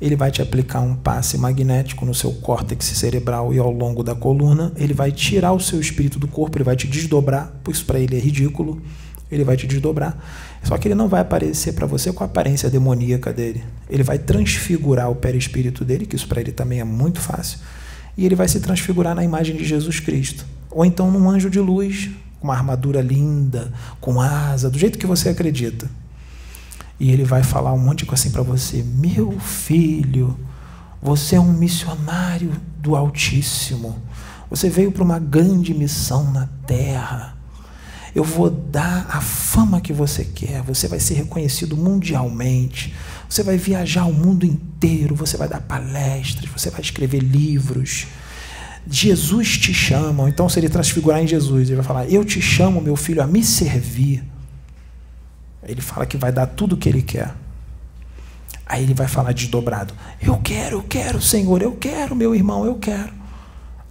Ele 0.00 0.14
vai 0.14 0.30
te 0.30 0.42
aplicar 0.42 0.80
um 0.80 0.94
passe 0.94 1.38
magnético 1.38 2.04
no 2.04 2.14
seu 2.14 2.30
córtex 2.32 2.84
cerebral 2.84 3.52
e 3.52 3.58
ao 3.58 3.70
longo 3.70 4.02
da 4.02 4.14
coluna. 4.14 4.72
Ele 4.76 4.92
vai 4.94 5.10
tirar 5.10 5.52
o 5.52 5.60
seu 5.60 5.80
espírito 5.80 6.18
do 6.18 6.28
corpo, 6.28 6.56
ele 6.58 6.64
vai 6.64 6.76
te 6.76 6.86
desdobrar, 6.86 7.52
por 7.64 7.72
isso 7.72 7.84
para 7.84 7.98
ele 7.98 8.14
é 8.14 8.20
ridículo. 8.20 8.80
Ele 9.30 9.44
vai 9.44 9.56
te 9.56 9.66
desdobrar. 9.66 10.16
Só 10.62 10.76
que 10.78 10.88
ele 10.88 10.94
não 10.94 11.08
vai 11.08 11.20
aparecer 11.20 11.72
para 11.72 11.86
você 11.86 12.12
com 12.12 12.22
a 12.22 12.26
aparência 12.26 12.70
demoníaca 12.70 13.32
dele. 13.32 13.64
Ele 13.88 14.02
vai 14.02 14.18
transfigurar 14.18 15.10
o 15.10 15.16
perispírito 15.16 15.84
dele, 15.84 16.06
que 16.06 16.16
isso 16.16 16.28
para 16.28 16.40
ele 16.40 16.52
também 16.52 16.80
é 16.80 16.84
muito 16.84 17.20
fácil. 17.20 17.58
E 18.16 18.24
ele 18.24 18.34
vai 18.34 18.48
se 18.48 18.60
transfigurar 18.60 19.14
na 19.14 19.24
imagem 19.24 19.56
de 19.56 19.64
Jesus 19.64 20.00
Cristo. 20.00 20.46
Ou 20.70 20.84
então 20.84 21.10
num 21.10 21.28
anjo 21.28 21.50
de 21.50 21.60
luz, 21.60 22.10
com 22.40 22.48
uma 22.48 22.54
armadura 22.54 23.00
linda, 23.00 23.72
com 24.00 24.20
asa, 24.20 24.70
do 24.70 24.78
jeito 24.78 24.98
que 24.98 25.06
você 25.06 25.28
acredita. 25.28 25.88
E 26.98 27.10
ele 27.10 27.24
vai 27.24 27.42
falar 27.42 27.72
um 27.72 27.78
monte 27.78 28.00
de 28.00 28.06
coisa 28.06 28.22
assim 28.22 28.30
para 28.30 28.42
você: 28.42 28.82
Meu 28.82 29.38
filho, 29.38 30.38
você 31.02 31.36
é 31.36 31.40
um 31.40 31.52
missionário 31.52 32.52
do 32.80 32.96
Altíssimo. 32.96 33.96
Você 34.48 34.70
veio 34.70 34.92
para 34.92 35.02
uma 35.02 35.18
grande 35.18 35.74
missão 35.74 36.30
na 36.32 36.46
terra 36.66 37.35
eu 38.16 38.24
vou 38.24 38.48
dar 38.48 39.06
a 39.10 39.20
fama 39.20 39.78
que 39.78 39.92
você 39.92 40.24
quer, 40.24 40.62
você 40.62 40.88
vai 40.88 40.98
ser 40.98 41.12
reconhecido 41.12 41.76
mundialmente, 41.76 42.94
você 43.28 43.42
vai 43.42 43.58
viajar 43.58 44.06
o 44.06 44.12
mundo 44.12 44.46
inteiro, 44.46 45.14
você 45.14 45.36
vai 45.36 45.46
dar 45.46 45.60
palestras, 45.60 46.50
você 46.50 46.70
vai 46.70 46.80
escrever 46.80 47.18
livros. 47.18 48.06
Jesus 48.88 49.58
te 49.58 49.74
chama, 49.74 50.30
então 50.30 50.48
se 50.48 50.58
ele 50.58 50.70
transfigurar 50.70 51.22
em 51.22 51.26
Jesus, 51.26 51.68
ele 51.68 51.76
vai 51.76 51.84
falar: 51.84 52.10
Eu 52.10 52.24
te 52.24 52.40
chamo, 52.40 52.80
meu 52.80 52.96
filho, 52.96 53.22
a 53.22 53.26
me 53.26 53.44
servir. 53.44 54.24
Ele 55.62 55.82
fala 55.82 56.06
que 56.06 56.16
vai 56.16 56.32
dar 56.32 56.46
tudo 56.46 56.74
o 56.74 56.78
que 56.78 56.88
ele 56.88 57.02
quer. 57.02 57.34
Aí 58.64 58.82
ele 58.82 58.94
vai 58.94 59.08
falar 59.08 59.32
desdobrado: 59.32 59.92
Eu 60.22 60.38
quero, 60.38 60.78
eu 60.78 60.82
quero, 60.82 61.20
Senhor, 61.20 61.60
eu 61.60 61.72
quero, 61.72 62.16
meu 62.16 62.34
irmão, 62.34 62.64
eu 62.64 62.76
quero. 62.76 63.12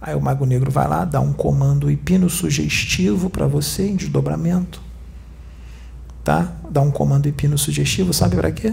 Aí 0.06 0.14
o 0.14 0.20
Mago 0.20 0.46
Negro 0.46 0.70
vai 0.70 0.86
lá, 0.86 1.04
dá 1.04 1.20
um 1.20 1.32
comando 1.32 1.90
hipno 1.90 2.30
sugestivo 2.30 3.28
para 3.28 3.48
você 3.48 3.88
em 3.88 3.96
desdobramento. 3.96 4.80
Tá? 6.22 6.52
Dá 6.70 6.80
um 6.80 6.92
comando 6.92 7.26
hipno 7.26 7.58
sugestivo, 7.58 8.14
sabe 8.14 8.36
para 8.36 8.52
quê? 8.52 8.72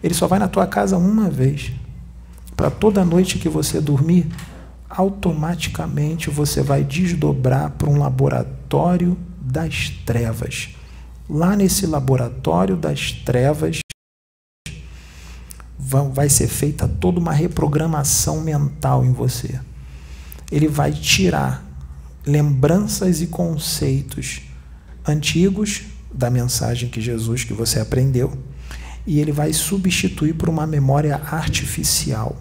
Ele 0.00 0.14
só 0.14 0.28
vai 0.28 0.38
na 0.38 0.46
tua 0.46 0.68
casa 0.68 0.96
uma 0.96 1.28
vez. 1.28 1.72
Para 2.54 2.70
toda 2.70 3.04
noite 3.04 3.36
que 3.36 3.48
você 3.48 3.80
dormir, 3.80 4.28
automaticamente 4.88 6.30
você 6.30 6.62
vai 6.62 6.84
desdobrar 6.84 7.70
para 7.70 7.90
um 7.90 7.98
laboratório 7.98 9.18
das 9.40 9.88
trevas. 10.06 10.68
Lá 11.28 11.56
nesse 11.56 11.84
laboratório 11.84 12.76
das 12.76 13.10
trevas 13.10 13.80
vai 16.12 16.28
ser 16.28 16.46
feita 16.46 16.86
toda 16.86 17.18
uma 17.18 17.32
reprogramação 17.32 18.40
mental 18.42 19.04
em 19.04 19.12
você 19.12 19.58
ele 20.50 20.68
vai 20.68 20.92
tirar 20.92 21.64
lembranças 22.26 23.20
e 23.20 23.26
conceitos 23.26 24.42
antigos 25.06 25.82
da 26.12 26.30
mensagem 26.30 26.88
que 26.88 27.00
Jesus 27.00 27.44
que 27.44 27.52
você 27.52 27.80
aprendeu 27.80 28.36
e 29.06 29.20
ele 29.20 29.32
vai 29.32 29.52
substituir 29.52 30.34
por 30.34 30.48
uma 30.48 30.66
memória 30.66 31.16
artificial 31.16 32.36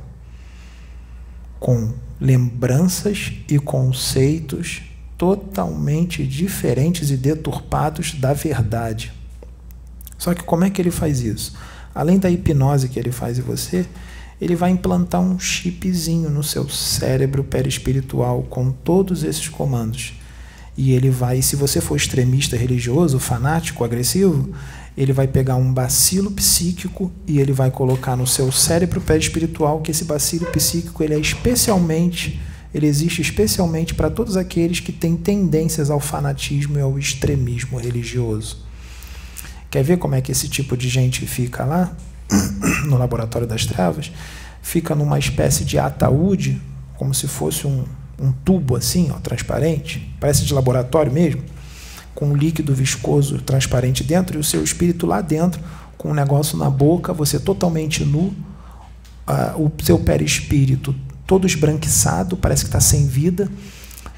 com 1.60 1.94
lembranças 2.20 3.34
e 3.50 3.58
conceitos 3.60 4.82
totalmente 5.18 6.26
diferentes 6.26 7.12
e 7.12 7.18
deturpados 7.18 8.14
da 8.14 8.34
verdade. 8.34 9.12
Só 10.18 10.34
que 10.34 10.44
como 10.44 10.64
é 10.64 10.70
que 10.70 10.82
ele 10.82 10.92
faz 10.92 11.22
isso? 11.22 11.54
Além 11.94 12.20
da 12.20 12.30
hipnose 12.30 12.90
que 12.90 13.00
ele 13.00 13.12
faz 13.12 13.38
em 13.38 13.42
você, 13.42 13.86
ele 14.42 14.56
vai 14.56 14.72
implantar 14.72 15.22
um 15.22 15.38
chipzinho 15.38 16.30
no 16.30 16.44
seu 16.44 16.70
cérebro 16.70 17.44
perispiritual 17.44 18.44
com 18.44 18.72
todos 18.72 19.24
esses 19.24 19.50
comandos. 19.50 20.14
E 20.78 20.94
ele 20.94 21.10
vai, 21.10 21.42
se 21.42 21.58
você 21.58 21.82
for 21.82 21.98
extremista 21.98 22.56
religioso, 22.56 23.20
fanático, 23.20 23.84
agressivo, 23.84 24.54
ele 24.98 25.12
vai 25.12 25.28
pegar 25.28 25.56
um 25.56 25.74
bacilo 25.74 26.32
psíquico 26.32 27.12
e 27.28 27.40
ele 27.40 27.52
vai 27.52 27.70
colocar 27.70 28.16
no 28.16 28.26
seu 28.26 28.50
cérebro 28.52 29.02
perispiritual 29.02 29.82
que 29.82 29.92
esse 29.92 30.06
bacilo 30.06 30.46
psíquico 30.48 31.04
ele 31.04 31.14
é 31.14 31.20
especialmente, 31.20 32.40
ele 32.74 32.88
existe 32.88 33.22
especialmente 33.22 33.94
para 33.94 34.10
todos 34.10 34.38
aqueles 34.38 34.80
que 34.80 34.92
têm 34.94 35.18
tendências 35.18 35.90
ao 35.90 36.00
fanatismo 36.00 36.78
e 36.78 36.82
ao 36.82 36.98
extremismo 36.98 37.78
religioso. 37.78 38.64
Quer 39.70 39.84
ver 39.84 39.98
como 39.98 40.16
é 40.16 40.22
que 40.22 40.32
esse 40.32 40.48
tipo 40.48 40.78
de 40.78 40.88
gente 40.88 41.26
fica 41.26 41.66
lá? 41.66 41.96
No 42.86 42.98
laboratório 42.98 43.48
das 43.48 43.66
trevas, 43.66 44.12
fica 44.62 44.96
numa 44.96 45.18
espécie 45.18 45.64
de 45.64 45.78
ataúde, 45.80 46.62
como 46.98 47.14
se 47.14 47.28
fosse 47.28 47.66
um, 47.66 47.86
um 48.20 48.32
tubo 48.32 48.76
assim, 48.76 49.12
ó, 49.12 49.20
transparente, 49.20 50.14
parece 50.20 50.46
de 50.46 50.54
laboratório 50.54 51.12
mesmo, 51.12 51.42
com 52.14 52.28
um 52.28 52.36
líquido 52.36 52.74
viscoso 52.74 53.40
transparente 53.40 54.04
dentro 54.04 54.38
e 54.38 54.40
o 54.40 54.44
seu 54.44 54.64
espírito 54.64 55.06
lá 55.06 55.22
dentro, 55.22 55.62
com 55.98 56.12
um 56.12 56.14
negócio 56.14 56.58
na 56.58 56.70
boca, 56.70 57.14
você 57.14 57.40
totalmente 57.40 58.04
nu, 58.04 58.34
uh, 59.28 59.58
o 59.58 59.72
seu 59.84 60.00
perispírito 60.00 60.94
todo 61.26 61.46
esbranquiçado, 61.46 62.36
parece 62.36 62.64
que 62.64 62.70
está 62.70 62.80
sem 62.80 63.06
vida, 63.06 63.50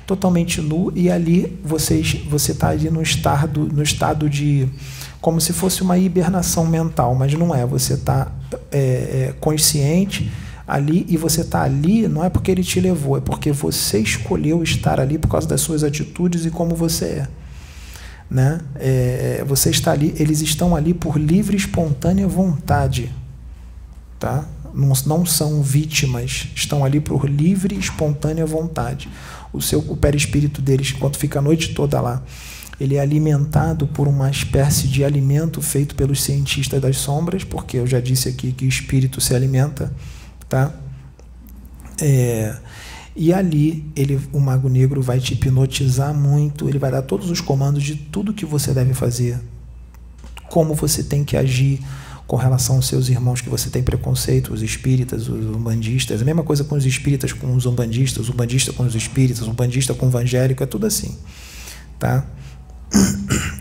totalmente 0.07 0.61
nu, 0.61 0.91
e 0.95 1.11
ali 1.11 1.59
vocês, 1.63 2.13
você 2.29 2.53
está 2.53 2.69
ali 2.69 2.89
no 2.89 3.01
estado, 3.01 3.65
no 3.65 3.83
estado 3.83 4.29
de 4.29 4.67
como 5.21 5.39
se 5.39 5.53
fosse 5.53 5.83
uma 5.83 5.97
hibernação 5.97 6.65
mental, 6.65 7.15
mas 7.15 7.33
não 7.33 7.53
é. 7.53 7.65
Você 7.65 7.93
está 7.93 8.31
é, 8.71 8.79
é, 8.79 9.35
consciente, 9.39 10.31
ali 10.71 11.05
e 11.09 11.17
você 11.17 11.41
está 11.41 11.63
ali 11.63 12.07
não 12.07 12.23
é 12.23 12.29
porque 12.29 12.49
ele 12.49 12.63
te 12.63 12.79
levou, 12.79 13.17
é 13.17 13.21
porque 13.21 13.51
você 13.51 13.99
escolheu 13.99 14.63
estar 14.63 15.01
ali 15.01 15.17
por 15.17 15.27
causa 15.27 15.45
das 15.45 15.59
suas 15.59 15.83
atitudes 15.83 16.45
e 16.45 16.49
como 16.49 16.75
você 16.75 17.05
é. 17.05 17.27
Né? 18.29 18.61
É, 18.75 19.43
você 19.45 19.69
está 19.69 19.91
ali, 19.91 20.15
eles 20.17 20.41
estão 20.41 20.73
ali 20.73 20.93
por 20.93 21.19
livre 21.19 21.57
espontânea 21.57 22.25
vontade. 22.25 23.11
Tá? 24.17 24.45
Não, 24.73 24.93
não 25.05 25.25
são 25.25 25.61
vítimas, 25.61 26.47
estão 26.55 26.85
ali 26.85 27.01
por 27.01 27.29
livre 27.29 27.75
espontânea 27.75 28.45
vontade. 28.45 29.09
O 29.51 29.61
seu 29.61 29.79
o 29.79 29.97
perispírito 29.97 30.61
deles, 30.61 30.93
enquanto 30.95 31.17
fica 31.17 31.39
a 31.39 31.41
noite 31.41 31.73
toda 31.73 31.99
lá, 31.99 32.23
ele 32.81 32.95
é 32.95 32.99
alimentado 32.99 33.85
por 33.85 34.07
uma 34.07 34.31
espécie 34.31 34.87
de 34.87 35.03
alimento 35.03 35.61
feito 35.61 35.93
pelos 35.93 36.23
cientistas 36.23 36.81
das 36.81 36.97
sombras, 36.97 37.43
porque 37.43 37.77
eu 37.77 37.85
já 37.85 37.99
disse 37.99 38.27
aqui 38.27 38.51
que 38.51 38.65
espírito 38.65 39.21
se 39.21 39.35
alimenta, 39.35 39.93
tá? 40.49 40.73
É, 42.01 42.55
e 43.15 43.31
ali 43.31 43.85
ele, 43.95 44.19
o 44.33 44.39
mago 44.39 44.67
negro 44.67 44.99
vai 44.99 45.19
te 45.19 45.35
hipnotizar 45.35 46.11
muito, 46.11 46.67
ele 46.67 46.79
vai 46.79 46.89
dar 46.89 47.03
todos 47.03 47.29
os 47.29 47.39
comandos 47.39 47.83
de 47.83 47.95
tudo 47.95 48.33
que 48.33 48.47
você 48.47 48.73
deve 48.73 48.95
fazer, 48.95 49.39
como 50.49 50.73
você 50.73 51.03
tem 51.03 51.23
que 51.23 51.37
agir 51.37 51.79
com 52.25 52.35
relação 52.35 52.77
aos 52.77 52.87
seus 52.87 53.09
irmãos 53.09 53.41
que 53.41 53.49
você 53.49 53.69
tem 53.69 53.83
preconceito, 53.83 54.55
os 54.55 54.63
espíritas, 54.63 55.29
os 55.29 55.55
umbandistas, 55.55 56.19
a 56.19 56.25
mesma 56.25 56.41
coisa 56.41 56.63
com 56.63 56.75
os 56.75 56.85
espíritas 56.87 57.31
com 57.31 57.53
os 57.53 57.67
umbandistas, 57.67 58.27
o 58.27 58.31
umbandista 58.31 58.73
com 58.73 58.83
os 58.83 58.95
espíritas, 58.95 59.45
o 59.45 59.51
umbandista 59.51 59.93
com 59.93 60.07
o 60.07 60.09
evangélico, 60.09 60.63
é 60.63 60.65
tudo 60.65 60.87
assim, 60.87 61.15
tá? 61.99 62.25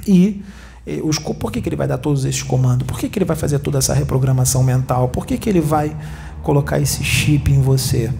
E 0.06 0.42
os, 1.04 1.18
por 1.18 1.52
que, 1.52 1.60
que 1.60 1.68
ele 1.68 1.76
vai 1.76 1.86
dar 1.86 1.98
todos 1.98 2.24
esses 2.24 2.42
comandos? 2.42 2.86
Por 2.86 2.98
que, 2.98 3.08
que 3.08 3.18
ele 3.18 3.24
vai 3.24 3.36
fazer 3.36 3.58
toda 3.58 3.78
essa 3.78 3.94
reprogramação 3.94 4.62
mental? 4.62 5.08
Por 5.08 5.26
que, 5.26 5.38
que 5.38 5.48
ele 5.48 5.60
vai 5.60 5.96
colocar 6.42 6.80
esse 6.80 7.04
chip 7.04 7.52
em 7.52 7.60
você? 7.60 8.10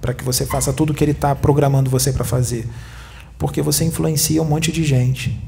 Para 0.00 0.14
que 0.14 0.24
você 0.24 0.44
faça 0.44 0.72
tudo 0.72 0.90
o 0.90 0.94
que 0.94 1.04
ele 1.04 1.12
está 1.12 1.34
programando 1.34 1.90
você 1.90 2.12
para 2.12 2.24
fazer. 2.24 2.66
Porque 3.38 3.62
você 3.62 3.84
influencia 3.84 4.42
um 4.42 4.44
monte 4.44 4.72
de 4.72 4.82
gente. 4.82 5.38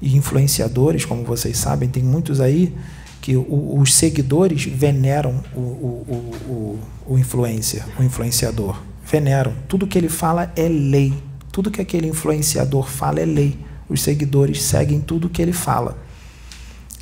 E 0.00 0.16
influenciadores, 0.16 1.04
como 1.04 1.24
vocês 1.24 1.56
sabem, 1.56 1.88
tem 1.88 2.02
muitos 2.02 2.40
aí 2.40 2.74
que 3.20 3.36
o, 3.36 3.78
os 3.78 3.94
seguidores 3.94 4.64
veneram 4.64 5.42
o, 5.54 5.60
o, 5.60 6.34
o, 6.46 6.78
o 7.14 7.18
influencer, 7.18 7.82
o 7.98 8.02
influenciador. 8.02 8.76
Veneram. 9.04 9.54
Tudo 9.66 9.86
que 9.86 9.96
ele 9.96 10.08
fala 10.08 10.52
é 10.54 10.68
lei. 10.68 11.14
Tudo 11.50 11.70
que 11.70 11.80
aquele 11.80 12.06
influenciador 12.06 12.86
fala 12.86 13.20
é 13.20 13.24
lei 13.24 13.58
os 13.88 14.02
seguidores 14.02 14.62
seguem 14.62 15.00
tudo 15.00 15.28
que 15.28 15.42
ele 15.42 15.52
fala. 15.52 15.98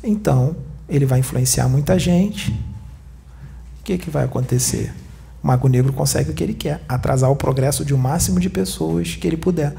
Então, 0.03 0.55
ele 0.87 1.05
vai 1.05 1.19
influenciar 1.19 1.67
muita 1.69 1.97
gente. 1.97 2.51
O 3.79 3.83
que, 3.83 3.97
que 3.97 4.09
vai 4.09 4.25
acontecer? 4.25 4.93
O 5.41 5.47
Mago 5.47 5.67
Negro 5.67 5.93
consegue 5.93 6.31
o 6.31 6.33
que 6.33 6.43
ele 6.43 6.53
quer: 6.53 6.83
atrasar 6.87 7.31
o 7.31 7.35
progresso 7.35 7.85
de 7.85 7.93
um 7.93 7.97
máximo 7.97 8.39
de 8.39 8.49
pessoas 8.49 9.15
que 9.15 9.25
ele 9.25 9.37
puder. 9.37 9.73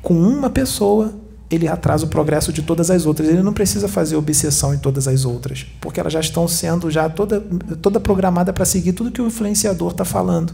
Com 0.00 0.14
uma 0.14 0.50
pessoa, 0.50 1.14
ele 1.50 1.68
atrasa 1.68 2.06
o 2.06 2.08
progresso 2.08 2.52
de 2.52 2.62
todas 2.62 2.90
as 2.90 3.06
outras. 3.06 3.28
Ele 3.28 3.42
não 3.42 3.52
precisa 3.52 3.86
fazer 3.86 4.16
obsessão 4.16 4.74
em 4.74 4.78
todas 4.78 5.06
as 5.06 5.24
outras, 5.24 5.66
porque 5.80 6.00
elas 6.00 6.12
já 6.12 6.20
estão 6.20 6.48
sendo 6.48 6.90
já 6.90 7.08
toda, 7.08 7.40
toda 7.80 8.00
programada 8.00 8.52
para 8.52 8.64
seguir 8.64 8.94
tudo 8.94 9.10
que 9.10 9.20
o 9.20 9.26
influenciador 9.26 9.92
está 9.92 10.04
falando. 10.04 10.52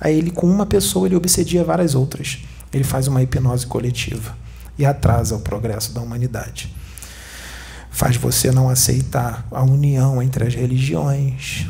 Aí 0.00 0.16
ele, 0.16 0.30
com 0.30 0.46
uma 0.46 0.64
pessoa, 0.64 1.08
ele 1.08 1.16
obsedia 1.16 1.64
várias 1.64 1.94
outras. 1.94 2.38
Ele 2.72 2.84
faz 2.84 3.08
uma 3.08 3.22
hipnose 3.22 3.66
coletiva 3.66 4.36
e 4.78 4.86
atrasa 4.86 5.34
o 5.34 5.40
progresso 5.40 5.92
da 5.92 6.00
humanidade. 6.00 6.74
Faz 7.90 8.16
você 8.16 8.52
não 8.52 8.70
aceitar 8.70 9.46
a 9.50 9.62
união 9.62 10.22
entre 10.22 10.46
as 10.46 10.54
religiões, 10.54 11.66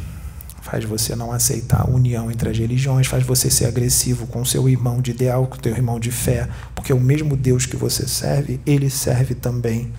faz 0.61 0.85
você 0.85 1.17
não 1.17 1.33
aceitar 1.33 1.81
a 1.81 1.91
união 1.91 2.31
entre 2.31 2.51
as 2.51 2.59
religiões, 2.59 3.07
faz 3.07 3.25
você 3.25 3.49
ser 3.49 3.65
agressivo 3.65 4.27
com 4.27 4.45
seu 4.45 4.69
irmão 4.69 5.01
de 5.01 5.13
ideal, 5.13 5.47
com 5.47 5.57
teu 5.57 5.73
irmão 5.73 5.99
de 5.99 6.11
fé, 6.11 6.47
porque 6.75 6.93
o 6.93 7.01
mesmo 7.01 7.35
Deus 7.37 7.65
que 7.65 7.77
você 7.77 8.07
serve, 8.07 8.61
ele 8.67 8.91
serve 8.91 9.35
também. 9.35 9.91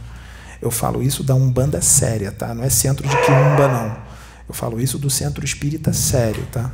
Eu 0.62 0.70
falo 0.70 1.02
isso 1.02 1.24
da 1.24 1.34
Umbanda 1.34 1.82
séria, 1.82 2.32
tá? 2.32 2.54
Não 2.54 2.64
é 2.64 2.70
centro 2.70 3.08
de 3.08 3.16
Quiumba, 3.16 3.68
não. 3.68 3.98
Eu 4.48 4.54
falo 4.54 4.80
isso 4.80 5.00
do 5.00 5.10
centro 5.10 5.44
espírita 5.44 5.92
sério, 5.94 6.46
tá? 6.52 6.70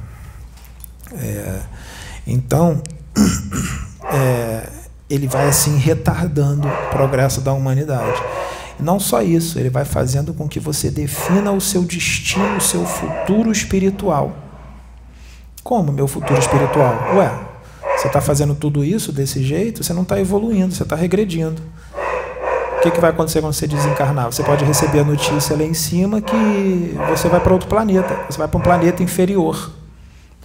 É, 1.13 1.61
então, 2.27 2.81
é, 4.11 4.69
ele 5.10 5.28
vai 5.28 5.47
assim 5.47 5.78
retardando 5.78 6.68
o 6.68 6.89
progresso 6.89 7.41
da 7.41 7.53
humanidade. 7.53 8.22
Não 8.80 8.99
só 8.99 9.22
isso, 9.22 9.58
ele 9.58 9.70
vai 9.70 9.86
fazendo 9.86 10.34
com 10.34 10.47
que 10.47 10.60
você 10.60 10.89
defina 10.89 11.51
o 11.51 11.62
seu 11.62 11.84
destino, 11.84 12.58
o 12.58 12.62
seu 12.62 12.86
futuro 12.86 13.51
espiritual. 13.51 14.36
Como 15.64 15.91
meu 15.91 16.08
futuro 16.08 16.39
espiritual? 16.39 16.93
Ué, 17.16 17.32
você 17.95 18.08
está 18.08 18.20
fazendo 18.20 18.53
tudo 18.53 18.84
isso 18.84 19.12
desse 19.12 19.43
jeito, 19.43 19.84
você 19.84 19.93
não 19.93 20.01
está 20.01 20.20
evoluindo, 20.20 20.74
você 20.74 20.84
está 20.84 20.95
regredindo. 20.95 21.62
O 22.78 22.82
que, 22.82 22.91
que 22.91 22.99
vai 22.99 23.10
acontecer 23.10 23.41
quando 23.41 23.53
você 23.53 23.66
desencarnar? 23.66 24.32
Você 24.32 24.43
pode 24.43 24.64
receber 24.64 24.99
a 24.99 25.03
notícia 25.03 25.56
lá 25.56 25.64
em 25.64 25.74
cima 25.74 26.22
que 26.22 26.95
você 27.10 27.28
vai 27.28 27.39
para 27.39 27.53
outro 27.53 27.68
planeta, 27.68 28.26
você 28.30 28.38
vai 28.38 28.47
para 28.47 28.60
um 28.60 28.62
planeta 28.62 29.01
inferior. 29.01 29.72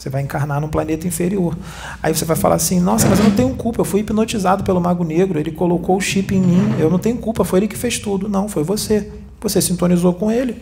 Você 0.01 0.09
vai 0.09 0.23
encarnar 0.23 0.63
num 0.63 0.69
planeta 0.69 1.07
inferior. 1.07 1.55
Aí 2.03 2.15
você 2.15 2.25
vai 2.25 2.35
falar 2.35 2.55
assim: 2.55 2.81
nossa, 2.81 3.07
mas 3.07 3.19
eu 3.19 3.27
não 3.27 3.33
tenho 3.33 3.55
culpa, 3.55 3.83
eu 3.83 3.85
fui 3.85 4.01
hipnotizado 4.01 4.65
pelo 4.65 4.81
Mago 4.81 5.05
Negro, 5.05 5.39
ele 5.39 5.53
colocou 5.53 5.95
o 5.95 6.01
chip 6.01 6.35
em 6.35 6.41
mim, 6.41 6.75
eu 6.79 6.89
não 6.89 6.99
tenho 6.99 7.19
culpa, 7.19 7.45
foi 7.45 7.59
ele 7.59 7.69
que 7.69 7.77
fez 7.77 7.99
tudo. 7.99 8.27
Não, 8.27 8.49
foi 8.49 8.65
você. 8.65 9.13
Você 9.43 9.61
sintonizou 9.61 10.15
com 10.15 10.33
ele. 10.33 10.57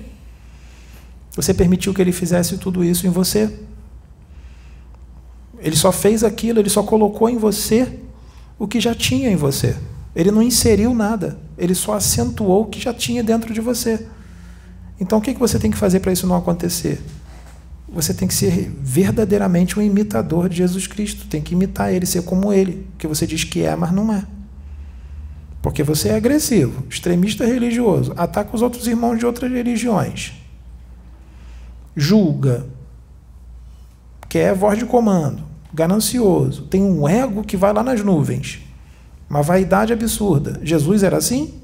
Você 1.37 1.55
permitiu 1.55 1.95
que 1.95 2.03
ele 2.03 2.11
fizesse 2.11 2.59
tudo 2.59 2.83
isso 2.83 3.07
em 3.07 3.11
você. 3.11 3.57
Ele 5.61 5.77
só 5.77 5.93
fez 5.93 6.25
aquilo, 6.25 6.59
ele 6.59 6.69
só 6.69 6.83
colocou 6.83 7.29
em 7.29 7.39
você 7.39 8.01
o 8.59 8.67
que 8.67 8.81
já 8.81 8.93
tinha 8.93 9.31
em 9.31 9.37
você. 9.37 9.77
Ele 10.17 10.33
não 10.33 10.43
inseriu 10.43 10.93
nada, 10.93 11.39
ele 11.57 11.77
só 11.77 11.93
acentuou 11.95 12.63
o 12.63 12.67
que 12.67 12.81
já 12.81 12.93
tinha 12.93 13.23
dentro 13.23 13.55
de 13.55 13.61
você. 13.61 14.05
Então 14.99 15.21
o 15.21 15.23
que 15.23 15.33
você 15.35 15.61
tem 15.61 15.71
que 15.71 15.77
fazer 15.77 16.01
para 16.01 16.11
isso 16.11 16.27
não 16.27 16.35
acontecer? 16.35 17.01
Você 17.91 18.13
tem 18.13 18.29
que 18.29 18.35
ser 18.35 18.71
verdadeiramente 18.81 19.79
um 19.79 19.83
imitador 19.83 20.49
de 20.49 20.57
Jesus 20.59 20.87
Cristo. 20.87 21.27
Tem 21.27 21.41
que 21.41 21.55
imitar 21.55 21.93
ele, 21.93 22.07
ser 22.07 22.23
como 22.23 22.53
ele, 22.53 22.87
que 22.99 23.07
você 23.07 23.27
diz 23.27 23.45
que 23.45 23.63
é, 23.63 23.75
mas 23.75 23.93
não 23.93 24.13
é. 24.13 24.25
Porque 25.63 25.83
você 25.83 26.11
é 26.11 26.15
agressivo, 26.15 26.87
extremista 26.89 27.45
religioso, 27.45 28.13
ataca 28.17 28.55
os 28.55 28.63
outros 28.63 28.87
irmãos 28.87 29.19
de 29.19 29.27
outras 29.27 29.51
religiões, 29.51 30.33
julga, 31.97 32.65
quer 34.29 34.55
voz 34.55 34.79
de 34.79 34.87
comando, 34.87 35.43
ganancioso, 35.75 36.63
tem 36.67 36.83
um 36.83 37.09
ego 37.09 37.43
que 37.43 37.57
vai 37.57 37.73
lá 37.73 37.83
nas 37.83 38.03
nuvens, 38.05 38.61
uma 39.29 39.43
vaidade 39.43 39.93
absurda. 39.93 40.61
Jesus 40.63 41.03
era 41.03 41.17
assim? 41.17 41.55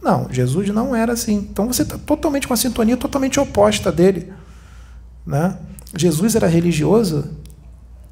Não, 0.00 0.28
Jesus 0.30 0.68
não 0.68 0.94
era 0.94 1.14
assim. 1.14 1.48
Então 1.50 1.66
você 1.66 1.82
está 1.82 1.98
totalmente 1.98 2.46
com 2.46 2.54
a 2.54 2.56
sintonia 2.56 2.96
totalmente 2.96 3.40
oposta 3.40 3.90
dele. 3.90 4.32
Né? 5.28 5.58
Jesus 5.94 6.34
era 6.34 6.46
religioso? 6.46 7.28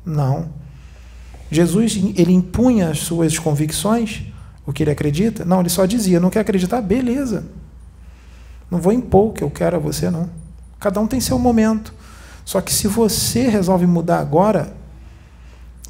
Não. 0.05 0.51
Jesus 1.51 1.97
ele 2.15 2.33
impunha 2.33 2.91
as 2.91 2.99
suas 2.99 3.39
convicções, 3.39 4.25
o 4.67 4.73
que 4.73 4.83
ele 4.83 4.91
acredita? 4.91 5.43
Não, 5.43 5.61
ele 5.61 5.71
só 5.71 5.87
dizia: 5.87 6.21
não 6.21 6.29
quer 6.29 6.41
acreditar? 6.41 6.83
Beleza. 6.83 7.47
Não 8.71 8.79
vou 8.79 8.93
impor 8.93 9.31
o 9.31 9.33
que 9.33 9.43
eu 9.43 9.51
quero 9.51 9.77
a 9.77 9.79
você, 9.79 10.11
não. 10.11 10.29
Cada 10.79 11.01
um 11.01 11.07
tem 11.07 11.19
seu 11.19 11.39
momento. 11.39 11.95
Só 12.45 12.61
que 12.61 12.73
se 12.73 12.87
você 12.87 13.49
resolve 13.49 13.87
mudar 13.87 14.19
agora 14.19 14.77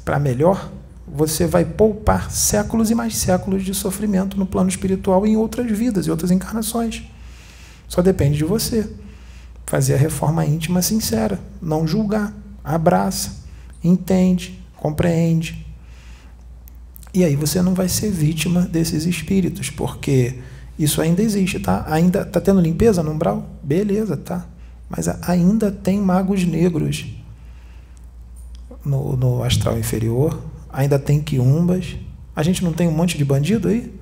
para 0.05 0.19
melhor, 0.19 0.71
você 1.05 1.45
vai 1.45 1.65
poupar 1.65 2.31
séculos 2.31 2.89
e 2.89 2.95
mais 2.95 3.17
séculos 3.17 3.65
de 3.65 3.73
sofrimento 3.73 4.37
no 4.37 4.45
plano 4.45 4.69
espiritual 4.69 5.25
em 5.25 5.35
outras 5.35 5.69
vidas 5.69 6.05
e 6.05 6.11
outras 6.11 6.31
encarnações. 6.31 7.03
Só 7.87 8.01
depende 8.01 8.37
de 8.37 8.45
você 8.45 8.89
fazer 9.67 9.95
a 9.95 9.97
reforma 9.97 10.45
íntima 10.45 10.81
sincera, 10.81 11.39
não 11.61 11.85
julgar, 11.85 12.33
abraça, 12.63 13.43
entende, 13.83 14.59
compreende. 14.77 15.65
E 17.13 17.23
aí 17.23 17.35
você 17.35 17.61
não 17.61 17.73
vai 17.73 17.89
ser 17.89 18.09
vítima 18.09 18.61
desses 18.61 19.05
espíritos, 19.05 19.69
porque 19.69 20.39
isso 20.79 21.01
ainda 21.01 21.21
existe, 21.21 21.59
tá? 21.59 21.85
Ainda 21.87 22.23
tá 22.23 22.39
tendo 22.39 22.61
limpeza 22.61 23.03
no 23.03 23.11
umbral? 23.11 23.45
Beleza, 23.61 24.15
tá? 24.15 24.47
Mas 24.89 25.09
ainda 25.27 25.69
tem 25.69 25.99
magos 25.99 26.45
negros 26.45 27.05
no, 28.85 29.17
no 29.17 29.43
astral 29.43 29.77
inferior, 29.77 30.41
ainda 30.71 30.97
tem 30.97 31.21
quiumbas. 31.21 31.97
A 32.33 32.41
gente 32.41 32.63
não 32.63 32.71
tem 32.71 32.87
um 32.87 32.91
monte 32.91 33.17
de 33.17 33.25
bandido 33.25 33.67
aí? 33.67 33.93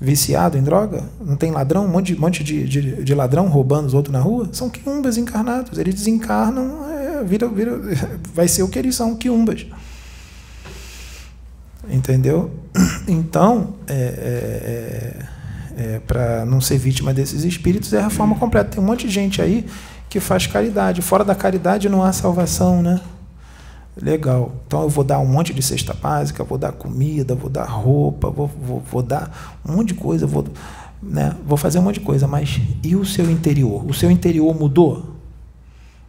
Viciado 0.00 0.56
em 0.56 0.62
droga? 0.62 1.04
Não 1.20 1.36
tem 1.36 1.50
ladrão, 1.50 1.84
um 1.84 1.88
monte, 1.88 2.14
de, 2.14 2.20
monte 2.20 2.44
de, 2.44 2.64
de, 2.64 3.02
de 3.02 3.14
ladrão 3.14 3.48
roubando 3.48 3.86
os 3.86 3.94
outros 3.94 4.12
na 4.12 4.20
rua? 4.20 4.48
São 4.52 4.70
quiumbas 4.70 5.16
encarnados. 5.16 5.78
Eles 5.78 5.94
desencarnam, 5.94 6.88
é, 6.88 7.24
vira, 7.24 7.48
vira, 7.48 7.80
vai 8.34 8.46
ser 8.48 8.62
o 8.62 8.68
que 8.68 8.78
eles 8.78 8.94
são, 8.94 9.16
quiumbas. 9.16 9.66
Entendeu? 11.90 12.50
Então, 13.08 13.74
é, 13.86 13.94
é, 13.94 15.82
é, 15.82 15.94
é 15.94 16.00
para 16.00 16.44
não 16.44 16.60
ser 16.60 16.76
vítima 16.76 17.14
desses 17.14 17.42
espíritos, 17.42 17.92
é 17.92 18.00
a 18.00 18.04
reforma 18.04 18.36
completa. 18.36 18.72
Tem 18.72 18.82
um 18.82 18.86
monte 18.86 19.06
de 19.06 19.12
gente 19.12 19.40
aí 19.40 19.66
que 20.08 20.20
faz 20.20 20.46
caridade. 20.46 21.02
Fora 21.02 21.24
da 21.24 21.34
caridade 21.34 21.88
não 21.88 22.02
há 22.02 22.12
salvação, 22.12 22.82
né? 22.82 23.00
Legal. 24.00 24.52
Então 24.66 24.82
eu 24.82 24.88
vou 24.88 25.02
dar 25.02 25.18
um 25.18 25.26
monte 25.26 25.52
de 25.52 25.62
cesta 25.62 25.92
básica, 25.92 26.44
vou 26.44 26.56
dar 26.56 26.72
comida, 26.72 27.34
vou 27.34 27.50
dar 27.50 27.64
roupa, 27.64 28.30
vou, 28.30 28.46
vou, 28.46 28.80
vou 28.80 29.02
dar 29.02 29.58
um 29.66 29.76
monte 29.76 29.88
de 29.88 29.94
coisa, 29.94 30.26
vou, 30.26 30.44
né? 31.02 31.34
vou 31.44 31.56
fazer 31.56 31.78
um 31.78 31.82
monte 31.82 31.98
de 31.98 32.06
coisa, 32.06 32.26
mas 32.26 32.60
e 32.82 32.94
o 32.94 33.04
seu 33.04 33.28
interior? 33.30 33.84
O 33.86 33.92
seu 33.92 34.10
interior 34.10 34.54
mudou? 34.54 35.18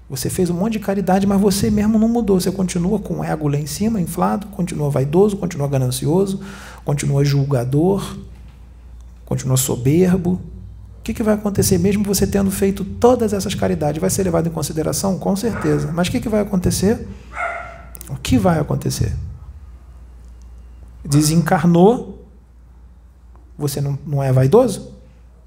Você 0.09 0.29
fez 0.29 0.49
um 0.49 0.55
monte 0.55 0.73
de 0.73 0.79
caridade, 0.79 1.27
mas 1.27 1.39
você 1.39 1.69
mesmo 1.69 1.99
não 1.99 2.07
mudou. 2.07 2.39
Você 2.39 2.51
continua 2.51 2.97
com 2.97 3.19
o 3.19 3.23
ego 3.23 3.47
lá 3.47 3.57
em 3.57 3.67
cima, 3.67 4.01
inflado, 4.01 4.47
continua 4.47 4.89
vaidoso, 4.89 5.37
continua 5.37 5.67
ganancioso, 5.67 6.39
continua 6.83 7.23
julgador, 7.23 8.17
continua 9.23 9.55
soberbo. 9.55 10.41
O 10.99 11.01
que, 11.03 11.13
que 11.13 11.21
vai 11.21 11.35
acontecer 11.35 11.77
mesmo 11.77 12.03
você 12.03 12.25
tendo 12.25 12.49
feito 12.49 12.83
todas 12.83 13.33
essas 13.33 13.53
caridades? 13.53 14.01
Vai 14.01 14.09
ser 14.09 14.23
levado 14.23 14.47
em 14.47 14.51
consideração? 14.51 15.19
Com 15.19 15.35
certeza. 15.35 15.91
Mas 15.91 16.07
o 16.07 16.11
que, 16.11 16.19
que 16.19 16.29
vai 16.29 16.41
acontecer? 16.41 17.07
O 18.09 18.15
que 18.15 18.37
vai 18.37 18.59
acontecer? 18.59 19.15
Desencarnou, 21.05 22.27
você 23.57 23.79
não, 23.79 23.97
não 24.05 24.23
é 24.23 24.31
vaidoso? 24.31 24.93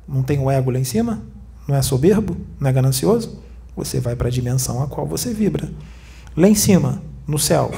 Não 0.07 0.23
tem 0.23 0.39
o 0.39 0.51
ego 0.51 0.71
lá 0.71 0.79
em 0.79 0.85
cima? 0.85 1.23
Não 1.67 1.75
é 1.75 1.83
soberbo? 1.83 2.37
Não 2.59 2.69
é 2.69 2.73
ganancioso? 2.73 3.41
Você 3.77 4.01
vai 4.01 4.15
para 4.15 4.29
a 4.29 4.31
dimensão 4.31 4.83
a 4.83 4.87
qual 4.87 5.07
você 5.07 5.33
vibra. 5.33 5.71
Lá 6.37 6.49
em 6.49 6.55
cima, 6.55 7.03
no 7.27 7.39
céu, 7.39 7.71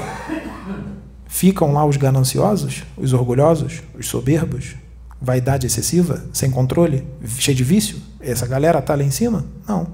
ficam 1.26 1.72
lá 1.72 1.85
os 1.85 1.97
gananciosos, 1.97 2.85
os 2.97 3.12
orgulhosos, 3.12 3.82
os 3.99 4.07
soberbos, 4.07 4.74
vaidade 5.20 5.66
excessiva, 5.66 6.24
sem 6.32 6.51
controle, 6.51 7.07
cheio 7.39 7.57
de 7.57 7.64
vício? 7.64 7.99
Essa 8.20 8.47
galera 8.47 8.78
está 8.78 8.95
lá 8.95 9.03
em 9.03 9.11
cima? 9.11 9.45
Não. 9.66 9.89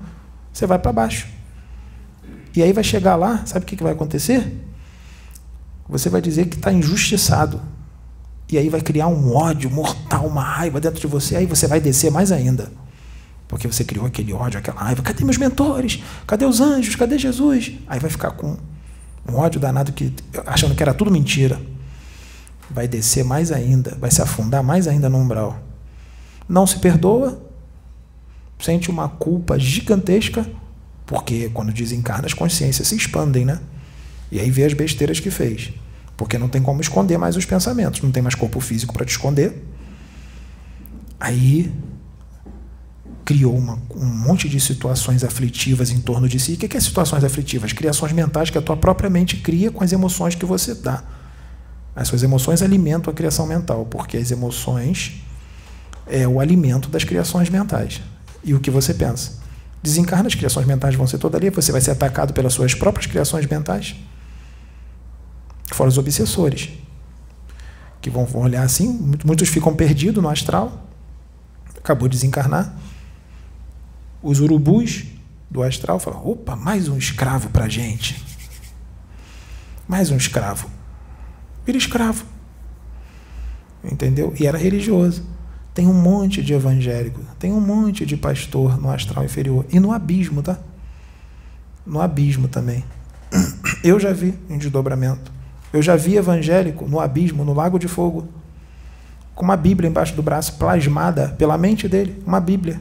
Você 0.52 0.66
vai 0.66 0.78
para 0.78 0.92
baixo. 0.92 1.28
E 2.54 2.62
aí 2.62 2.72
vai 2.72 2.82
chegar 2.82 3.16
lá, 3.16 3.44
sabe 3.46 3.64
o 3.64 3.68
que 3.68 3.82
vai 3.82 3.92
acontecer? 3.92 4.52
Você 5.90 6.08
vai 6.08 6.22
dizer 6.22 6.46
que 6.46 6.56
está 6.56 6.72
injustiçado. 6.72 7.60
E 8.50 8.58
aí 8.58 8.68
vai 8.68 8.80
criar 8.80 9.08
um 9.08 9.34
ódio 9.34 9.70
mortal, 9.70 10.26
uma 10.26 10.42
raiva 10.42 10.80
dentro 10.80 11.00
de 11.00 11.06
você, 11.06 11.36
aí 11.36 11.46
você 11.46 11.66
vai 11.66 11.80
descer 11.80 12.10
mais 12.10 12.32
ainda. 12.32 12.72
Porque 13.46 13.66
você 13.66 13.84
criou 13.84 14.06
aquele 14.06 14.32
ódio, 14.32 14.58
aquela 14.58 14.80
raiva. 14.80 15.02
Cadê 15.02 15.24
meus 15.24 15.36
mentores? 15.36 16.02
Cadê 16.26 16.44
os 16.44 16.60
anjos? 16.60 16.94
Cadê 16.94 17.18
Jesus? 17.18 17.72
Aí 17.86 17.98
vai 17.98 18.10
ficar 18.10 18.30
com 18.30 18.56
um 19.28 19.36
ódio 19.36 19.60
danado, 19.60 19.92
que, 19.92 20.12
achando 20.46 20.74
que 20.74 20.82
era 20.82 20.94
tudo 20.94 21.10
mentira. 21.10 21.60
Vai 22.70 22.86
descer 22.86 23.24
mais 23.24 23.50
ainda, 23.50 23.96
vai 24.00 24.10
se 24.10 24.22
afundar 24.22 24.62
mais 24.62 24.86
ainda 24.86 25.08
no 25.08 25.18
umbral. 25.18 25.58
Não 26.48 26.66
se 26.66 26.78
perdoa, 26.78 27.40
sente 28.58 28.90
uma 28.90 29.08
culpa 29.08 29.58
gigantesca, 29.58 30.46
porque 31.04 31.48
quando 31.50 31.72
desencarna 31.72 32.26
as 32.26 32.34
consciências 32.34 32.86
se 32.86 32.94
expandem, 32.94 33.44
né? 33.44 33.60
E 34.30 34.38
aí 34.38 34.50
vê 34.50 34.64
as 34.64 34.72
besteiras 34.72 35.20
que 35.20 35.30
fez. 35.30 35.72
Porque 36.16 36.38
não 36.38 36.48
tem 36.48 36.62
como 36.62 36.80
esconder 36.80 37.18
mais 37.18 37.36
os 37.36 37.44
pensamentos, 37.44 38.02
não 38.02 38.10
tem 38.10 38.22
mais 38.22 38.34
corpo 38.34 38.60
físico 38.60 38.92
para 38.92 39.04
te 39.04 39.10
esconder. 39.10 39.64
Aí 41.18 41.72
criou 43.24 43.56
uma, 43.56 43.78
um 43.94 44.04
monte 44.04 44.48
de 44.48 44.58
situações 44.58 45.22
aflitivas 45.22 45.90
em 45.90 46.00
torno 46.00 46.28
de 46.28 46.38
si. 46.40 46.54
O 46.54 46.56
que 46.56 46.76
é 46.76 46.80
situações 46.80 47.22
aflitivas? 47.22 47.72
Criações 47.72 48.12
mentais 48.12 48.50
que 48.50 48.58
a 48.58 48.62
tua 48.62 48.76
própria 48.76 49.08
mente 49.08 49.36
cria 49.36 49.70
com 49.70 49.84
as 49.84 49.92
emoções 49.92 50.34
que 50.34 50.44
você 50.44 50.74
dá. 50.74 51.02
As 51.94 52.08
suas 52.08 52.22
emoções 52.22 52.62
alimentam 52.62 53.10
a 53.12 53.14
criação 53.14 53.46
mental, 53.46 53.86
porque 53.86 54.16
as 54.16 54.30
emoções 54.30 55.22
é 56.06 56.26
o 56.26 56.40
alimento 56.40 56.88
das 56.88 57.04
criações 57.04 57.48
mentais. 57.48 58.00
E 58.42 58.52
o 58.52 58.60
que 58.60 58.70
você 58.70 58.92
pensa? 58.92 59.38
Desencarna, 59.82 60.26
as 60.26 60.34
criações 60.34 60.66
mentais 60.66 60.94
vão 60.94 61.06
ser 61.06 61.18
toda 61.18 61.38
ali, 61.38 61.50
você 61.50 61.72
vai 61.72 61.80
ser 61.80 61.92
atacado 61.92 62.32
pelas 62.32 62.52
suas 62.52 62.74
próprias 62.74 63.06
criações 63.06 63.46
mentais. 63.46 63.96
Fora 65.72 65.88
os 65.88 65.98
obsessores, 65.98 66.70
que 68.00 68.10
vão, 68.10 68.26
olhar 68.34 68.62
assim, 68.62 68.88
muitos 69.24 69.48
ficam 69.48 69.74
perdidos 69.74 70.22
no 70.22 70.28
astral, 70.28 70.86
acabou 71.76 72.08
de 72.08 72.16
desencarnar. 72.16 72.74
Os 74.22 74.40
urubus 74.40 75.04
do 75.50 75.62
astral 75.62 75.98
falam: 75.98 76.26
opa, 76.26 76.56
mais 76.56 76.88
um 76.88 76.96
escravo 76.96 77.48
para 77.50 77.68
gente. 77.68 78.24
Mais 79.88 80.10
um 80.10 80.16
escravo. 80.16 80.70
Vira 81.64 81.78
escravo. 81.78 82.24
Entendeu? 83.82 84.34
E 84.38 84.46
era 84.46 84.58
religioso. 84.58 85.24
Tem 85.72 85.86
um 85.86 85.94
monte 85.94 86.42
de 86.42 86.52
evangélico, 86.52 87.20
tem 87.38 87.52
um 87.52 87.60
monte 87.60 88.04
de 88.04 88.16
pastor 88.16 88.78
no 88.78 88.90
astral 88.90 89.24
inferior. 89.24 89.64
E 89.70 89.80
no 89.80 89.92
abismo, 89.92 90.42
tá? 90.42 90.58
No 91.86 92.00
abismo 92.00 92.48
também. 92.48 92.84
Eu 93.82 93.98
já 93.98 94.12
vi 94.12 94.38
em 94.48 94.58
desdobramento. 94.58 95.39
Eu 95.72 95.80
já 95.80 95.96
vi 95.96 96.16
evangélico 96.16 96.86
no 96.86 96.98
abismo, 96.98 97.44
no 97.44 97.54
lago 97.54 97.78
de 97.78 97.86
fogo, 97.86 98.28
com 99.34 99.44
uma 99.44 99.56
Bíblia 99.56 99.88
embaixo 99.88 100.14
do 100.14 100.22
braço, 100.22 100.54
plasmada 100.54 101.28
pela 101.38 101.56
mente 101.56 101.88
dele, 101.88 102.20
uma 102.26 102.40
Bíblia, 102.40 102.80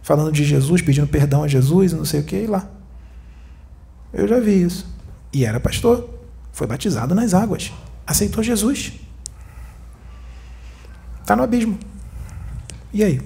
falando 0.00 0.30
de 0.30 0.44
Jesus, 0.44 0.80
pedindo 0.80 1.06
perdão 1.08 1.42
a 1.42 1.48
Jesus 1.48 1.92
e 1.92 1.96
não 1.96 2.04
sei 2.04 2.20
o 2.20 2.24
que, 2.24 2.36
e 2.36 2.46
lá. 2.46 2.68
Eu 4.12 4.28
já 4.28 4.38
vi 4.38 4.62
isso. 4.62 4.86
E 5.32 5.44
era 5.44 5.58
pastor, 5.58 6.08
foi 6.52 6.66
batizado 6.66 7.14
nas 7.14 7.34
águas, 7.34 7.72
aceitou 8.06 8.42
Jesus. 8.42 8.92
Está 11.20 11.34
no 11.34 11.42
abismo. 11.42 11.78
E 12.92 13.02
aí? 13.02 13.20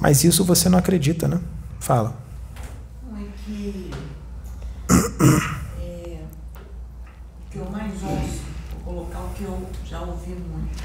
Mas 0.00 0.24
isso 0.24 0.44
você 0.44 0.68
não 0.68 0.78
acredita, 0.78 1.28
né? 1.28 1.38
Fala. 1.78 2.16
É 5.80 6.18
que 7.50 7.58
eu 7.58 7.70
mais 7.70 7.92
ouço, 8.02 8.40
vou 8.72 8.94
colocar 8.94 9.20
o 9.20 9.28
que 9.42 9.46
eu 9.46 9.68
já 9.84 10.00
ouvi 10.00 10.30
muito. 10.30 10.82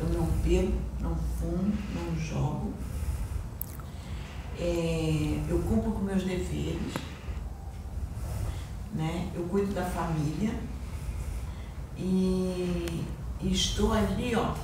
Eu 0.00 0.08
não 0.08 0.26
bebo, 0.42 0.80
não 1.00 1.14
fumo, 1.14 1.72
não 1.94 2.18
jogo. 2.18 2.72
É, 4.58 5.40
eu 5.48 5.58
cumpro 5.62 5.92
com 5.92 6.00
meus 6.00 6.24
deveres. 6.24 6.94
Né? 8.92 9.30
Eu 9.34 9.44
cuido 9.44 9.72
da 9.72 9.84
família. 9.84 10.52
E, 11.96 13.04
e 13.40 13.52
estou 13.52 13.92
ali, 13.92 14.34
ó, 14.34 14.54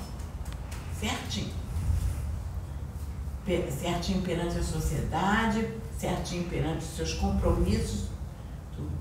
certinho. 0.99 1.59
Certinho 3.71 4.21
perante 4.21 4.59
a 4.59 4.63
sociedade, 4.63 5.73
certinho 5.97 6.47
perante 6.49 6.79
os 6.79 6.95
seus 6.97 7.13
compromissos. 7.13 8.09
Tudo. 8.75 8.91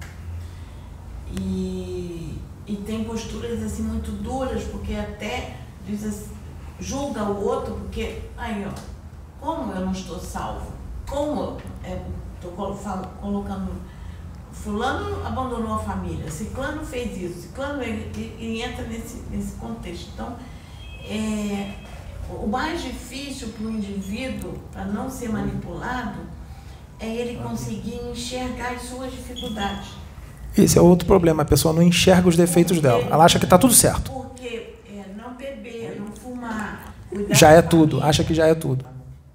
E, 1.39 2.39
e 2.69 2.77
tem 2.77 3.05
posturas 3.05 3.63
assim 3.63 3.83
muito 3.83 4.11
duras, 4.23 4.63
porque 4.65 4.95
até 4.95 5.57
diz 5.87 6.05
assim, 6.05 6.31
julga 6.79 7.25
o 7.25 7.45
outro, 7.45 7.75
porque 7.75 8.21
aí 8.37 8.67
ó, 8.67 8.81
como 9.41 9.73
eu 9.73 9.81
não 9.81 9.93
estou 9.93 10.19
salvo? 10.19 10.71
Como 11.09 11.57
estou 12.37 12.53
é, 12.53 13.21
colocando 13.21 13.73
fulano 14.53 15.25
abandonou 15.27 15.75
a 15.75 15.79
família, 15.79 16.31
ciclano 16.31 16.85
fez 16.85 17.17
isso, 17.17 17.43
ciclano 17.43 17.83
ele, 17.83 18.37
ele 18.39 18.63
entra 18.63 18.85
nesse, 18.85 19.23
nesse 19.31 19.53
contexto. 19.57 20.11
Então, 20.13 20.37
é, 21.05 21.75
o 22.29 22.47
mais 22.47 22.83
difícil 22.83 23.49
para 23.49 23.67
o 23.67 23.71
indivíduo, 23.71 24.59
para 24.73 24.85
não 24.85 25.09
ser 25.09 25.31
manipulado, 25.31 26.21
é 27.01 27.07
ele 27.07 27.41
conseguir 27.41 28.01
enxergar 28.11 28.73
as 28.73 28.83
suas 28.83 29.13
dificuldades. 29.13 29.98
Esse 30.57 30.79
é 30.79 30.83
outro 30.83 31.07
problema. 31.07 31.43
A 31.43 31.47
pessoa 31.47 31.73
não 31.73 31.83
enxerga 31.83 32.29
os 32.29 32.37
defeitos 32.37 32.81
dela. 32.81 33.05
Ela 33.11 33.25
acha 33.25 33.39
que 33.39 33.45
está 33.45 33.59
tudo 33.59 33.75
certo. 33.75 34.11
Porque 34.11 34.75
é, 34.89 35.05
não 35.17 35.35
beber, 35.35 36.01
não 36.01 36.13
fumar. 36.13 36.95
Já 37.31 37.51
é 37.51 37.63
tudo. 37.63 38.03
Acha 38.03 38.25
que 38.25 38.35
já 38.35 38.47
é 38.47 38.55
tudo. 38.55 38.85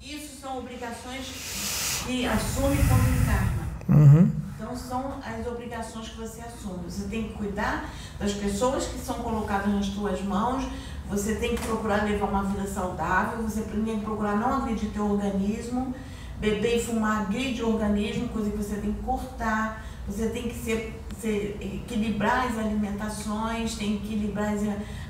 Isso 0.00 0.40
são 0.40 0.58
obrigações 0.58 2.04
que 2.06 2.26
assume 2.26 2.76
quando 2.76 3.22
encarna. 3.22 3.64
Uhum. 3.88 4.30
Então 4.56 4.76
são 4.76 5.14
as 5.24 5.46
obrigações 5.46 6.08
que 6.08 6.18
você 6.18 6.40
assume. 6.42 6.84
Você 6.88 7.04
tem 7.08 7.24
que 7.24 7.34
cuidar 7.34 7.90
das 8.18 8.32
pessoas 8.32 8.86
que 8.86 8.98
são 8.98 9.16
colocadas 9.16 9.72
nas 9.72 9.86
suas 9.86 10.20
mãos. 10.22 10.64
Você 11.08 11.34
tem 11.36 11.54
que 11.54 11.62
procurar 11.66 12.04
levar 12.04 12.26
uma 12.26 12.42
vida 12.44 12.66
saudável. 12.66 13.42
Você 13.42 13.62
tem 13.62 13.98
que 13.98 14.04
procurar 14.04 14.36
não 14.36 14.62
agredir 14.62 14.90
teu 14.90 15.10
organismo. 15.10 15.94
Beber 16.38 16.76
e 16.76 16.84
fumar 16.84 17.22
agride 17.22 17.62
o 17.62 17.74
organismo, 17.74 18.28
coisa 18.28 18.50
que 18.50 18.56
você 18.56 18.76
tem 18.76 18.92
que 18.92 19.02
cortar. 19.02 19.84
Você 20.06 20.28
tem 20.28 20.42
que 20.42 20.54
ser 20.54 21.00
você 21.14 21.56
equilibrar 21.60 22.46
as 22.46 22.58
alimentações, 22.58 23.76
tem 23.76 23.98
que 23.98 24.14
equilibrar 24.14 24.54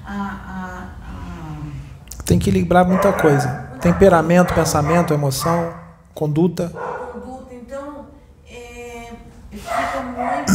a, 0.07 0.13
a, 0.13 0.89
a, 1.03 1.57
Tem 2.25 2.39
que 2.39 2.51
equilibrar 2.51 2.87
muita 2.87 3.13
coisa. 3.13 3.49
Temperamento, 3.81 4.55
pensamento, 4.55 5.13
emoção, 5.13 5.75
conduta. 6.15 6.69
Conduta, 7.13 7.55
então 7.55 8.07
é, 8.49 9.13
fica 9.51 10.03
muito 10.03 10.53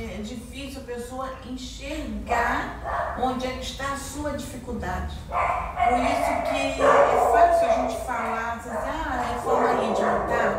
é, 0.00 0.22
difícil 0.22 0.80
a 0.80 0.84
pessoa 0.84 1.30
enxergar 1.48 3.14
onde 3.20 3.46
é 3.46 3.50
que 3.50 3.64
está 3.64 3.92
a 3.92 3.96
sua 3.96 4.30
dificuldade. 4.32 5.14
Por 5.28 5.98
isso 5.98 6.42
que 6.50 6.80
é 6.80 7.30
fácil 7.32 7.68
a 7.68 7.74
gente 7.74 8.04
falar, 8.04 8.54
assim, 8.54 8.70
ah, 8.70 9.34
reforma 9.34 9.84
íntima, 9.84 10.26
tá? 10.28 10.53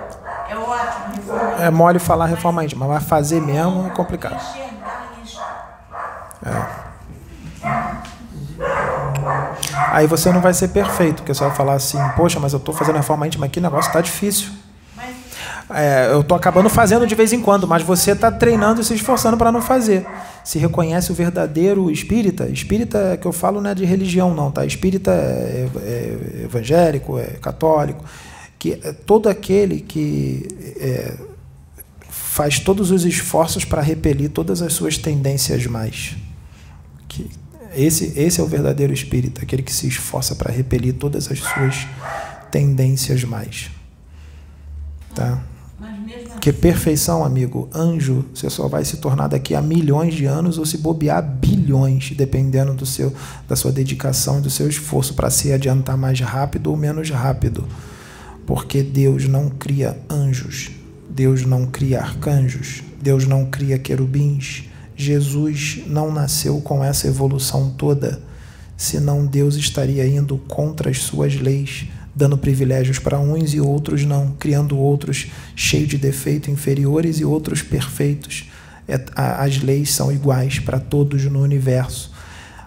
É 0.50 0.56
ótimo. 0.58 1.62
É 1.62 1.70
mole 1.70 2.00
falar 2.00 2.26
reforma 2.26 2.64
íntima, 2.64 2.88
mas 2.88 3.04
fazer 3.04 3.41
mesmo 3.41 3.88
é 3.88 3.89
complicado. 3.89 4.41
É. 6.46 6.86
Aí 9.91 10.08
você 10.08 10.32
não 10.32 10.41
vai 10.41 10.54
ser 10.54 10.70
perfeito, 10.70 11.18
porque 11.18 11.34
você 11.34 11.43
vai 11.43 11.56
falar 11.56 11.74
assim, 11.74 11.98
poxa, 12.16 12.39
mas 12.39 12.54
eu 12.54 12.58
estou 12.58 12.76
fazendo 12.76 12.98
reforma 12.98 13.26
íntima 13.26 13.46
aqui, 13.46 13.60
o 13.60 13.62
negócio 13.62 13.89
está 13.89 14.02
difícil. 14.02 14.50
É, 15.68 16.10
eu 16.12 16.22
estou 16.22 16.38
acabando 16.38 16.70
fazendo 16.70 17.08
de 17.08 17.16
vez 17.16 17.34
em 17.34 17.41
quando, 17.41 17.68
mas 17.68 17.82
você 17.82 18.12
está 18.12 18.32
treinando 18.32 18.82
e 18.82 18.84
se 18.84 18.93
esforçando 18.93 19.36
para 19.36 19.52
não 19.52 19.62
fazer. 19.62 20.06
Se 20.43 20.60
reconhece 20.60 21.12
o 21.12 21.16
verdadeiro 21.16 21.89
espírita, 21.89 22.48
espírita 22.48 23.14
é 23.14 23.18
que 23.18 23.26
eu 23.26 23.32
falo 23.32 23.60
não 23.60 23.72
é 23.72 23.74
de 23.74 23.84
religião 23.84 24.32
não, 24.34 24.52
tá? 24.52 24.64
Espírita 24.64 25.12
é, 25.12 25.68
é 25.84 26.43
evangélico, 26.43 27.18
é 27.18 27.38
católico, 27.41 28.06
que 28.66 28.93
todo 29.05 29.30
aquele 29.30 29.80
que 29.80 30.47
é, 30.80 31.16
faz 32.09 32.57
todos 32.57 32.89
os 32.89 33.05
esforços 33.05 33.63
para 33.63 33.80
repelir 33.80 34.32
todas 34.32 34.59
as 34.59 34.74
suas 34.74 34.97
tendências 34.97 35.68
mais. 35.68 36.16
Que 37.07 37.30
esse, 37.76 38.20
esse 38.20 38.41
é 38.41 38.43
o 38.43 38.47
verdadeiro 38.47 38.91
espírita, 38.91 39.43
aquele 39.43 39.61
que 39.61 39.72
se 39.72 39.88
esforça 39.88 40.36
para 40.36 40.51
repelir 40.51 40.95
todas 40.95 41.32
as 41.32 41.39
suas 41.39 41.88
tendências 42.49 43.24
mais. 43.24 43.70
Tá? 45.13 45.43
Porque 46.32 46.51
perfeição, 46.51 47.24
amigo, 47.24 47.70
anjo, 47.72 48.26
você 48.34 48.49
só 48.49 48.68
vai 48.68 48.84
se 48.84 48.97
tornar 48.97 49.28
daqui 49.28 49.53
a 49.53 49.61
milhões 49.61 50.16
de 50.16 50.26
anos 50.26 50.57
ou 50.57 50.66
se 50.66 50.80
bobear 50.80 51.22
bilhões, 51.22 52.13
dependendo 52.18 52.74
do 52.74 52.86
seu, 52.86 53.13
da 53.47 53.55
sua 53.55 53.72
dedicação 53.72 54.39
e 54.39 54.41
do 54.41 54.49
seu 54.49 54.68
esforço 54.68 55.13
para 55.13 55.30
se 55.30 55.51
adiantar 55.53 55.95
mais 55.95 56.20
rápido 56.20 56.72
ou 56.72 56.78
menos 56.78 57.11
rápido. 57.11 57.68
Porque 58.46 58.84
Deus 58.84 59.28
não 59.28 59.50
cria 59.50 59.98
anjos, 60.10 60.72
Deus 61.10 61.46
não 61.46 61.66
cria 61.66 62.02
arcanjos, 62.02 62.84
Deus 63.02 63.26
não 63.26 63.46
cria 63.46 63.80
querubins. 63.80 64.66
Jesus 64.96 65.82
não 65.88 66.12
nasceu 66.12 66.62
com 66.62 66.84
essa 66.84 67.08
evolução 67.08 67.70
toda, 67.70 68.22
senão 68.78 69.26
Deus 69.26 69.56
estaria 69.56 70.08
indo 70.08 70.38
contra 70.38 70.89
as 70.89 71.00
suas 71.00 71.36
leis, 71.36 71.88
dando 72.16 72.38
privilégios 72.38 72.98
para 73.00 73.20
uns 73.20 73.54
e 73.54 73.60
outros 73.60 74.06
não, 74.06 74.32
criando 74.39 74.78
outros 74.78 75.28
cheios 75.56 75.89
de 75.89 75.98
defeito, 75.98 76.50
inferiores 76.50 77.20
e 77.20 77.26
outros 77.26 77.62
perfeitos. 77.62 78.50
É, 78.88 79.04
as 79.16 79.62
leis 79.62 79.91
são 79.91 80.12
iguais 80.12 80.60
para 80.60 80.80
todos 80.80 81.26
no 81.26 81.41
universo. 81.41 82.14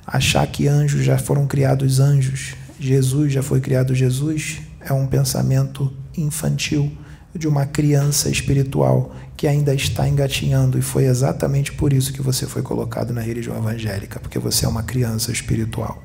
Achar 0.07 0.47
que 0.47 0.67
anjos 0.67 1.05
já 1.05 1.17
foram 1.17 1.47
criados 1.47 2.01
anjos, 2.01 2.55
Jesus 2.79 3.33
já 3.33 3.43
foi 3.43 3.61
criado 3.61 3.95
Jesus, 3.95 4.61
é 4.89 4.93
um 4.93 5.07
pensamento 5.07 5.93
infantil 6.17 6.91
de 7.35 7.47
uma 7.47 7.67
criança 7.67 8.29
espiritual 8.29 9.15
que 9.37 9.47
ainda 9.47 9.75
está 9.75 10.09
engatinhando 10.09 10.79
e 10.79 10.83
foi 10.83 11.05
exatamente 11.05 11.73
por 11.73 11.93
isso 11.93 12.13
que 12.13 12.23
você 12.23 12.47
foi 12.47 12.63
colocado 12.63 13.13
na 13.13 13.21
religião 13.21 13.57
evangélica, 13.57 14.19
porque 14.19 14.39
você 14.39 14.65
é 14.65 14.69
uma 14.69 14.83
criança 14.83 15.31
espiritual, 15.31 16.03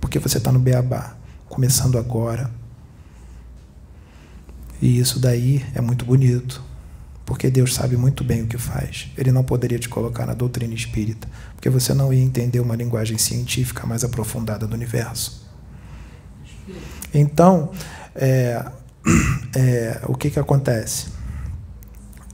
porque 0.00 0.18
você 0.18 0.38
está 0.38 0.50
no 0.50 0.58
beabá, 0.58 1.16
começando 1.48 1.98
agora. 1.98 2.50
E 4.80 4.98
isso 4.98 5.20
daí 5.20 5.64
é 5.74 5.80
muito 5.80 6.04
bonito, 6.04 6.62
porque 7.26 7.50
Deus 7.50 7.74
sabe 7.74 7.96
muito 7.96 8.24
bem 8.24 8.42
o 8.42 8.46
que 8.46 8.58
faz. 8.58 9.08
Ele 9.18 9.30
não 9.30 9.44
poderia 9.44 9.78
te 9.78 9.88
colocar 9.88 10.26
na 10.26 10.34
doutrina 10.34 10.74
espírita, 10.74 11.28
porque 11.54 11.68
você 11.68 11.92
não 11.92 12.12
ia 12.12 12.22
entender 12.22 12.60
uma 12.60 12.74
linguagem 12.74 13.18
científica 13.18 13.86
mais 13.86 14.02
aprofundada 14.02 14.66
do 14.66 14.74
universo. 14.74 15.42
Então, 17.12 17.70
é, 18.14 18.64
é, 19.56 20.00
o 20.04 20.14
que, 20.14 20.30
que 20.30 20.38
acontece? 20.38 21.08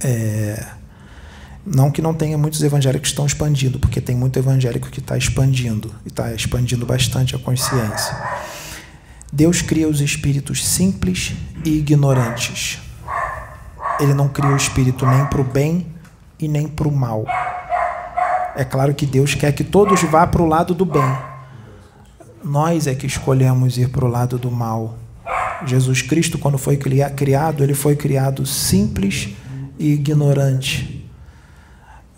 É, 0.00 0.64
não 1.64 1.90
que 1.90 2.00
não 2.00 2.14
tenha 2.14 2.38
muitos 2.38 2.62
evangélicos 2.62 3.08
que 3.08 3.12
estão 3.12 3.26
expandindo, 3.26 3.78
porque 3.78 4.00
tem 4.00 4.16
muito 4.16 4.38
evangélico 4.38 4.88
que 4.88 5.00
está 5.00 5.16
expandindo, 5.16 5.94
e 6.04 6.08
está 6.08 6.32
expandindo 6.32 6.86
bastante 6.86 7.36
a 7.36 7.38
consciência. 7.38 8.16
Deus 9.32 9.60
cria 9.60 9.88
os 9.88 10.00
espíritos 10.00 10.66
simples 10.66 11.34
e 11.64 11.78
ignorantes. 11.78 12.80
Ele 14.00 14.14
não 14.14 14.28
cria 14.28 14.50
o 14.50 14.56
espírito 14.56 15.04
nem 15.04 15.26
para 15.26 15.40
o 15.40 15.44
bem 15.44 15.86
e 16.38 16.48
nem 16.48 16.66
para 16.66 16.88
o 16.88 16.92
mal. 16.92 17.26
É 18.56 18.64
claro 18.64 18.94
que 18.94 19.04
Deus 19.04 19.34
quer 19.34 19.52
que 19.52 19.62
todos 19.62 20.02
vá 20.04 20.26
para 20.26 20.40
o 20.42 20.46
lado 20.46 20.74
do 20.74 20.86
bem. 20.86 21.18
Nós 22.42 22.86
é 22.86 22.94
que 22.94 23.06
escolhemos 23.06 23.76
ir 23.76 23.90
para 23.90 24.04
o 24.04 24.08
lado 24.08 24.38
do 24.38 24.50
mal. 24.50 24.96
Jesus 25.66 26.02
Cristo, 26.02 26.38
quando 26.38 26.58
foi 26.58 26.76
cria- 26.76 27.10
criado, 27.10 27.62
ele 27.62 27.74
foi 27.74 27.96
criado 27.96 28.46
simples 28.46 29.30
e 29.78 29.92
ignorante. 29.92 30.98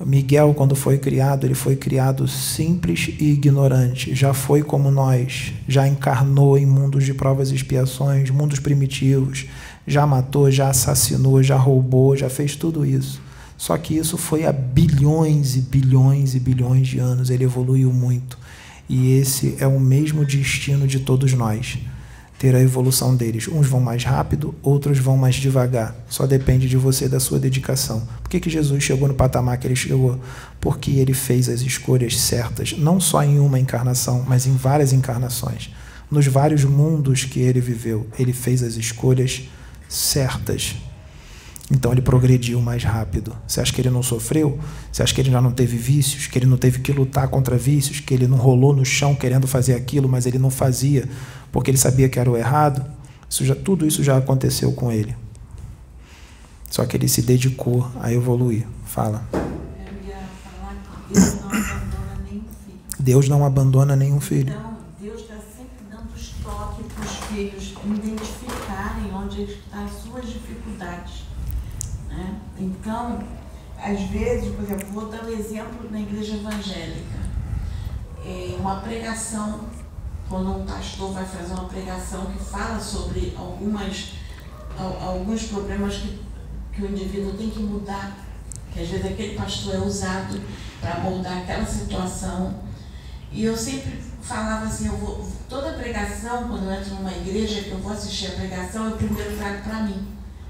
Miguel, 0.04 0.54
quando 0.54 0.74
foi 0.74 0.96
criado, 0.96 1.46
ele 1.46 1.54
foi 1.54 1.76
criado 1.76 2.26
simples 2.26 3.10
e 3.20 3.32
ignorante. 3.32 4.14
Já 4.14 4.32
foi 4.32 4.62
como 4.62 4.90
nós, 4.90 5.52
já 5.68 5.86
encarnou 5.86 6.56
em 6.56 6.64
mundos 6.64 7.04
de 7.04 7.12
provas 7.12 7.50
e 7.50 7.54
expiações, 7.54 8.30
mundos 8.30 8.58
primitivos, 8.58 9.46
já 9.86 10.06
matou, 10.06 10.50
já 10.50 10.70
assassinou, 10.70 11.42
já 11.42 11.56
roubou, 11.56 12.16
já 12.16 12.30
fez 12.30 12.56
tudo 12.56 12.86
isso. 12.86 13.20
Só 13.58 13.76
que 13.76 13.94
isso 13.94 14.16
foi 14.16 14.46
há 14.46 14.52
bilhões 14.52 15.54
e 15.54 15.60
bilhões 15.60 16.34
e 16.34 16.40
bilhões 16.40 16.88
de 16.88 16.98
anos. 16.98 17.28
Ele 17.28 17.44
evoluiu 17.44 17.92
muito. 17.92 18.38
E 18.88 19.12
esse 19.12 19.56
é 19.60 19.66
o 19.66 19.78
mesmo 19.78 20.24
destino 20.24 20.86
de 20.86 21.00
todos 21.00 21.34
nós 21.34 21.78
ter 22.40 22.56
a 22.56 22.60
evolução 22.62 23.14
deles. 23.14 23.46
Uns 23.48 23.66
vão 23.66 23.80
mais 23.80 24.02
rápido, 24.02 24.54
outros 24.62 24.98
vão 24.98 25.14
mais 25.14 25.34
devagar. 25.34 25.94
Só 26.08 26.26
depende 26.26 26.70
de 26.70 26.76
você 26.78 27.06
da 27.06 27.20
sua 27.20 27.38
dedicação. 27.38 28.08
Por 28.22 28.30
que, 28.30 28.40
que 28.40 28.48
Jesus 28.48 28.82
chegou 28.82 29.06
no 29.06 29.12
patamar 29.12 29.58
que 29.58 29.66
ele 29.66 29.76
chegou? 29.76 30.18
Porque 30.58 30.92
ele 30.92 31.12
fez 31.12 31.50
as 31.50 31.60
escolhas 31.60 32.18
certas, 32.18 32.72
não 32.78 32.98
só 32.98 33.22
em 33.22 33.38
uma 33.38 33.60
encarnação, 33.60 34.24
mas 34.26 34.46
em 34.46 34.56
várias 34.56 34.94
encarnações. 34.94 35.70
Nos 36.10 36.26
vários 36.28 36.64
mundos 36.64 37.24
que 37.24 37.40
ele 37.40 37.60
viveu, 37.60 38.06
ele 38.18 38.32
fez 38.32 38.62
as 38.62 38.76
escolhas 38.76 39.42
certas. 39.86 40.76
Então 41.70 41.92
ele 41.92 42.02
progrediu 42.02 42.60
mais 42.60 42.82
rápido. 42.82 43.36
Você 43.46 43.60
acha 43.60 43.72
que 43.72 43.80
ele 43.80 43.90
não 43.90 44.02
sofreu? 44.02 44.58
Você 44.90 45.02
acha 45.02 45.14
que 45.14 45.20
ele 45.20 45.30
já 45.30 45.40
não 45.40 45.52
teve 45.52 45.76
vícios? 45.76 46.26
Que 46.26 46.38
ele 46.38 46.46
não 46.46 46.56
teve 46.56 46.80
que 46.80 46.92
lutar 46.92 47.28
contra 47.28 47.56
vícios? 47.56 48.00
Que 48.00 48.12
ele 48.12 48.26
não 48.26 48.36
rolou 48.36 48.74
no 48.74 48.84
chão 48.84 49.14
querendo 49.14 49.46
fazer 49.46 49.74
aquilo, 49.74 50.08
mas 50.08 50.26
ele 50.26 50.38
não 50.38 50.50
fazia 50.50 51.08
porque 51.52 51.70
ele 51.70 51.78
sabia 51.78 52.08
que 52.08 52.18
era 52.18 52.30
o 52.30 52.36
errado? 52.36 52.84
Isso 53.28 53.44
já, 53.44 53.54
tudo 53.54 53.86
isso 53.86 54.02
já 54.02 54.16
aconteceu 54.16 54.72
com 54.72 54.90
ele. 54.90 55.14
Só 56.68 56.84
que 56.84 56.96
ele 56.96 57.08
se 57.08 57.22
dedicou 57.22 57.88
a 58.00 58.12
evoluir. 58.12 58.66
Fala. 58.84 59.24
Eu 59.32 59.38
ia 60.08 60.18
falar 60.42 60.76
que 61.08 61.14
Deus 61.14 61.34
não 61.36 61.48
abandona 61.48 62.18
nenhum 62.24 62.44
filho. 62.64 62.78
Deus 62.98 63.28
não 63.28 63.44
abandona 63.44 63.96
nenhum 63.96 64.20
filho. 64.20 64.52
Então, 64.52 64.76
Deus 65.00 65.20
está 65.22 65.34
sempre 65.34 65.84
dando 65.90 66.12
os 66.14 66.28
toques 66.42 66.86
para 66.92 67.04
os 67.04 67.16
filhos 67.28 67.74
identificarem 67.84 69.12
onde 69.14 69.42
estão 69.42 69.84
as 69.84 69.90
suas 69.92 70.26
dificuldades. 70.26 71.24
né? 72.08 72.40
Então, 72.60 73.18
às 73.82 74.00
vezes, 74.10 74.54
por 74.54 74.64
exemplo, 74.64 74.86
vou 74.92 75.08
dar 75.08 75.24
um 75.24 75.28
exemplo 75.30 75.90
na 75.90 76.00
igreja 76.00 76.34
evangélica. 76.36 77.18
É 78.24 78.54
uma 78.58 78.80
pregação, 78.80 79.60
quando 80.28 80.50
um 80.58 80.66
pastor 80.66 81.12
vai 81.12 81.24
fazer 81.24 81.54
uma 81.54 81.64
pregação 81.64 82.26
que 82.26 82.38
fala 82.38 82.78
sobre 82.78 83.34
algumas, 83.36 84.12
al- 84.78 85.00
alguns 85.02 85.44
problemas 85.44 85.94
que, 85.96 86.20
que 86.74 86.82
o 86.82 86.90
indivíduo 86.90 87.32
tem 87.32 87.48
que 87.48 87.60
mudar, 87.60 88.14
que 88.72 88.80
às 88.80 88.88
vezes 88.88 89.06
aquele 89.06 89.34
pastor 89.34 89.76
é 89.76 89.78
usado 89.78 90.38
para 90.82 91.00
moldar 91.00 91.38
aquela 91.38 91.64
situação. 91.64 92.60
E 93.32 93.44
eu 93.44 93.56
sempre 93.56 93.98
falava 94.20 94.66
assim, 94.66 94.86
eu 94.88 94.96
vou, 94.98 95.26
toda 95.48 95.72
pregação, 95.72 96.46
quando 96.48 96.64
eu 96.64 96.72
entro 96.72 96.94
numa 96.96 97.12
igreja, 97.12 97.62
que 97.62 97.70
eu 97.70 97.78
vou 97.78 97.92
assistir 97.92 98.26
a 98.26 98.30
pregação, 98.32 98.90
eu 98.90 98.96
primeiro 98.98 99.34
trago 99.38 99.62
para 99.62 99.82
mim. 99.84 100.06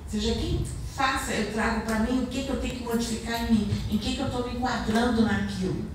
Seja 0.09 0.33
quem 0.33 0.65
faça, 1.01 1.33
eu 1.33 1.51
trago 1.55 1.81
para 1.81 2.01
mim 2.01 2.25
o 2.25 2.27
que, 2.27 2.43
que 2.43 2.51
eu 2.51 2.61
tenho 2.61 2.75
que 2.75 2.85
modificar 2.85 3.45
em 3.45 3.55
mim, 3.55 3.71
em 3.91 3.97
que, 3.97 4.17
que 4.17 4.21
eu 4.21 4.27
estou 4.27 4.47
me 4.47 4.59
enquadrando 4.59 5.23
naquilo. 5.23 5.87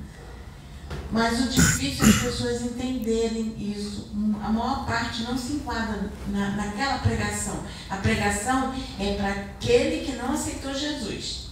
Mas 1.11 1.45
o 1.45 1.49
difícil 1.49 2.05
é 2.05 2.09
as 2.09 2.15
pessoas 2.15 2.61
entenderem 2.63 3.55
isso. 3.57 4.09
A 4.43 4.49
maior 4.49 4.85
parte 4.85 5.23
não 5.23 5.37
se 5.37 5.53
enquadra 5.53 6.09
na, 6.29 6.51
naquela 6.51 6.97
pregação. 6.99 7.59
A 7.89 7.97
pregação 7.97 8.73
é 8.99 9.13
para 9.13 9.29
aquele 9.29 10.05
que 10.05 10.13
não 10.13 10.33
aceitou 10.33 10.73
Jesus. 10.73 11.45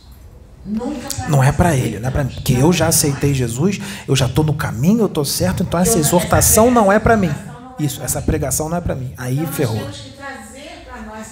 Nunca 0.66 1.10
Não 1.28 1.44
é 1.44 1.52
para 1.52 1.76
ele, 1.76 2.00
não 2.00 2.08
é 2.08 2.12
para 2.12 2.24
mim. 2.24 2.34
Porque 2.34 2.54
eu 2.54 2.72
já 2.72 2.88
aceitei 2.88 3.34
Jesus, 3.34 3.80
eu 4.08 4.16
já 4.16 4.28
estou 4.28 4.46
no 4.46 4.54
caminho, 4.54 5.02
eu 5.02 5.08
estou 5.08 5.26
certo, 5.26 5.62
então 5.62 5.78
essa 5.80 6.00
exortação 6.00 6.72
não 6.72 6.92
é 6.92 7.00
para 7.00 7.18
mim. 7.18 7.34
Isso, 7.78 8.02
essa 8.02 8.22
pregação 8.22 8.70
não 8.70 8.78
é 8.78 8.82
para 8.82 8.96
mim. 8.96 9.14
Aí 9.18 9.40
Então, 9.40 9.52
ferrou. 9.52 9.76
Nós 9.76 9.98
temos 9.98 10.00
que 10.00 10.18
trazer 10.18 10.86
para 10.88 11.02
nós 11.02 11.28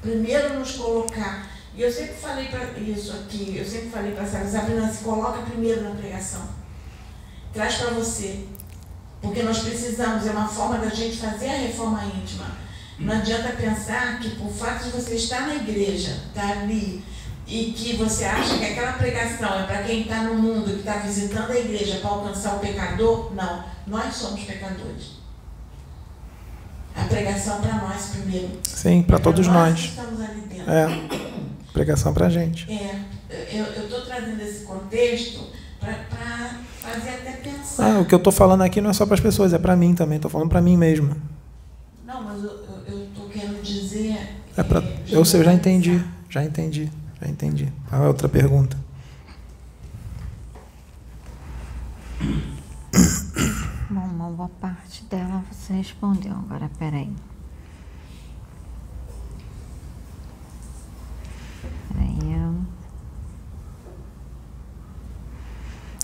primeiro. 0.00 0.58
Nos 0.58 0.72
colocar 0.72 1.48
E 1.74 1.82
eu 1.82 1.92
sempre 1.92 2.14
falei 2.14 2.48
para 2.48 2.64
isso 2.80 3.12
aqui, 3.12 3.56
eu 3.56 3.64
sempre 3.64 3.90
falei 3.90 4.12
para 4.12 4.24
a 4.24 4.46
Sabrina, 4.46 4.92
se 4.92 5.04
coloca 5.04 5.42
primeiro 5.42 5.82
na 5.82 5.90
pregação. 5.90 6.48
Traz 7.52 7.76
para 7.76 7.90
você. 7.90 8.44
Porque 9.20 9.42
nós 9.42 9.60
precisamos, 9.60 10.26
é 10.26 10.30
uma 10.30 10.48
forma 10.48 10.78
da 10.78 10.88
gente 10.88 11.16
fazer 11.16 11.48
a 11.48 11.56
reforma 11.56 12.04
íntima. 12.04 12.46
Não 12.98 13.14
adianta 13.14 13.50
pensar 13.50 14.18
que 14.20 14.30
por 14.30 14.50
fato 14.50 14.84
de 14.84 14.90
você 14.90 15.14
estar 15.14 15.46
na 15.46 15.54
igreja, 15.54 16.22
estar 16.28 16.54
tá 16.54 16.60
ali, 16.60 17.04
e 17.46 17.72
que 17.72 17.96
você 17.96 18.24
acha 18.24 18.58
que 18.58 18.64
aquela 18.64 18.92
pregação 18.92 19.60
é 19.60 19.66
para 19.66 19.82
quem 19.84 20.02
está 20.02 20.22
no 20.24 20.34
mundo, 20.34 20.70
que 20.70 20.80
está 20.80 20.98
visitando 20.98 21.50
a 21.50 21.58
igreja 21.58 21.98
para 22.00 22.10
alcançar 22.10 22.56
o 22.56 22.58
pecador, 22.58 23.34
não. 23.34 23.64
Nós 23.86 24.14
somos 24.14 24.42
pecadores. 24.42 25.17
A 27.00 27.04
pregação 27.04 27.60
para 27.60 27.74
nós 27.74 28.06
primeiro. 28.06 28.58
Sim, 28.62 29.02
para 29.02 29.18
todos 29.18 29.46
nós. 29.46 29.56
nós. 29.56 29.80
Estamos 29.80 30.20
ali 30.20 30.40
dentro. 30.42 30.70
É. 30.72 31.08
Pregação 31.72 32.12
para 32.12 32.26
a 32.26 32.30
gente. 32.30 32.70
É. 32.70 33.04
Eu 33.52 33.84
estou 33.84 34.00
trazendo 34.02 34.40
esse 34.40 34.64
contexto 34.64 35.46
para 35.78 36.60
fazer 36.80 37.10
até 37.10 37.32
pensar. 37.32 37.96
Ah, 37.96 38.00
o 38.00 38.04
que 38.04 38.14
eu 38.14 38.18
estou 38.18 38.32
falando 38.32 38.62
aqui 38.62 38.80
não 38.80 38.90
é 38.90 38.92
só 38.92 39.04
para 39.06 39.14
as 39.14 39.20
pessoas, 39.20 39.52
é 39.52 39.58
para 39.58 39.76
mim 39.76 39.94
também. 39.94 40.16
Estou 40.16 40.30
falando 40.30 40.48
para 40.48 40.60
mim 40.60 40.76
mesmo. 40.76 41.16
Não, 42.06 42.22
mas 42.22 42.42
eu 42.42 42.56
estou 43.04 43.28
querendo 43.28 43.62
dizer. 43.62 44.18
É 44.56 44.62
pra, 44.62 44.80
é, 44.80 44.98
eu, 45.10 45.24
sei, 45.24 45.40
eu 45.40 45.44
já 45.44 45.52
entendi. 45.52 46.02
Já 46.28 46.44
entendi. 46.44 46.90
Já 47.20 47.28
entendi. 47.28 47.72
Qual 47.88 48.02
é 48.02 48.08
outra 48.08 48.28
pergunta? 48.28 48.76
Bom, 53.90 54.00
uma 54.00 54.30
boa 54.30 54.50
parte 54.60 54.87
dela 55.08 55.44
você 55.50 55.72
respondeu. 55.72 56.32
Agora, 56.32 56.70
peraí. 56.78 57.12
Peraí. 61.92 62.38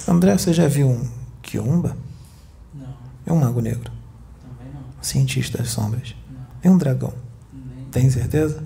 André, 0.07 0.37
você 0.37 0.53
já 0.53 0.69
viu 0.69 0.89
um 0.89 1.09
Kiumba? 1.41 1.97
Não. 2.75 2.95
É 3.27 3.33
um 3.33 3.41
mago 3.41 3.61
negro? 3.61 3.91
Também 4.43 4.73
não. 4.73 5.03
Cientista 5.03 5.59
das 5.59 5.69
sombras? 5.71 6.15
Não. 6.31 6.47
É 6.63 6.71
um 6.71 6.77
dragão? 6.77 7.13
Nem. 7.53 7.87
Tem 7.87 8.11
certeza? 8.11 8.63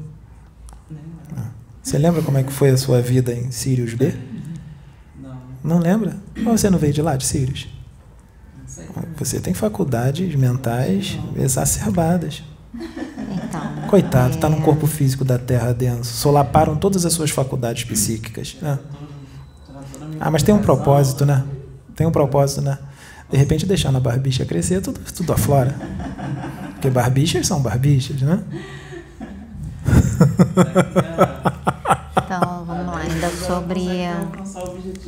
Nem. 0.91 1.01
Não. 1.37 1.47
Você 1.83 1.97
lembra 1.97 2.23
como 2.23 2.39
é 2.39 2.43
que 2.43 2.53
foi 2.53 2.71
a 2.71 2.77
sua 2.77 3.01
vida 3.01 3.33
em 3.33 3.53
Sirius 3.53 3.95
B? 3.95 4.15
Não. 5.21 5.41
Não 5.63 5.79
lembra? 5.79 6.17
Ou 6.45 6.59
você 6.59 6.69
não 6.69 6.79
veio 6.79 6.93
de 6.93 7.03
lá, 7.03 7.17
de 7.17 7.25
Sirius? 7.25 7.69
Você 9.17 9.41
tem 9.41 9.55
faculdades 9.55 10.35
mentais 10.35 11.19
exacerbadas. 11.37 12.43
Então, 12.75 13.89
Coitado, 13.89 14.35
está 14.35 14.47
é... 14.47 14.51
num 14.51 14.61
corpo 14.61 14.87
físico 14.87 15.25
da 15.25 15.39
Terra 15.39 15.73
denso. 15.73 16.13
Solaparam 16.13 16.77
todas 16.77 17.05
as 17.05 17.13
suas 17.13 17.31
faculdades 17.31 17.85
psíquicas. 17.85 18.57
Né? 18.61 18.79
Ah, 20.21 20.31
mas 20.31 20.43
tem 20.43 20.55
um 20.55 20.61
propósito, 20.61 21.25
né? 21.25 21.45
Tem 21.95 22.07
um 22.07 22.13
propósito, 22.13 22.61
né? 22.61 22.79
De 23.31 23.37
repente 23.37 23.67
deixar 23.67 23.93
na 23.93 24.01
barbicha 24.01 24.45
crescer, 24.45 24.81
tudo, 24.81 25.01
tudo 25.13 25.33
aflora. 25.33 25.77
Porque 26.73 26.91
barbichas 26.91 27.47
são 27.47 27.61
barbichas, 27.61 28.23
né? 28.23 28.43
Ainda 33.19 33.31
sobre. 33.31 33.89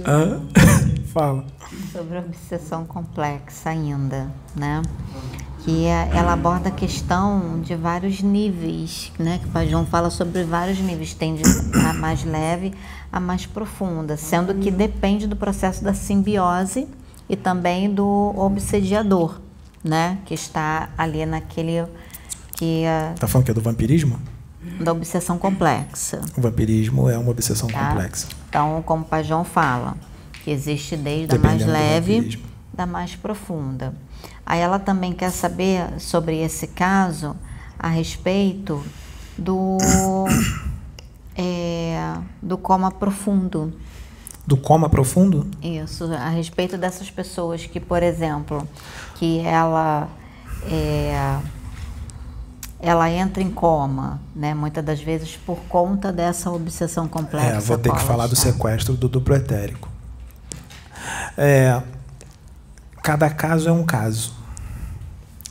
Ah, 0.05 0.41
fala 1.15 1.45
sobre 1.93 2.19
a 2.19 2.21
obsessão 2.21 2.85
complexa 2.85 3.71
ainda, 3.71 4.29
né? 4.57 4.83
Que 5.61 5.85
é, 5.85 6.11
ela 6.13 6.33
aborda 6.33 6.71
a 6.71 6.73
questão 6.73 7.61
de 7.61 7.77
vários 7.77 8.21
níveis, 8.21 9.13
né? 9.17 9.39
Que 9.41 9.47
o 9.47 9.51
Pai 9.51 9.69
João 9.69 9.87
fala 9.87 10.11
sobre 10.11 10.43
vários 10.43 10.81
níveis, 10.81 11.15
tem 11.15 11.37
de 11.37 11.43
a 11.87 11.93
mais 11.93 12.25
leve 12.25 12.75
a 13.13 13.21
mais 13.21 13.47
profunda, 13.47 14.17
sendo 14.17 14.55
que 14.55 14.73
depende 14.73 15.29
do 15.29 15.37
processo 15.37 15.85
da 15.85 15.95
simbiose 15.95 16.89
e 17.29 17.37
também 17.37 17.93
do 17.93 18.35
obsediador, 18.37 19.41
né? 19.85 20.19
Que 20.25 20.35
está 20.35 20.91
ali 20.99 21.25
naquele 21.25 21.85
que 22.57 22.85
tá 23.21 23.29
falando 23.29 23.45
que 23.45 23.51
é 23.53 23.55
do 23.55 23.61
vampirismo? 23.61 24.19
Da 24.81 24.93
obsessão 24.93 25.39
complexa. 25.39 26.21
O 26.37 26.41
vampirismo 26.41 27.09
é 27.09 27.17
uma 27.17 27.31
obsessão 27.31 27.69
tá? 27.69 27.89
complexa. 27.89 28.29
Então, 28.49 28.83
como 28.85 29.05
o 29.05 29.07
Pai 29.07 29.25
João 29.25 29.43
fala, 29.43 29.97
que 30.45 30.51
existe 30.51 30.97
desde 30.97 31.35
a 31.35 31.39
mais 31.39 31.65
leve 31.65 32.43
da 32.73 32.87
mais 32.87 33.17
profunda. 33.17 33.95
Aí 34.45 34.61
ela 34.61 34.79
também 34.79 35.13
quer 35.13 35.31
saber 35.31 35.99
sobre 35.99 36.39
esse 36.39 36.67
caso 36.67 37.37
a 37.79 37.89
respeito 37.89 38.83
do 39.37 39.79
é, 41.37 42.15
do 42.43 42.59
coma 42.59 42.91
profundo. 42.91 43.73
Do 44.47 44.57
coma 44.57 44.89
profundo? 44.89 45.47
Isso, 45.63 46.13
a 46.13 46.29
respeito 46.29 46.77
dessas 46.77 47.11
pessoas 47.11 47.67
que, 47.67 47.79
por 47.79 48.03
exemplo, 48.03 48.67
que 49.15 49.39
ela 49.41 50.09
é, 50.65 51.39
ela 52.83 53.11
entra 53.11 53.43
em 53.43 53.51
coma, 53.51 54.21
né? 54.35 54.55
Muitas 54.55 54.85
das 54.85 55.01
vezes 55.01 55.37
por 55.37 55.59
conta 55.69 56.11
dessa 56.11 56.51
obsessão 56.51 57.07
complexa. 57.07 57.47
É, 57.49 57.61
vou 57.61 57.77
ter 57.77 57.93
que 57.93 58.03
falar 58.03 58.27
do 58.27 58.37
sequestro 58.37 58.95
do 58.95 59.09
duplo 59.09 59.35
etérico. 59.35 59.89
É, 61.37 61.81
cada 63.03 63.29
caso 63.29 63.69
é 63.69 63.73
um 63.73 63.85
caso. 63.85 64.41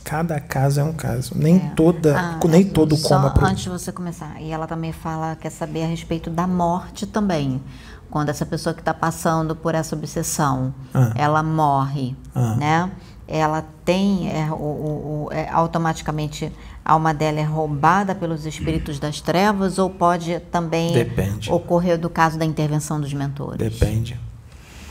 Cada 0.02 0.40
caso 0.40 0.80
é 0.80 0.82
um 0.82 0.92
caso. 0.92 1.34
Nem 1.36 1.56
é. 1.56 1.72
toda, 1.76 2.18
ah, 2.18 2.40
nem 2.48 2.64
todo 2.64 2.96
só 2.96 3.16
coma. 3.16 3.30
Pro... 3.30 3.46
Antes 3.46 3.62
de 3.62 3.68
você 3.68 3.92
começar, 3.92 4.40
e 4.40 4.50
ela 4.50 4.66
também 4.66 4.92
fala, 4.92 5.36
quer 5.36 5.50
saber 5.50 5.84
a 5.84 5.86
respeito 5.86 6.30
da 6.30 6.48
morte 6.48 7.06
também. 7.06 7.62
Quando 8.10 8.28
essa 8.28 8.44
pessoa 8.44 8.74
que 8.74 8.80
está 8.80 8.92
passando 8.92 9.54
por 9.54 9.72
essa 9.72 9.94
obsessão, 9.94 10.74
ah. 10.92 11.12
ela 11.14 11.44
morre, 11.44 12.16
ah. 12.34 12.56
né? 12.56 12.90
Ela 13.28 13.64
tem 13.84 14.28
é, 14.28 14.50
o, 14.50 14.56
o, 14.56 15.28
é, 15.30 15.48
automaticamente 15.48 16.52
a 16.84 16.92
alma 16.92 17.12
dela 17.12 17.38
é 17.38 17.44
roubada 17.44 18.14
pelos 18.14 18.46
espíritos 18.46 18.98
das 18.98 19.20
trevas 19.20 19.78
ou 19.78 19.90
pode 19.90 20.40
também 20.50 20.92
Depende. 20.92 21.50
ocorrer 21.52 21.98
do 21.98 22.08
caso 22.08 22.38
da 22.38 22.44
intervenção 22.44 23.00
dos 23.00 23.12
mentores? 23.12 23.58
Depende. 23.58 24.18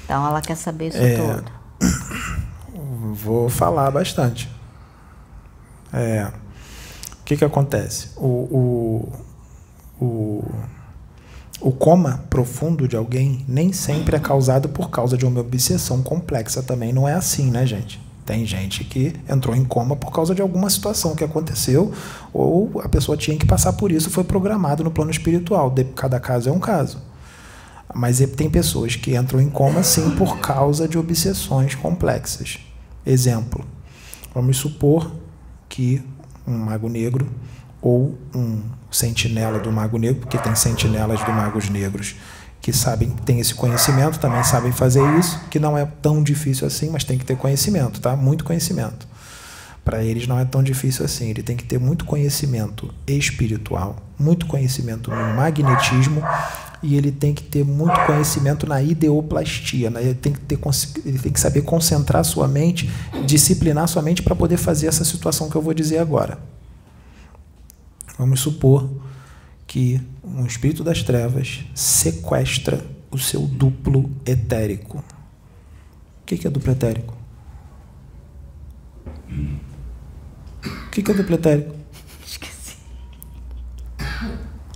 Então 0.06 0.26
ela 0.26 0.42
quer 0.42 0.56
saber 0.56 0.90
isso 0.90 0.98
é, 0.98 1.16
tudo. 1.16 1.52
Vou 3.14 3.50
falar 3.50 3.92
bastante. 3.92 4.50
É, 5.92 6.32
o 7.22 7.24
que, 7.26 7.36
que 7.36 7.46
acontece? 7.46 8.10
O, 8.16 9.12
o, 10.00 10.04
o, 10.04 10.52
o 11.62 11.72
coma 11.72 12.24
profundo 12.30 12.88
de 12.88 12.96
alguém 12.96 13.44
nem 13.48 13.74
sempre 13.74 14.16
é 14.16 14.20
causado 14.20 14.70
por 14.70 14.90
causa 14.90 15.18
de 15.18 15.26
uma 15.26 15.42
obsessão 15.42 16.02
complexa 16.02 16.62
também. 16.64 16.94
Não 16.94 17.08
é 17.08 17.14
assim, 17.14 17.50
né, 17.52 17.66
gente? 17.66 18.00
Tem 18.30 18.46
gente 18.46 18.84
que 18.84 19.16
entrou 19.28 19.56
em 19.56 19.66
coma 19.66 19.96
por 19.96 20.12
causa 20.12 20.36
de 20.36 20.42
alguma 20.44 20.70
situação 20.70 21.16
que 21.16 21.24
aconteceu, 21.24 21.92
ou 22.32 22.80
a 22.80 22.88
pessoa 22.88 23.18
tinha 23.18 23.36
que 23.36 23.44
passar 23.44 23.74
por 23.74 23.92
isso, 23.92 24.12
foi 24.12 24.24
programado 24.24 24.84
no 24.84 24.92
plano 24.92 25.10
espiritual. 25.10 25.74
Cada 25.96 26.20
caso 26.20 26.48
é 26.48 26.52
um 26.52 26.60
caso. 26.60 27.02
Mas 27.92 28.20
tem 28.38 28.48
pessoas 28.48 28.96
que 28.96 29.16
entram 29.16 29.42
em 29.42 29.50
coma 29.50 29.82
sim 29.82 30.12
por 30.12 30.38
causa 30.38 30.88
de 30.88 30.96
obsessões 30.96 31.74
complexas. 31.74 32.60
Exemplo: 33.04 33.66
vamos 34.32 34.58
supor 34.58 35.12
que 35.68 36.00
um 36.46 36.56
mago 36.56 36.88
negro 36.88 37.28
ou 37.82 38.16
um 38.36 38.62
sentinela 38.92 39.58
do 39.58 39.72
mago 39.72 39.98
negro, 39.98 40.22
porque 40.22 40.38
tem 40.38 40.54
sentinelas 40.54 41.20
do 41.24 41.32
magos 41.32 41.68
negros 41.68 42.14
que 42.62 42.74
sabem, 42.74 43.10
têm 43.26 43.40
esse 43.40 43.54
conhecimento, 43.56 44.20
também 44.20 44.44
sabem 44.44 44.72
fazer 44.72 45.04
isso, 45.18 45.40
que 45.50 45.60
não 45.60 45.78
é 45.78 45.86
tão 46.02 46.22
difícil 46.22 46.68
assim, 46.68 46.90
mas 46.90 47.04
tem 47.04 47.18
que 47.18 47.26
ter 47.26 47.38
conhecimento, 47.38 48.02
tá? 48.02 48.16
Muito 48.16 48.44
conhecimento. 48.44 49.08
Para 49.84 50.04
eles 50.04 50.28
não 50.28 50.38
é 50.38 50.46
tão 50.46 50.62
difícil 50.62 51.06
assim, 51.06 51.30
ele 51.30 51.42
tem 51.42 51.56
que 51.56 51.64
ter 51.64 51.80
muito 51.80 52.06
conhecimento 52.06 52.94
espiritual, 53.08 53.96
muito 54.20 54.46
conhecimento 54.46 55.10
no 55.10 55.36
magnetismo 55.36 56.22
e 56.84 56.96
ele 56.96 57.12
tem 57.12 57.34
que 57.34 57.44
ter 57.44 57.64
muito 57.64 57.98
conhecimento 58.06 58.68
na 58.68 58.82
ideoplastia. 58.82 59.90
Né? 59.90 60.02
Ele, 60.02 60.14
tem 60.14 60.34
que 60.34 60.40
ter, 60.40 60.60
ele 61.06 61.20
tem 61.20 61.32
que 61.32 61.40
saber 61.40 61.62
concentrar 61.62 62.24
sua 62.24 62.48
mente, 62.48 62.90
disciplinar 63.26 63.88
sua 63.88 64.02
mente 64.02 64.22
para 64.22 64.36
poder 64.36 64.58
fazer 64.58 64.88
essa 64.88 65.04
situação 65.04 65.50
que 65.50 65.56
eu 65.56 65.62
vou 65.62 65.74
dizer 65.74 65.98
agora. 65.98 66.38
Vamos 68.18 68.42
supor 68.42 68.90
que 69.70 70.02
um 70.24 70.48
espírito 70.48 70.84
das 70.84 71.04
trevas 71.04 71.64
sequestra 71.76 72.84
o 73.12 73.20
seu 73.20 73.42
duplo 73.42 74.10
etérico. 74.26 74.98
O 74.98 76.26
que 76.26 76.48
é 76.48 76.50
duplo 76.50 76.72
etérico? 76.72 77.16
O 80.66 80.90
que 80.90 81.12
é 81.12 81.14
duplo 81.14 81.36
etérico? 81.36 81.76
Esqueci. 82.26 82.78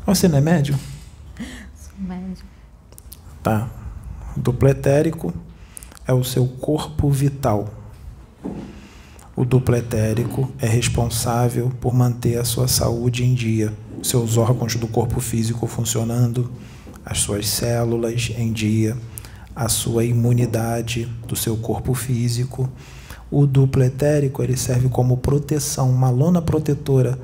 Você 0.05 0.27
não 0.27 0.37
é 0.37 0.41
médium? 0.41 0.77
médio. 1.97 2.45
Tá. 3.41 3.67
O 4.37 4.39
duplo 4.39 4.69
etérico 4.69 5.33
é 6.05 6.13
o 6.13 6.23
seu 6.23 6.45
corpo 6.45 7.09
vital. 7.09 7.67
O 9.35 9.43
duplo 9.43 9.75
etérico 9.75 10.51
é 10.59 10.67
responsável 10.67 11.71
por 11.81 11.95
manter 11.95 12.37
a 12.37 12.45
sua 12.45 12.67
saúde 12.67 13.23
em 13.23 13.33
dia. 13.33 13.73
Seus 14.03 14.37
órgãos 14.37 14.75
do 14.75 14.87
corpo 14.87 15.19
físico 15.19 15.65
funcionando, 15.65 16.51
as 17.05 17.19
suas 17.19 17.47
células 17.47 18.31
em 18.37 18.51
dia, 18.51 18.95
a 19.55 19.67
sua 19.69 20.03
imunidade 20.03 21.05
do 21.27 21.35
seu 21.35 21.57
corpo 21.57 21.93
físico. 21.93 22.69
O 23.31 23.47
duplo 23.47 23.83
etérico 23.83 24.43
ele 24.43 24.55
serve 24.55 24.89
como 24.89 25.17
proteção, 25.17 25.89
uma 25.89 26.09
lona 26.09 26.41
protetora 26.41 27.17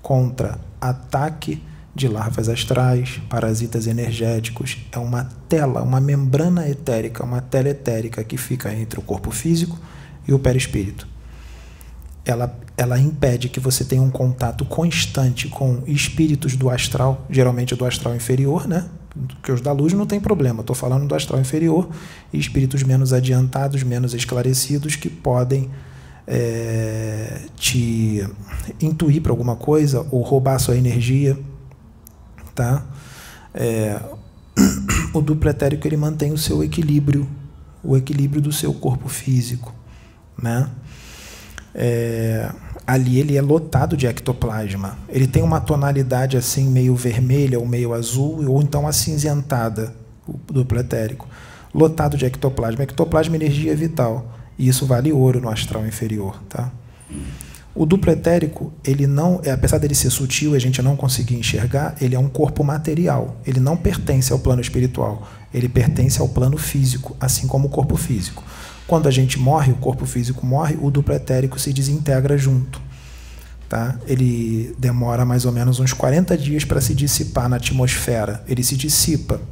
contra 0.00 0.58
ataque 0.80 1.62
de 1.94 2.06
larvas 2.06 2.48
astrais, 2.48 3.20
parasitas 3.28 3.86
energéticos. 3.88 4.78
É 4.92 4.98
uma 4.98 5.24
tela, 5.48 5.82
uma 5.82 6.00
membrana 6.00 6.68
etérica, 6.68 7.24
uma 7.24 7.40
tela 7.40 7.70
etérica 7.70 8.22
que 8.22 8.36
fica 8.36 8.72
entre 8.72 9.00
o 9.00 9.02
corpo 9.02 9.32
físico 9.32 9.76
e 10.26 10.32
o 10.32 10.38
perispírito. 10.38 11.08
Ela, 12.24 12.56
ela 12.78 12.98
impede 12.98 13.50
que 13.50 13.60
você 13.60 13.84
tenha 13.84 14.00
um 14.00 14.10
contato 14.10 14.64
constante 14.64 15.48
com 15.48 15.82
espíritos 15.86 16.56
do 16.56 16.70
astral, 16.70 17.26
geralmente 17.28 17.74
do 17.74 17.84
astral 17.84 18.14
inferior, 18.14 18.66
né? 18.66 18.88
Porque 19.10 19.52
os 19.52 19.60
da 19.60 19.72
luz 19.72 19.92
não 19.92 20.06
tem 20.06 20.20
problema, 20.20 20.60
estou 20.60 20.76
falando 20.76 21.06
do 21.06 21.14
astral 21.14 21.40
inferior 21.40 21.90
e 22.32 22.38
espíritos 22.38 22.82
menos 22.82 23.12
adiantados, 23.12 23.82
menos 23.82 24.14
esclarecidos 24.14 24.96
que 24.96 25.10
podem 25.10 25.68
é, 26.26 27.40
te 27.56 28.26
intuir 28.80 29.20
para 29.20 29.32
alguma 29.32 29.56
coisa 29.56 30.06
ou 30.10 30.22
roubar 30.22 30.58
sua 30.58 30.76
energia 30.76 31.36
tá? 32.58 32.84
É, 33.54 34.00
o 35.14 35.20
duplo 35.20 35.48
etérico 35.48 35.86
ele 35.86 35.96
mantém 35.96 36.32
o 36.32 36.38
seu 36.38 36.64
equilíbrio, 36.64 37.28
o 37.84 37.96
equilíbrio 37.96 38.42
do 38.42 38.50
seu 38.50 38.74
corpo 38.74 39.08
físico, 39.08 39.72
né? 40.42 40.68
É, 41.72 42.50
ali 42.88 43.18
ele 43.18 43.36
é 43.36 43.42
lotado 43.42 43.98
de 43.98 44.06
ectoplasma. 44.06 44.96
Ele 45.10 45.26
tem 45.26 45.42
uma 45.42 45.60
tonalidade 45.60 46.38
assim 46.38 46.70
meio 46.70 46.96
vermelha 46.96 47.58
ou 47.58 47.66
meio 47.66 47.92
azul 47.92 48.42
ou 48.48 48.62
então 48.62 48.88
acinzentada, 48.88 49.94
o 50.26 50.32
duplo 50.50 50.80
etérico, 50.80 51.28
lotado 51.74 52.16
de 52.16 52.24
ectoplasma. 52.24 52.84
Ectoplasma 52.84 53.34
é 53.34 53.40
energia 53.40 53.76
vital 53.76 54.34
e 54.58 54.66
isso 54.66 54.86
vale 54.86 55.12
ouro 55.12 55.38
no 55.38 55.50
astral 55.50 55.86
inferior, 55.86 56.42
tá? 56.48 56.72
O 57.74 57.84
duplo 57.84 58.10
etérico, 58.10 58.72
ele 58.82 59.06
não, 59.06 59.38
é, 59.44 59.50
apesar 59.50 59.76
dele 59.76 59.94
ser 59.94 60.08
sutil 60.08 60.54
e 60.54 60.56
a 60.56 60.60
gente 60.60 60.80
não 60.80 60.96
conseguir 60.96 61.36
enxergar, 61.36 61.94
ele 62.00 62.14
é 62.14 62.18
um 62.18 62.28
corpo 62.28 62.64
material. 62.64 63.36
Ele 63.46 63.60
não 63.60 63.76
pertence 63.76 64.32
ao 64.32 64.38
plano 64.38 64.62
espiritual. 64.62 65.28
Ele 65.52 65.68
pertence 65.68 66.20
ao 66.20 66.28
plano 66.28 66.56
físico, 66.56 67.14
assim 67.20 67.46
como 67.46 67.68
o 67.68 67.70
corpo 67.70 67.96
físico. 67.96 68.42
Quando 68.88 69.06
a 69.06 69.10
gente 69.10 69.38
morre, 69.38 69.70
o 69.70 69.76
corpo 69.76 70.06
físico 70.06 70.46
morre, 70.46 70.78
o 70.80 70.90
duplo 70.90 71.14
etérico 71.14 71.60
se 71.60 71.74
desintegra 71.74 72.38
junto. 72.38 72.80
Tá? 73.68 73.98
Ele 74.06 74.74
demora 74.78 75.26
mais 75.26 75.44
ou 75.44 75.52
menos 75.52 75.78
uns 75.78 75.92
40 75.92 76.38
dias 76.38 76.64
para 76.64 76.80
se 76.80 76.94
dissipar 76.94 77.50
na 77.50 77.56
atmosfera. 77.56 78.42
Ele 78.48 78.64
se 78.64 78.78
dissipa. 78.78 79.42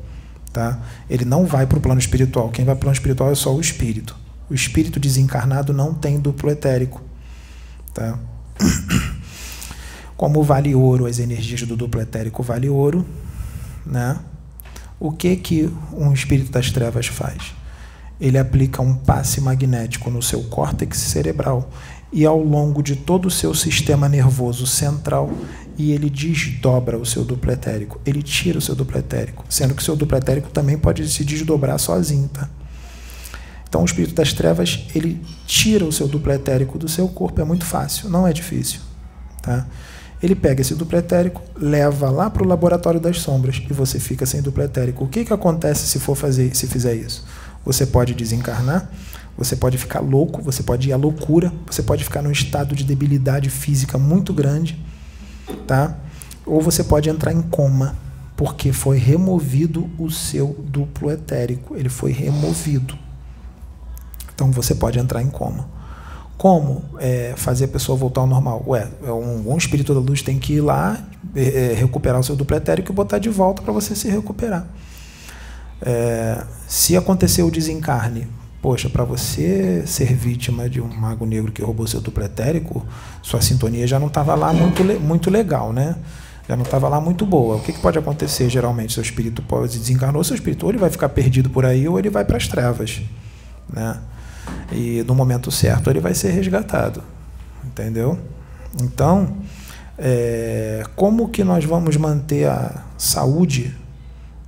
Tá? 0.51 0.81
Ele 1.11 1.27
não 1.27 1.45
vai 1.45 1.67
para 1.67 1.77
o 1.77 1.81
plano 1.83 2.01
espiritual. 2.01 2.49
Quem 2.49 2.65
vai 2.65 2.75
para 2.75 2.79
o 2.79 2.85
plano 2.85 2.95
espiritual 2.95 3.31
é 3.31 3.35
só 3.35 3.55
o 3.55 3.61
espírito. 3.61 4.17
O 4.49 4.55
espírito 4.55 4.99
desencarnado 4.99 5.71
não 5.75 5.93
tem 5.93 6.19
duplo 6.19 6.51
etérico. 6.51 7.03
Tá? 7.93 8.19
Como 10.17 10.43
vale 10.43 10.75
ouro, 10.75 11.05
as 11.05 11.19
energias 11.19 11.61
do 11.69 11.77
duplo 11.77 12.01
etérico 12.01 12.43
vale 12.43 12.71
ouro, 12.71 13.05
né? 13.85 14.19
O 14.99 15.13
que 15.13 15.37
que 15.37 15.71
um 15.93 16.11
espírito 16.11 16.51
das 16.51 16.71
trevas 16.71 17.07
faz? 17.09 17.53
Ele 18.21 18.39
aplica 18.39 18.81
um 18.81 18.95
passe 18.95 19.41
magnético 19.41 20.11
no 20.11 20.23
seu 20.23 20.43
córtex 20.45 20.99
cerebral 20.99 21.71
e 22.13 22.25
ao 22.25 22.43
longo 22.43 22.83
de 22.83 22.97
todo 22.97 23.27
o 23.27 23.31
seu 23.31 23.55
sistema 23.55 24.09
nervoso 24.09 24.67
central 24.67 25.31
e 25.79 25.93
ele 25.93 26.09
desdobra 26.09 26.97
o 26.97 27.05
seu 27.05 27.25
duplo 27.25 27.53
etérico. 27.53 28.01
Ele 28.07 28.23
tira 28.23 28.59
o 28.59 28.63
seu 28.63 28.75
duplo 28.75 28.99
etérico, 28.99 29.45
sendo 29.49 29.75
que 29.75 29.83
o 29.83 29.85
seu 29.85 29.95
duplo 29.95 30.17
etérico 30.17 30.51
também 30.51 30.79
pode 30.79 31.07
se 31.09 31.25
desdobrar 31.25 31.79
sozinho, 31.79 32.29
tá? 32.29 32.49
Então, 33.69 33.83
o 33.83 33.85
espírito 33.85 34.15
das 34.15 34.33
trevas, 34.33 34.87
ele 34.95 35.21
tira 35.47 35.85
o 35.85 35.93
seu 35.93 36.09
duplo 36.09 36.33
etérico 36.33 36.79
do 36.79 36.89
seu 36.89 37.09
corpo, 37.09 37.41
é 37.41 37.45
muito 37.45 37.67
fácil, 37.67 38.09
não 38.09 38.27
é 38.27 38.33
difícil. 38.33 38.81
Tá? 39.43 39.67
Ele 40.23 40.35
pega 40.35 40.63
esse 40.63 40.75
duplo 40.75 40.97
etérico, 40.97 41.43
leva 41.57 42.09
lá 42.09 42.31
para 42.31 42.43
o 42.43 42.47
laboratório 42.47 42.99
das 42.99 43.21
sombras 43.21 43.63
e 43.69 43.73
você 43.73 43.99
fica 44.01 44.25
sem 44.25 44.41
duplo 44.41 44.63
etérico. 44.63 45.05
O 45.05 45.09
que, 45.09 45.25
que 45.25 45.33
acontece 45.33 45.87
se 45.87 45.99
for 45.99 46.15
fazer, 46.15 46.57
se 46.57 46.67
fizer 46.67 46.95
isso? 46.95 47.25
Você 47.67 47.85
pode 47.85 48.15
desencarnar, 48.15 48.89
você 49.37 49.57
pode 49.57 49.77
ficar 49.77 49.99
louco, 49.99 50.41
você 50.41 50.63
pode 50.63 50.89
ir 50.89 50.93
à 50.93 50.97
loucura, 50.97 51.53
você 51.69 51.83
pode 51.83 52.05
ficar 52.05 52.23
num 52.23 52.31
estado 52.31 52.77
de 52.77 52.85
debilidade 52.85 53.51
física 53.51 53.99
muito 53.99 54.33
grande, 54.33 54.79
tá? 55.67 55.99
Ou 56.47 56.63
você 56.63 56.85
pode 56.85 57.11
entrar 57.11 57.33
em 57.33 57.43
coma, 57.43 57.97
porque 58.37 58.73
foi 58.73 58.99
removido 58.99 59.91
o 59.99 60.09
seu 60.09 60.55
duplo 60.71 61.11
etérico, 61.11 61.77
ele 61.77 61.89
foi 61.89 62.13
removido. 62.13 62.97
Então 64.33 64.53
você 64.53 64.73
pode 64.73 65.01
entrar 65.01 65.21
em 65.21 65.29
coma. 65.29 65.69
Como 66.39 66.85
é, 67.01 67.35
fazer 67.35 67.65
a 67.65 67.69
pessoa 67.69 67.99
voltar 67.99 68.21
ao 68.21 68.27
normal? 68.29 68.63
Ué, 68.69 68.89
é 69.03 69.11
um, 69.11 69.51
um 69.53 69.57
espírito 69.57 69.93
da 69.93 69.99
luz 69.99 70.23
tem 70.23 70.39
que 70.39 70.53
ir 70.53 70.61
lá, 70.61 71.05
é, 71.35 71.73
é 71.73 71.75
recuperar 71.75 72.21
o 72.21 72.23
seu 72.23 72.37
duplo 72.37 72.57
etérico 72.57 72.93
e 72.93 72.95
botar 72.95 73.19
de 73.19 73.29
volta 73.29 73.61
para 73.61 73.73
você 73.73 73.97
se 73.97 74.09
recuperar. 74.09 74.69
É, 75.83 76.43
se 76.67 76.97
acontecer 76.97 77.43
o 77.43 77.51
desencarne, 77.51 78.27
poxa, 78.63 78.89
para 78.89 79.05
você 79.05 79.85
ser 79.87 80.15
vítima 80.15 80.69
de 80.69 80.81
um 80.81 80.89
mago 80.89 81.27
negro 81.27 81.53
que 81.53 81.63
roubou 81.63 81.87
seu 81.87 82.01
duplo 82.01 82.25
etérico, 82.25 82.87
sua 83.23 83.41
sintonia 83.41 83.87
já 83.87 83.99
não 83.99 84.09
estava 84.09 84.35
lá 84.35 84.53
muito, 84.53 84.83
muito 85.01 85.31
legal, 85.31 85.73
né? 85.73 85.97
Já 86.49 86.57
não 86.57 86.63
estava 86.63 86.89
lá 86.89 87.01
muito 87.01 87.27
boa. 87.27 87.57
O 87.57 87.61
que, 87.61 87.73
que, 87.73 87.81
pode 87.81 87.99
acontecer 87.99 88.49
geralmente? 88.49 88.93
Seu 88.93 89.03
espírito 89.03 89.43
pode 89.43 89.79
desencarnou, 89.79 90.23
seu 90.23 90.35
espírito 90.35 90.65
ou 90.65 90.71
ele 90.71 90.79
vai 90.79 90.91
ficar 90.91 91.09
perdido 91.09 91.51
por 91.51 91.65
aí 91.65 91.89
ou 91.89 91.99
ele 91.99 92.09
vai 92.09 92.25
para 92.25 92.37
as 92.37 92.47
trevas, 92.47 93.03
né? 93.73 93.99
e 94.73 95.03
no 95.07 95.15
momento 95.15 95.51
certo 95.51 95.91
ele 95.91 96.01
vai 96.01 96.15
ser 96.15 96.31
resgatado, 96.31 97.03
entendeu? 97.65 98.19
Então, 98.83 99.37
é, 99.99 100.85
como 100.95 101.29
que 101.29 101.43
nós 101.43 101.65
vamos 101.65 101.97
manter 101.97 102.49
a 102.49 102.85
saúde 102.99 103.75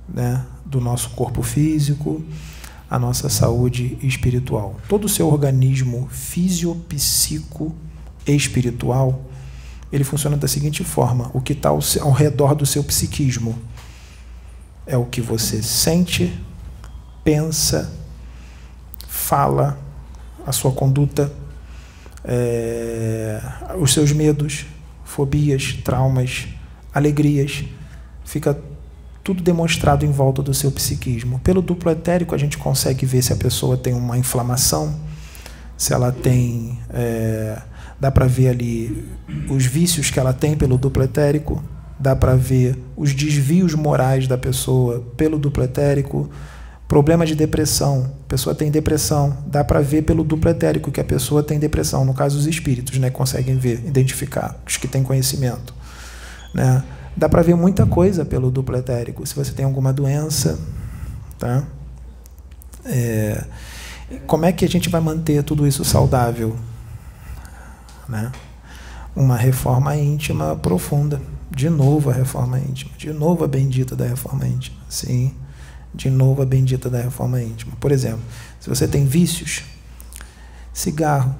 né, 0.07 0.43
do 0.69 0.79
nosso 0.79 1.09
corpo 1.11 1.41
físico, 1.41 2.23
a 2.89 2.99
nossa 2.99 3.27
saúde 3.27 3.97
espiritual? 4.01 4.75
Todo 4.87 5.05
o 5.05 5.09
seu 5.09 5.27
organismo 5.27 6.07
fisiopsico 6.11 7.75
espiritual 8.25 9.25
ele 9.91 10.03
funciona 10.03 10.37
da 10.37 10.47
seguinte 10.47 10.83
forma: 10.83 11.31
o 11.33 11.41
que 11.41 11.53
está 11.53 11.69
ao, 11.69 11.79
ao 12.01 12.11
redor 12.11 12.55
do 12.55 12.65
seu 12.65 12.83
psiquismo 12.83 13.57
é 14.85 14.97
o 14.97 15.05
que 15.05 15.21
você 15.21 15.61
sente, 15.61 16.33
pensa, 17.23 17.91
fala 19.07 19.79
a 20.45 20.51
sua 20.51 20.71
conduta, 20.71 21.31
é, 22.23 23.41
os 23.79 23.93
seus 23.93 24.11
medos, 24.11 24.65
fobias, 25.03 25.73
traumas, 25.83 26.47
alegrias, 26.93 27.63
fica 28.25 28.59
tudo 29.23 29.43
demonstrado 29.43 30.05
em 30.05 30.11
volta 30.11 30.41
do 30.41 30.53
seu 30.53 30.71
psiquismo. 30.71 31.39
Pelo 31.39 31.61
duplo 31.61 31.91
etérico, 31.91 32.33
a 32.33 32.37
gente 32.37 32.57
consegue 32.57 33.05
ver 33.05 33.21
se 33.21 33.33
a 33.33 33.35
pessoa 33.35 33.77
tem 33.77 33.93
uma 33.93 34.17
inflamação, 34.17 34.95
se 35.77 35.93
ela 35.93 36.11
tem. 36.11 36.79
É, 36.89 37.61
dá 37.99 38.09
para 38.09 38.25
ver 38.25 38.49
ali 38.49 39.05
os 39.49 39.65
vícios 39.65 40.09
que 40.09 40.19
ela 40.19 40.33
tem 40.33 40.55
pelo 40.55 40.77
duplo 40.77 41.03
etérico, 41.03 41.63
dá 41.99 42.15
para 42.15 42.35
ver 42.35 42.77
os 42.95 43.13
desvios 43.13 43.73
morais 43.73 44.27
da 44.27 44.37
pessoa 44.37 45.03
pelo 45.17 45.37
duplo 45.37 45.63
etérico 45.63 46.29
Problema 46.89 47.23
de 47.23 47.35
depressão. 47.35 48.11
A 48.25 48.27
pessoa 48.27 48.55
tem 48.55 48.71
depressão. 48.71 49.37
Dá 49.45 49.63
para 49.63 49.79
ver 49.79 50.01
pelo 50.01 50.23
duplo 50.23 50.49
etérico 50.49 50.91
que 50.91 50.99
a 50.99 51.03
pessoa 51.03 51.43
tem 51.43 51.59
depressão. 51.59 52.03
No 52.03 52.15
caso, 52.15 52.35
os 52.35 52.47
espíritos 52.47 52.97
né, 52.97 53.11
conseguem 53.11 53.55
ver, 53.57 53.83
identificar, 53.85 54.59
os 54.65 54.75
que 54.75 54.87
têm 54.87 55.03
conhecimento. 55.03 55.71
Né? 56.51 56.83
Dá 57.15 57.27
para 57.27 57.41
ver 57.41 57.55
muita 57.55 57.85
coisa 57.85 58.23
pelo 58.23 58.49
duplo 58.49 58.77
etérico. 58.77 59.25
Se 59.25 59.35
você 59.35 59.51
tem 59.51 59.65
alguma 59.65 59.91
doença. 59.91 60.59
Tá? 61.37 61.63
É, 62.85 63.43
como 64.25 64.45
é 64.45 64.51
que 64.51 64.65
a 64.65 64.69
gente 64.69 64.89
vai 64.89 65.01
manter 65.01 65.43
tudo 65.43 65.67
isso 65.67 65.83
saudável? 65.83 66.55
Né? 68.07 68.31
Uma 69.15 69.37
reforma 69.37 69.95
íntima 69.95 70.55
profunda. 70.55 71.21
De 71.51 71.69
novo 71.69 72.09
a 72.09 72.13
reforma 72.13 72.59
íntima. 72.59 72.91
De 72.97 73.11
novo 73.11 73.43
a 73.43 73.47
bendita 73.47 73.95
da 73.95 74.05
reforma 74.05 74.47
íntima. 74.47 74.77
Sim 74.87 75.33
de 75.93 76.09
novo 76.09 76.41
a 76.41 76.45
bendita 76.45 76.89
da 76.89 77.01
reforma 77.01 77.41
íntima. 77.41 77.73
Por 77.79 77.91
exemplo, 77.91 78.21
se 78.59 78.69
você 78.69 78.87
tem 78.87 79.05
vícios, 79.05 79.63
cigarro, 80.73 81.35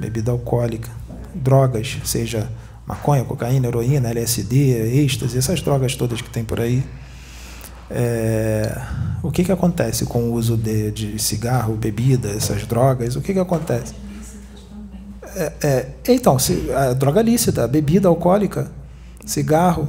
bebida 0.00 0.32
alcoólica, 0.32 0.90
drogas, 1.34 1.98
seja 2.04 2.50
maconha, 2.86 3.24
cocaína, 3.24 3.68
heroína, 3.68 4.10
LSD, 4.10 5.00
êxtase, 5.04 5.38
essas 5.38 5.60
drogas 5.60 5.94
todas 5.96 6.20
que 6.20 6.30
tem 6.30 6.44
por 6.44 6.60
aí. 6.60 6.84
É, 7.90 8.80
o 9.22 9.30
que, 9.30 9.44
que 9.44 9.52
acontece 9.52 10.06
com 10.06 10.30
o 10.30 10.32
uso 10.32 10.56
de, 10.56 10.90
de 10.90 11.18
cigarro, 11.18 11.74
bebida, 11.74 12.30
essas 12.30 12.66
drogas? 12.66 13.16
O 13.16 13.20
que, 13.20 13.32
que 13.32 13.38
acontece? 13.38 13.94
É, 15.34 15.52
é, 15.62 15.88
então, 16.08 16.38
se, 16.38 16.70
a 16.72 16.92
droga 16.92 17.22
lícita, 17.22 17.64
a 17.64 17.68
bebida 17.68 18.08
alcoólica, 18.08 18.70
cigarro, 19.24 19.88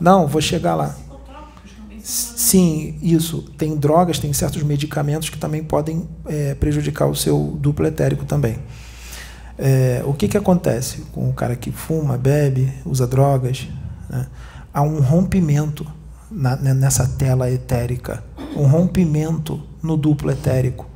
Não, 0.00 0.26
vou 0.26 0.40
chegar 0.40 0.74
lá. 0.74 0.94
Sim, 2.02 2.98
isso. 3.02 3.42
Tem 3.58 3.76
drogas, 3.76 4.18
tem 4.18 4.32
certos 4.32 4.62
medicamentos 4.62 5.28
que 5.28 5.36
também 5.36 5.62
podem 5.62 6.08
é, 6.24 6.54
prejudicar 6.54 7.06
o 7.06 7.14
seu 7.14 7.58
duplo 7.60 7.86
etérico 7.86 8.24
também. 8.24 8.58
É, 9.58 10.02
o 10.06 10.12
que, 10.14 10.28
que 10.28 10.36
acontece 10.36 10.98
com 11.12 11.28
o 11.28 11.32
cara 11.32 11.56
que 11.56 11.72
fuma, 11.72 12.16
bebe, 12.16 12.72
usa 12.86 13.06
drogas? 13.06 13.66
né? 14.08 14.26
Há 14.72 14.82
um 14.82 15.00
rompimento 15.00 15.84
na- 16.30 16.56
né, 16.56 16.72
nessa 16.74 17.06
tela 17.08 17.50
etérica, 17.50 18.22
um 18.56 18.66
rompimento 18.66 19.60
no 19.82 19.96
duplo 19.96 20.30
etérico. 20.30 20.86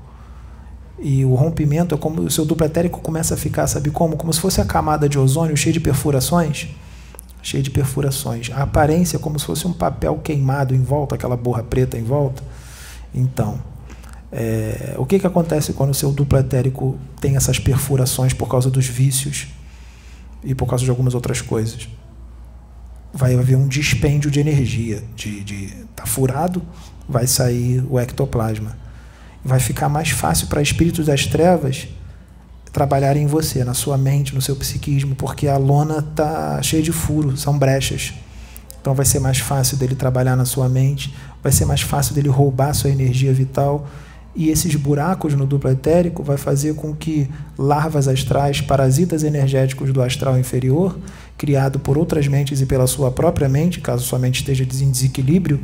E 1.01 1.25
o 1.25 1.35
rompimento 1.35 1.95
é 1.95 1.99
como 1.99 2.21
o 2.21 2.31
seu 2.31 2.45
duplo 2.45 2.65
etérico 2.65 3.01
começa 3.01 3.35
a 3.35 3.37
ficar, 3.37 3.67
sabe 3.67 3.91
como? 3.91 4.17
Como 4.17 4.33
se 4.33 4.41
fosse 4.41 4.61
a 4.61 4.65
camada 4.65 5.09
de 5.09 5.19
ozônio 5.19 5.57
cheia 5.57 5.73
de 5.73 5.81
perfurações. 5.81 6.69
Cheia 7.43 7.61
de 7.63 7.71
perfurações. 7.71 8.51
A 8.55 8.63
aparência 8.63 9.17
é 9.17 9.19
como 9.21 9.37
se 9.39 9.45
fosse 9.45 9.67
um 9.67 9.73
papel 9.73 10.21
queimado 10.23 10.75
em 10.77 10.83
volta, 10.83 11.17
aquela 11.17 11.37
borra 11.37 11.65
preta 11.65 11.99
em 11.99 12.05
volta. 12.05 12.41
Então, 13.13 13.59
é, 14.33 14.95
o 14.97 15.05
que, 15.05 15.19
que 15.19 15.27
acontece 15.27 15.75
quando 15.75 15.91
o 15.91 15.95
seu 15.95 16.11
duplo 16.11 16.39
etérico 16.39 16.99
tem 17.21 17.37
essas 17.37 17.59
perfurações 17.59 18.33
por 18.33 18.49
causa 18.49 18.71
dos 18.71 18.87
vícios 18.87 19.49
e 20.43 20.55
por 20.55 20.67
causa 20.67 20.85
de 20.85 20.91
algumas 20.91 21.15
outras 21.15 21.41
coisas? 21.41 21.89
Vai 23.13 23.35
haver 23.35 23.57
um 23.57 23.69
dispêndio 23.69 24.31
de 24.31 24.41
energia. 24.41 25.03
De, 25.15 25.45
de, 25.45 25.67
tá 25.95 26.07
furado, 26.07 26.63
vai 27.07 27.27
sair 27.27 27.85
o 27.91 28.01
ectoplasma. 28.01 28.77
Vai 29.45 29.61
ficar 29.61 29.89
mais 29.91 30.11
fácil 30.11 30.47
para 30.47 30.63
espíritos 30.63 31.07
das 31.07 31.27
trevas 31.27 31.89
trabalharem 32.73 33.25
em 33.25 33.27
você, 33.27 33.63
na 33.65 33.75
sua 33.75 33.99
mente, 33.99 34.35
no 34.35 34.41
seu 34.41 34.57
psiquismo, 34.57 35.15
porque 35.15 35.47
a 35.47 35.59
lona 35.59 36.01
tá 36.01 36.61
cheia 36.63 36.83
de 36.83 36.91
furo, 36.91 37.37
são 37.37 37.59
brechas. 37.59 38.15
Então 38.81 38.95
vai 38.95 39.05
ser 39.05 39.21
mais 39.21 39.39
fácil 39.39 39.77
dele 39.77 39.95
trabalhar 39.95 40.35
na 40.35 40.45
sua 40.45 40.69
mente, 40.69 41.15
vai 41.43 41.53
ser 41.53 41.67
mais 41.67 41.83
fácil 41.83 42.15
dele 42.15 42.29
roubar 42.29 42.73
sua 42.73 42.91
energia 42.91 43.33
vital. 43.33 43.87
E 44.35 44.49
esses 44.49 44.75
buracos 44.75 45.35
no 45.35 45.47
duplo 45.47 45.71
etérico 45.71 46.23
vai 46.23 46.39
fazer 46.39 46.75
com 46.75 46.95
que 46.95 47.29
larvas 47.59 48.09
astrais, 48.09 48.63
parasitas 48.63 49.23
energéticos 49.23 49.93
do 49.93 50.01
astral 50.01 50.39
inferior, 50.39 50.99
criado 51.37 51.79
por 51.79 51.99
outras 51.99 52.27
mentes 52.27 52.61
e 52.61 52.67
pela 52.67 52.87
sua 52.87 53.11
própria 53.11 53.49
mente, 53.49 53.81
caso 53.81 54.05
sua 54.05 54.19
mente 54.19 54.37
esteja 54.37 54.65
em 54.65 54.91
desequilíbrio, 54.91 55.61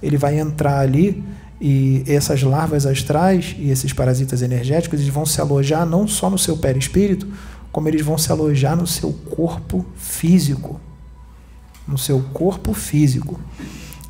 ele 0.00 0.16
vai 0.16 0.38
entrar 0.38 0.78
ali 0.78 1.22
e 1.60 2.02
essas 2.06 2.42
larvas 2.42 2.86
astrais 2.86 3.56
e 3.58 3.70
esses 3.70 3.92
parasitas 3.92 4.42
energéticos 4.42 5.00
eles 5.00 5.12
vão 5.12 5.24
se 5.24 5.40
alojar 5.40 5.86
não 5.86 6.08
só 6.08 6.28
no 6.28 6.38
seu 6.38 6.56
perispírito, 6.56 7.26
como 7.70 7.88
eles 7.88 8.02
vão 8.02 8.18
se 8.18 8.30
alojar 8.30 8.76
no 8.76 8.86
seu 8.86 9.12
corpo 9.12 9.84
físico. 9.96 10.80
No 11.86 11.96
seu 11.96 12.20
corpo 12.32 12.74
físico. 12.74 13.40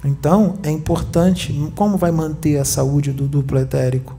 Então, 0.05 0.59
é 0.63 0.71
importante, 0.71 1.53
como 1.77 1.97
vai 1.97 2.11
manter 2.11 2.59
a 2.59 2.65
saúde 2.65 3.13
do 3.13 3.29
duplo 3.29 3.59
etérico? 3.59 4.19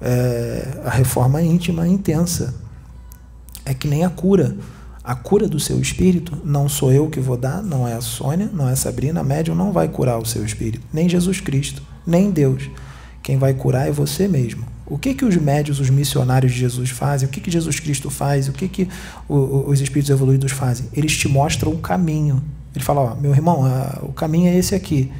É, 0.00 0.80
a 0.84 0.90
reforma 0.90 1.42
íntima 1.42 1.88
intensa. 1.88 2.54
É 3.64 3.74
que 3.74 3.88
nem 3.88 4.04
a 4.04 4.10
cura. 4.10 4.56
A 5.02 5.14
cura 5.14 5.48
do 5.48 5.58
seu 5.58 5.80
espírito 5.80 6.38
não 6.44 6.68
sou 6.68 6.92
eu 6.92 7.08
que 7.08 7.18
vou 7.18 7.36
dar, 7.36 7.62
não 7.62 7.88
é 7.88 7.94
a 7.94 8.00
Sônia, 8.00 8.50
não 8.52 8.68
é 8.68 8.72
a 8.72 8.76
Sabrina, 8.76 9.20
a 9.20 9.24
médium 9.24 9.54
não 9.54 9.72
vai 9.72 9.88
curar 9.88 10.18
o 10.18 10.26
seu 10.26 10.44
espírito, 10.44 10.84
nem 10.92 11.08
Jesus 11.08 11.40
Cristo, 11.40 11.82
nem 12.06 12.30
Deus. 12.30 12.68
Quem 13.22 13.38
vai 13.38 13.54
curar 13.54 13.88
é 13.88 13.90
você 13.90 14.28
mesmo. 14.28 14.66
O 14.86 14.98
que 14.98 15.14
que 15.14 15.24
os 15.24 15.36
médios, 15.36 15.80
os 15.80 15.90
missionários 15.90 16.52
de 16.52 16.58
Jesus 16.58 16.90
fazem? 16.90 17.28
O 17.28 17.30
que 17.30 17.40
que 17.40 17.50
Jesus 17.50 17.78
Cristo 17.80 18.08
faz? 18.08 18.48
O 18.48 18.52
que 18.52 18.68
que 18.68 18.88
os 19.28 19.80
espíritos 19.80 20.10
evoluídos 20.10 20.52
fazem? 20.52 20.86
Eles 20.92 21.16
te 21.16 21.28
mostram 21.28 21.72
o 21.72 21.78
caminho. 21.78 22.42
Ele 22.78 22.84
fala, 22.84 23.00
ó, 23.00 23.14
meu 23.16 23.32
irmão, 23.32 23.64
a, 23.64 23.98
o 24.02 24.12
caminho 24.12 24.48
é 24.48 24.56
esse 24.56 24.72
aqui. 24.72 25.12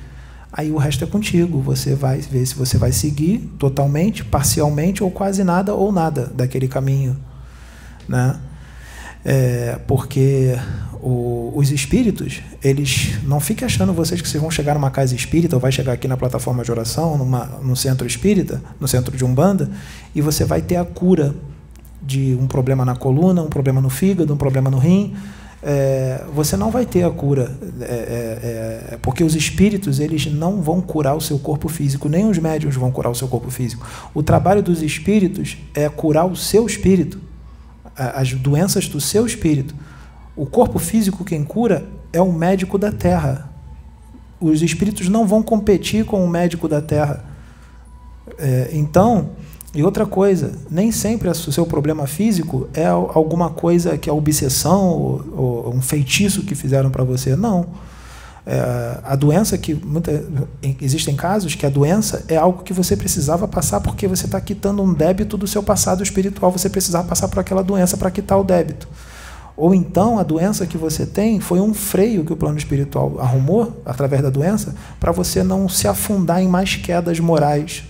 Aí 0.53 0.71
o 0.71 0.77
resto 0.77 1.03
é 1.03 1.07
contigo. 1.07 1.61
Você 1.61 1.95
vai 1.95 2.19
ver 2.19 2.47
se 2.47 2.55
você 2.55 2.79
vai 2.79 2.93
seguir 2.93 3.39
totalmente, 3.59 4.25
parcialmente 4.25 5.03
ou 5.03 5.11
quase 5.11 5.43
nada 5.43 5.75
ou 5.75 5.91
nada 5.91 6.31
daquele 6.33 6.69
caminho, 6.69 7.17
né? 8.09 8.39
É, 9.25 9.79
porque 9.89 10.57
o, 11.03 11.53
os 11.55 11.73
espíritos, 11.73 12.41
eles 12.63 13.19
não 13.25 13.41
fiquem 13.41 13.67
achando 13.67 13.93
vocês 13.93 14.23
que 14.23 14.29
vocês 14.29 14.41
vão 14.41 14.53
chegar 14.53 14.75
numa 14.75 14.91
casa 14.91 15.17
espírita 15.17 15.57
ou 15.57 15.61
vai 15.61 15.73
chegar 15.73 15.93
aqui 15.93 16.07
na 16.07 16.17
plataforma 16.17 16.63
de 16.63 16.71
oração, 16.71 17.19
numa, 17.19 17.45
num 17.61 17.75
centro 17.75 18.07
espírita, 18.07 18.63
no 18.81 18.87
centro 18.87 19.17
de 19.17 19.25
Umbanda, 19.25 19.69
e 20.15 20.23
você 20.23 20.45
vai 20.45 20.63
ter 20.63 20.77
a 20.77 20.85
cura 20.85 21.35
de 22.01 22.39
um 22.41 22.47
problema 22.47 22.85
na 22.85 22.95
coluna, 22.95 23.43
um 23.43 23.49
problema 23.49 23.81
no 23.81 23.91
fígado, 23.91 24.33
um 24.33 24.37
problema 24.37 24.71
no 24.71 24.79
rim. 24.79 25.17
É, 25.63 26.25
você 26.33 26.57
não 26.57 26.71
vai 26.71 26.87
ter 26.87 27.03
a 27.03 27.11
cura, 27.11 27.57
é, 27.81 27.85
é, 27.85 28.95
é, 28.95 28.99
porque 29.03 29.25
os 29.25 29.35
espíritos 29.35 29.99
eles 29.99 30.27
não 30.27 30.63
vão 30.63 30.81
curar 30.81 31.17
o 31.17 31.21
seu 31.21 31.39
corpo 31.39 31.69
físico, 31.69 32.09
nem 32.09 32.29
os 32.29 32.39
médiums 32.39 32.77
vão 32.77 32.93
curar 32.93 33.11
o 33.11 33.15
seu 33.15 33.27
corpo 33.27 33.51
físico. 33.51 33.85
O 34.15 34.23
trabalho 34.23 34.63
dos 34.63 34.83
espíritos 34.83 35.57
é 35.75 35.89
curar 35.89 36.27
o 36.27 36.37
seu 36.37 36.65
espírito 36.65 37.29
as 37.99 38.33
doenças 38.33 38.89
do 38.89 39.01
seu 39.01 39.27
espírito. 39.27 39.75
O 40.37 40.47
corpo 40.47 40.79
físico 40.79 41.25
quem 41.25 41.43
cura 41.43 41.85
é 42.13 42.23
o 42.23 42.33
médico 42.33 42.79
da 42.79 42.93
terra. 42.93 43.51
Os 44.41 44.63
espíritos 44.63 45.09
não 45.09 45.27
vão 45.27 45.43
competir 45.43 46.05
com 46.05 46.25
o 46.25 46.29
médico 46.29 46.69
da 46.69 46.81
terra. 46.81 47.25
É, 48.39 48.71
então, 48.73 49.31
e 49.79 49.83
outra 49.85 50.05
coisa, 50.05 50.51
nem 50.69 50.91
sempre 50.91 51.29
o 51.29 51.35
seu 51.37 51.65
problema 51.65 52.05
físico 52.05 52.69
é 52.75 52.89
alguma 52.89 53.49
coisa 53.49 53.97
que 53.97 54.11
é 54.11 54.13
obsessão 54.13 54.89
ou, 54.89 55.25
ou 55.37 55.73
um 55.73 55.81
feitiço 55.81 56.43
que 56.43 56.57
fizeram 56.57 56.91
para 56.91 57.05
você. 57.05 57.37
Não. 57.37 57.65
É, 58.45 58.99
a 59.05 59.15
doença 59.15 59.57
que 59.57 59.75
muita, 59.75 60.25
existem 60.83 61.15
casos 61.15 61.55
que 61.55 61.65
a 61.65 61.69
doença 61.69 62.25
é 62.27 62.37
algo 62.37 62.65
que 62.65 62.73
você 62.73 62.97
precisava 62.97 63.47
passar 63.47 63.81
porque 63.81 64.09
você 64.09 64.27
está 64.27 64.41
quitando 64.41 64.83
um 64.83 64.93
débito 64.93 65.37
do 65.37 65.47
seu 65.47 65.63
passado 65.63 66.03
espiritual, 66.03 66.51
você 66.51 66.69
precisava 66.69 67.07
passar 67.07 67.29
por 67.29 67.39
aquela 67.39 67.63
doença 67.63 67.97
para 67.97 68.11
quitar 68.11 68.37
o 68.37 68.43
débito. 68.43 68.89
Ou 69.57 69.73
então 69.73 70.19
a 70.19 70.25
doença 70.25 70.67
que 70.67 70.77
você 70.77 71.07
tem 71.07 71.39
foi 71.39 71.61
um 71.61 71.73
freio 71.73 72.25
que 72.25 72.33
o 72.33 72.37
plano 72.37 72.59
espiritual 72.59 73.21
arrumou 73.21 73.81
através 73.87 74.23
da 74.23 74.29
doença 74.29 74.75
para 74.99 75.13
você 75.13 75.45
não 75.45 75.69
se 75.69 75.87
afundar 75.87 76.43
em 76.43 76.49
mais 76.49 76.75
quedas 76.75 77.21
morais. 77.21 77.85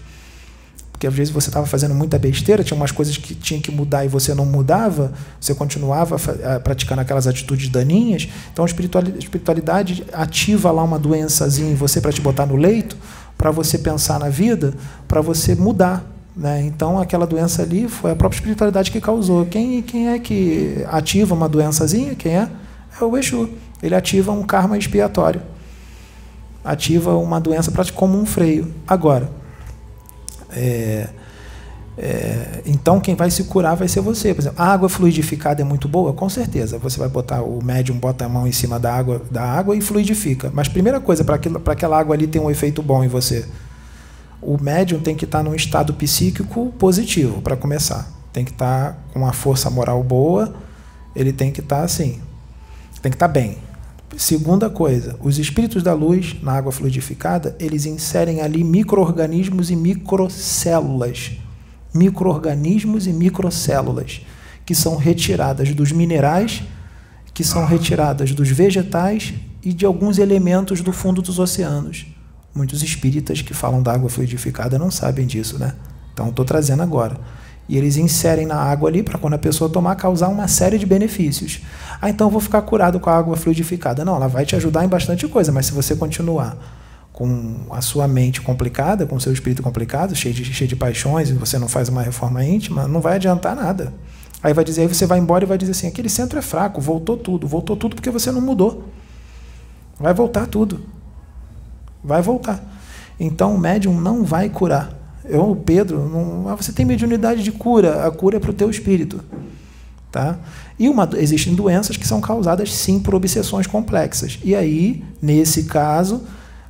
Porque 0.99 1.07
às 1.07 1.15
vezes 1.15 1.33
você 1.33 1.49
estava 1.49 1.65
fazendo 1.65 1.95
muita 1.95 2.19
besteira, 2.19 2.65
tinha 2.65 2.77
umas 2.77 2.91
coisas 2.91 3.17
que 3.17 3.33
tinha 3.33 3.61
que 3.61 3.71
mudar 3.71 4.05
e 4.05 4.09
você 4.09 4.35
não 4.35 4.45
mudava, 4.45 5.13
você 5.41 5.55
continuava 5.55 6.17
praticando 6.59 7.01
aquelas 7.01 7.29
atitudes 7.29 7.69
daninhas. 7.69 8.29
Então 8.53 8.65
a 8.65 8.69
espiritualidade 8.69 10.05
ativa 10.13 10.73
lá 10.73 10.83
uma 10.83 10.99
doençazinha 10.99 11.71
em 11.71 11.77
você 11.77 12.01
para 12.01 12.13
te 12.13 12.21
botar 12.21 12.47
no 12.47 12.57
leito, 12.57 12.97
para 13.37 13.53
você 13.53 13.79
pensar 13.79 14.19
na 14.19 14.29
vida, 14.29 14.75
para 15.07 15.21
você 15.21 15.55
mudar. 15.55 16.05
Né? 16.37 16.63
Então 16.67 16.99
aquela 16.99 17.29
doença 17.29 17.63
ali 17.63 17.87
foi 17.87 18.11
a 18.11 18.17
própria 18.17 18.39
espiritualidade 18.39 18.91
que 18.91 19.01
causou. 19.01 19.47
Quem, 19.47 19.81
quem 19.83 20.09
é 20.09 20.19
que 20.19 20.85
ativa 20.91 21.33
uma 21.33 21.49
doençazinha? 21.49 22.17
Quem 22.17 22.37
é? 22.37 22.49
É 23.01 23.05
o 23.05 23.17
Exu. 23.17 23.49
Ele 23.81 23.95
ativa 23.95 24.33
um 24.33 24.43
karma 24.43 24.77
expiatório. 24.77 25.41
Ativa 26.65 27.17
uma 27.17 27.41
doença 27.41 27.73
como 27.95 28.21
um 28.21 28.27
freio. 28.27 28.75
Agora, 28.85 29.31
é, 30.51 31.09
é, 32.01 32.63
então 32.65 33.01
quem 33.01 33.17
vai 33.17 33.31
se 33.31 33.45
curar 33.45 33.75
vai 33.75 33.89
ser 33.89 34.01
você. 34.01 34.33
Por 34.33 34.41
exemplo, 34.41 34.63
a 34.63 34.67
água 34.67 34.89
fluidificada 34.89 35.61
é 35.61 35.65
muito 35.65 35.89
boa? 35.89 36.13
Com 36.13 36.29
certeza. 36.29 36.79
Você 36.79 36.99
vai 36.99 37.09
botar, 37.09 37.43
o 37.43 37.63
médium 37.63 37.99
bota 37.99 38.25
a 38.25 38.29
mão 38.29 38.47
em 38.47 38.53
cima 38.53 38.79
da 38.79 38.95
água, 38.95 39.23
da 39.31 39.43
água 39.43 39.77
e 39.77 39.81
fluidifica. 39.81 40.51
Mas 40.55 40.69
primeira 40.69 41.01
coisa, 41.01 41.25
para 41.25 41.35
aquela 41.73 41.99
água 41.99 42.15
ali 42.15 42.27
ter 42.27 42.39
um 42.39 42.51
efeito 42.51 42.83
bom 42.83 43.03
em 43.03 43.09
você, 43.09 43.45
o 44.41 44.57
médium 44.63 45.01
tem 45.01 45.17
que 45.17 45.25
estar 45.25 45.43
num 45.43 45.55
estado 45.55 45.93
psíquico 45.95 46.73
positivo, 46.79 47.43
para 47.43 47.57
começar. 47.57 48.09
Tem 48.33 48.45
que 48.45 48.53
estar 48.53 48.97
com 49.13 49.19
uma 49.19 49.33
força 49.33 49.69
moral 49.69 50.03
boa, 50.03 50.55
ele 51.17 51.33
tem 51.33 51.51
que 51.51 51.61
estar 51.61 51.83
assim, 51.83 52.21
tem 53.03 53.11
que 53.11 53.17
estar 53.17 53.27
bem. 53.27 53.59
Segunda 54.17 54.69
coisa, 54.69 55.17
os 55.21 55.39
espíritos 55.39 55.83
da 55.83 55.95
luz 55.95 56.37
na 56.43 56.53
água 56.53 56.73
fluidificada, 56.73 57.55
eles 57.61 57.87
inserem 57.87 58.41
ali 58.41 58.65
microorganismos 58.65 59.71
e 59.71 59.77
microcélulas. 59.77 61.33
Microorganismos 61.95 63.07
e 63.07 63.13
microcélulas 63.13 64.23
que 64.69 64.75
são 64.75 64.97
retiradas 64.97 65.75
dos 65.75 65.93
minerais, 65.93 66.63
que 67.33 67.43
são 67.43 67.65
retiradas 67.65 68.33
dos 68.33 68.51
vegetais 68.51 69.33
e 69.63 69.73
de 69.73 69.87
alguns 69.87 70.19
elementos 70.19 70.83
do 70.83 70.93
fundo 70.93 71.23
dos 71.23 71.39
oceanos. 71.39 72.07
Muitos 72.55 72.83
espíritas 72.83 73.41
que 73.41 73.55
falam 73.55 73.83
da 73.83 73.95
água 73.95 74.11
fluidificada 74.11 74.79
não 74.79 74.91
sabem 74.91 75.27
disso, 75.27 75.59
né? 75.59 75.75
Então 76.13 76.29
estou 76.29 76.45
trazendo 76.45 76.83
agora. 76.83 77.19
E 77.69 77.77
eles 77.77 77.97
inserem 77.97 78.47
na 78.47 78.57
água 78.57 78.89
ali 78.89 79.03
para 79.03 79.19
quando 79.19 79.35
a 79.35 79.39
pessoa 79.39 79.69
tomar 79.69 79.95
causar 79.97 80.29
uma 80.29 80.49
série 80.49 80.79
de 80.79 80.87
benefícios. 80.87 81.61
Ah, 82.01 82.09
então 82.09 82.29
eu 82.29 82.31
vou 82.31 82.41
ficar 82.41 82.63
curado 82.63 82.99
com 82.99 83.11
a 83.11 83.17
água 83.17 83.37
fluidificada. 83.37 84.05
Não, 84.05 84.17
ela 84.17 84.29
vai 84.29 84.47
te 84.47 84.57
ajudar 84.57 84.85
em 84.85 84.89
bastante 84.89 85.29
coisa, 85.29 85.53
mas 85.53 85.67
se 85.67 85.73
você 85.73 85.95
continuar 85.95 86.57
com 87.13 87.67
a 87.71 87.81
sua 87.81 88.07
mente 88.07 88.41
complicada, 88.41 89.05
com 89.05 89.17
o 89.17 89.21
seu 89.21 89.33
espírito 89.33 89.63
complicado, 89.63 90.15
cheio 90.15 90.33
de, 90.33 90.45
cheio 90.45 90.69
de 90.69 90.77
paixões, 90.77 91.31
e 91.31 91.33
você 91.33 91.59
não 91.59 91.69
faz 91.69 91.89
uma 91.89 92.01
reforma 92.01 92.45
íntima, 92.45 92.87
não 92.87 93.01
vai 93.01 93.17
adiantar 93.17 93.57
nada. 93.57 93.93
Aí 94.43 94.55
vai 94.55 94.65
dizer, 94.65 94.83
aí 94.83 94.87
você 94.87 95.05
vai 95.05 95.19
embora 95.19 95.45
e 95.45 95.47
vai 95.47 95.59
dizer 95.59 95.73
assim, 95.73 95.89
aquele 95.89 96.09
centro 96.09 96.39
é 96.39 96.43
fraco, 96.43 96.81
voltou 96.81 97.17
tudo, 97.17 97.47
voltou 97.47 97.77
tudo 97.77 97.97
porque 97.97 98.11
você 98.11 98.31
não 98.31 98.41
mudou. 98.41 98.85
Vai 99.99 100.15
voltar 100.15 100.47
tudo. 100.47 100.81
Vai 102.03 102.23
voltar. 102.23 102.63
Então 103.19 103.55
o 103.55 103.59
médium 103.59 104.01
não 104.01 104.23
vai 104.25 104.49
curar. 104.49 104.98
Eu, 105.29 105.61
Pedro, 105.65 106.09
não, 106.09 106.57
você 106.57 106.73
tem 106.73 106.87
mediunidade 106.87 107.43
de 107.43 107.53
cura, 107.53 108.07
a 108.07 108.11
cura 108.11 108.39
é 108.39 108.41
para 108.41 108.51
o 108.51 108.55
teu 108.55 108.71
espírito. 108.71 109.21
Tá? 110.11 110.39
E 110.79 110.89
uma, 110.89 111.09
existem 111.17 111.55
doenças 111.55 111.97
que 111.97 112.07
são 112.07 112.21
causadas 112.21 112.75
sim 112.75 112.99
por 112.99 113.15
obsessões 113.15 113.67
complexas. 113.67 114.39
E 114.43 114.55
aí, 114.55 115.05
nesse 115.21 115.65
caso, 115.65 116.23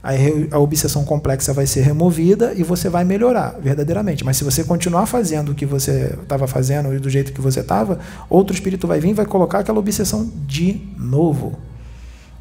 a, 0.03 0.11
a 0.57 0.59
obsessão 0.59 1.05
complexa 1.05 1.53
vai 1.53 1.67
ser 1.67 1.83
removida 1.83 2.53
e 2.57 2.65
você 2.65 2.89
vai 2.89 3.05
melhorar 3.05 3.57
verdadeiramente. 3.61 4.25
Mas 4.25 4.37
se 4.37 4.45
você 4.45 4.65
continuar 4.65 5.07
fazendo 5.07 5.53
o 5.53 5.55
que 5.55 5.65
você 5.67 6.17
estava 6.21 6.49
fazendo 6.49 6.93
e 6.95 6.99
do 6.99 7.09
jeito 7.09 7.33
que 7.33 7.41
você 7.41 7.61
estava, 7.61 8.01
outro 8.29 8.55
espírito 8.55 8.87
vai 8.89 8.99
vir 8.99 9.11
e 9.11 9.15
vai 9.15 9.27
colocar 9.27 9.61
aquela 9.61 9.79
obsessão 9.79 10.31
de 10.47 10.81
novo. 10.97 11.57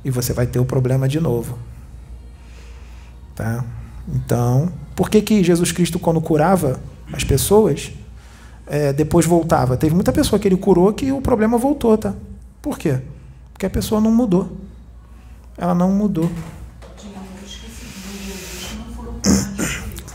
E 0.03 0.09
você 0.09 0.33
vai 0.33 0.47
ter 0.47 0.59
o 0.59 0.65
problema 0.65 1.07
de 1.07 1.19
novo. 1.19 1.59
Tá? 3.35 3.63
Então, 4.07 4.71
por 4.97 5.11
que, 5.11 5.21
que 5.21 5.43
Jesus 5.43 5.71
Cristo, 5.71 5.99
quando 5.99 6.19
curava 6.19 6.79
as 7.13 7.23
pessoas, 7.23 7.91
é, 8.65 8.91
depois 8.91 9.27
voltava? 9.27 9.77
Teve 9.77 9.93
muita 9.93 10.11
pessoa 10.11 10.39
que 10.39 10.47
ele 10.47 10.57
curou 10.57 10.91
que 10.91 11.11
o 11.11 11.21
problema 11.21 11.55
voltou, 11.55 11.95
tá? 11.95 12.15
Por 12.59 12.79
quê? 12.79 12.97
Porque 13.53 13.67
a 13.67 13.69
pessoa 13.69 14.01
não 14.01 14.11
mudou. 14.11 14.57
Ela 15.55 15.75
não 15.75 15.91
mudou. 15.91 16.31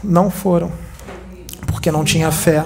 Não 0.02 0.28
foram. 0.28 0.72
Porque 1.68 1.92
não 1.92 2.04
tinha 2.04 2.32
fé. 2.32 2.64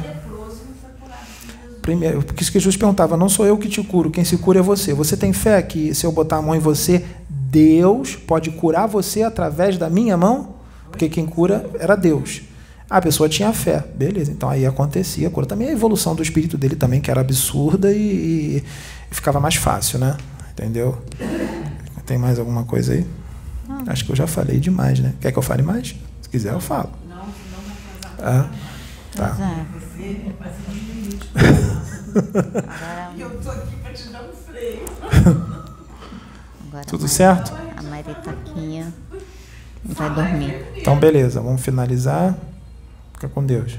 Primeiro, 1.82 2.22
porque 2.22 2.42
isso 2.42 2.50
que 2.50 2.58
Jesus 2.58 2.78
perguntava, 2.78 3.14
não 3.14 3.28
sou 3.28 3.44
eu 3.44 3.58
que 3.58 3.68
te 3.68 3.82
curo, 3.82 4.10
quem 4.10 4.24
se 4.24 4.38
cura 4.38 4.60
é 4.60 4.62
você. 4.62 4.94
Você 4.94 5.18
tem 5.18 5.34
fé 5.34 5.60
que 5.60 5.94
se 5.94 6.06
eu 6.06 6.12
botar 6.12 6.38
a 6.38 6.42
mão 6.42 6.54
em 6.54 6.60
você, 6.60 7.04
Deus 7.28 8.16
pode 8.16 8.52
curar 8.52 8.86
você 8.86 9.22
através 9.22 9.76
da 9.76 9.90
minha 9.90 10.16
mão? 10.16 10.55
Porque 10.96 11.10
quem 11.10 11.26
cura 11.26 11.68
era 11.78 11.94
Deus. 11.94 12.40
A 12.88 13.02
pessoa 13.02 13.28
tinha 13.28 13.52
fé, 13.52 13.84
beleza. 13.94 14.32
Então 14.32 14.48
aí 14.48 14.64
acontecia 14.64 15.28
a 15.28 15.30
cura. 15.30 15.46
Também 15.46 15.68
a 15.68 15.72
evolução 15.72 16.14
do 16.14 16.22
espírito 16.22 16.56
dele 16.56 16.74
também, 16.74 17.02
que 17.02 17.10
era 17.10 17.20
absurda 17.20 17.92
e, 17.92 18.56
e 18.56 18.64
ficava 19.10 19.38
mais 19.38 19.56
fácil, 19.56 19.98
né? 19.98 20.16
Entendeu? 20.52 20.96
Tem 22.06 22.16
mais 22.16 22.38
alguma 22.38 22.64
coisa 22.64 22.94
aí? 22.94 23.06
Não. 23.68 23.84
Acho 23.88 24.06
que 24.06 24.12
eu 24.12 24.16
já 24.16 24.26
falei 24.26 24.58
demais, 24.58 24.98
né? 24.98 25.12
Quer 25.20 25.32
que 25.32 25.38
eu 25.38 25.42
fale 25.42 25.62
mais? 25.62 25.94
Se 26.22 26.30
quiser, 26.30 26.54
eu 26.54 26.60
falo. 26.60 26.88
Não, 27.06 27.16
não 27.16 27.24
ah, 28.20 28.48
tá. 29.14 29.36
E 33.14 33.20
eu 33.20 33.30
tô 33.42 33.50
aqui 33.50 33.76
para 33.76 33.92
te 33.92 34.08
dar 34.08 34.22
um 34.22 34.32
freio. 34.32 34.86
Tudo 36.86 37.06
certo? 37.06 37.52
A 37.76 37.82
Maritaquinha 37.82 38.94
vai 39.86 40.10
dormir. 40.14 40.64
Então, 40.76 40.98
beleza, 40.98 41.40
vamos 41.40 41.62
finalizar. 41.62 42.36
Fica 43.14 43.28
com 43.28 43.44
Deus. 43.44 43.78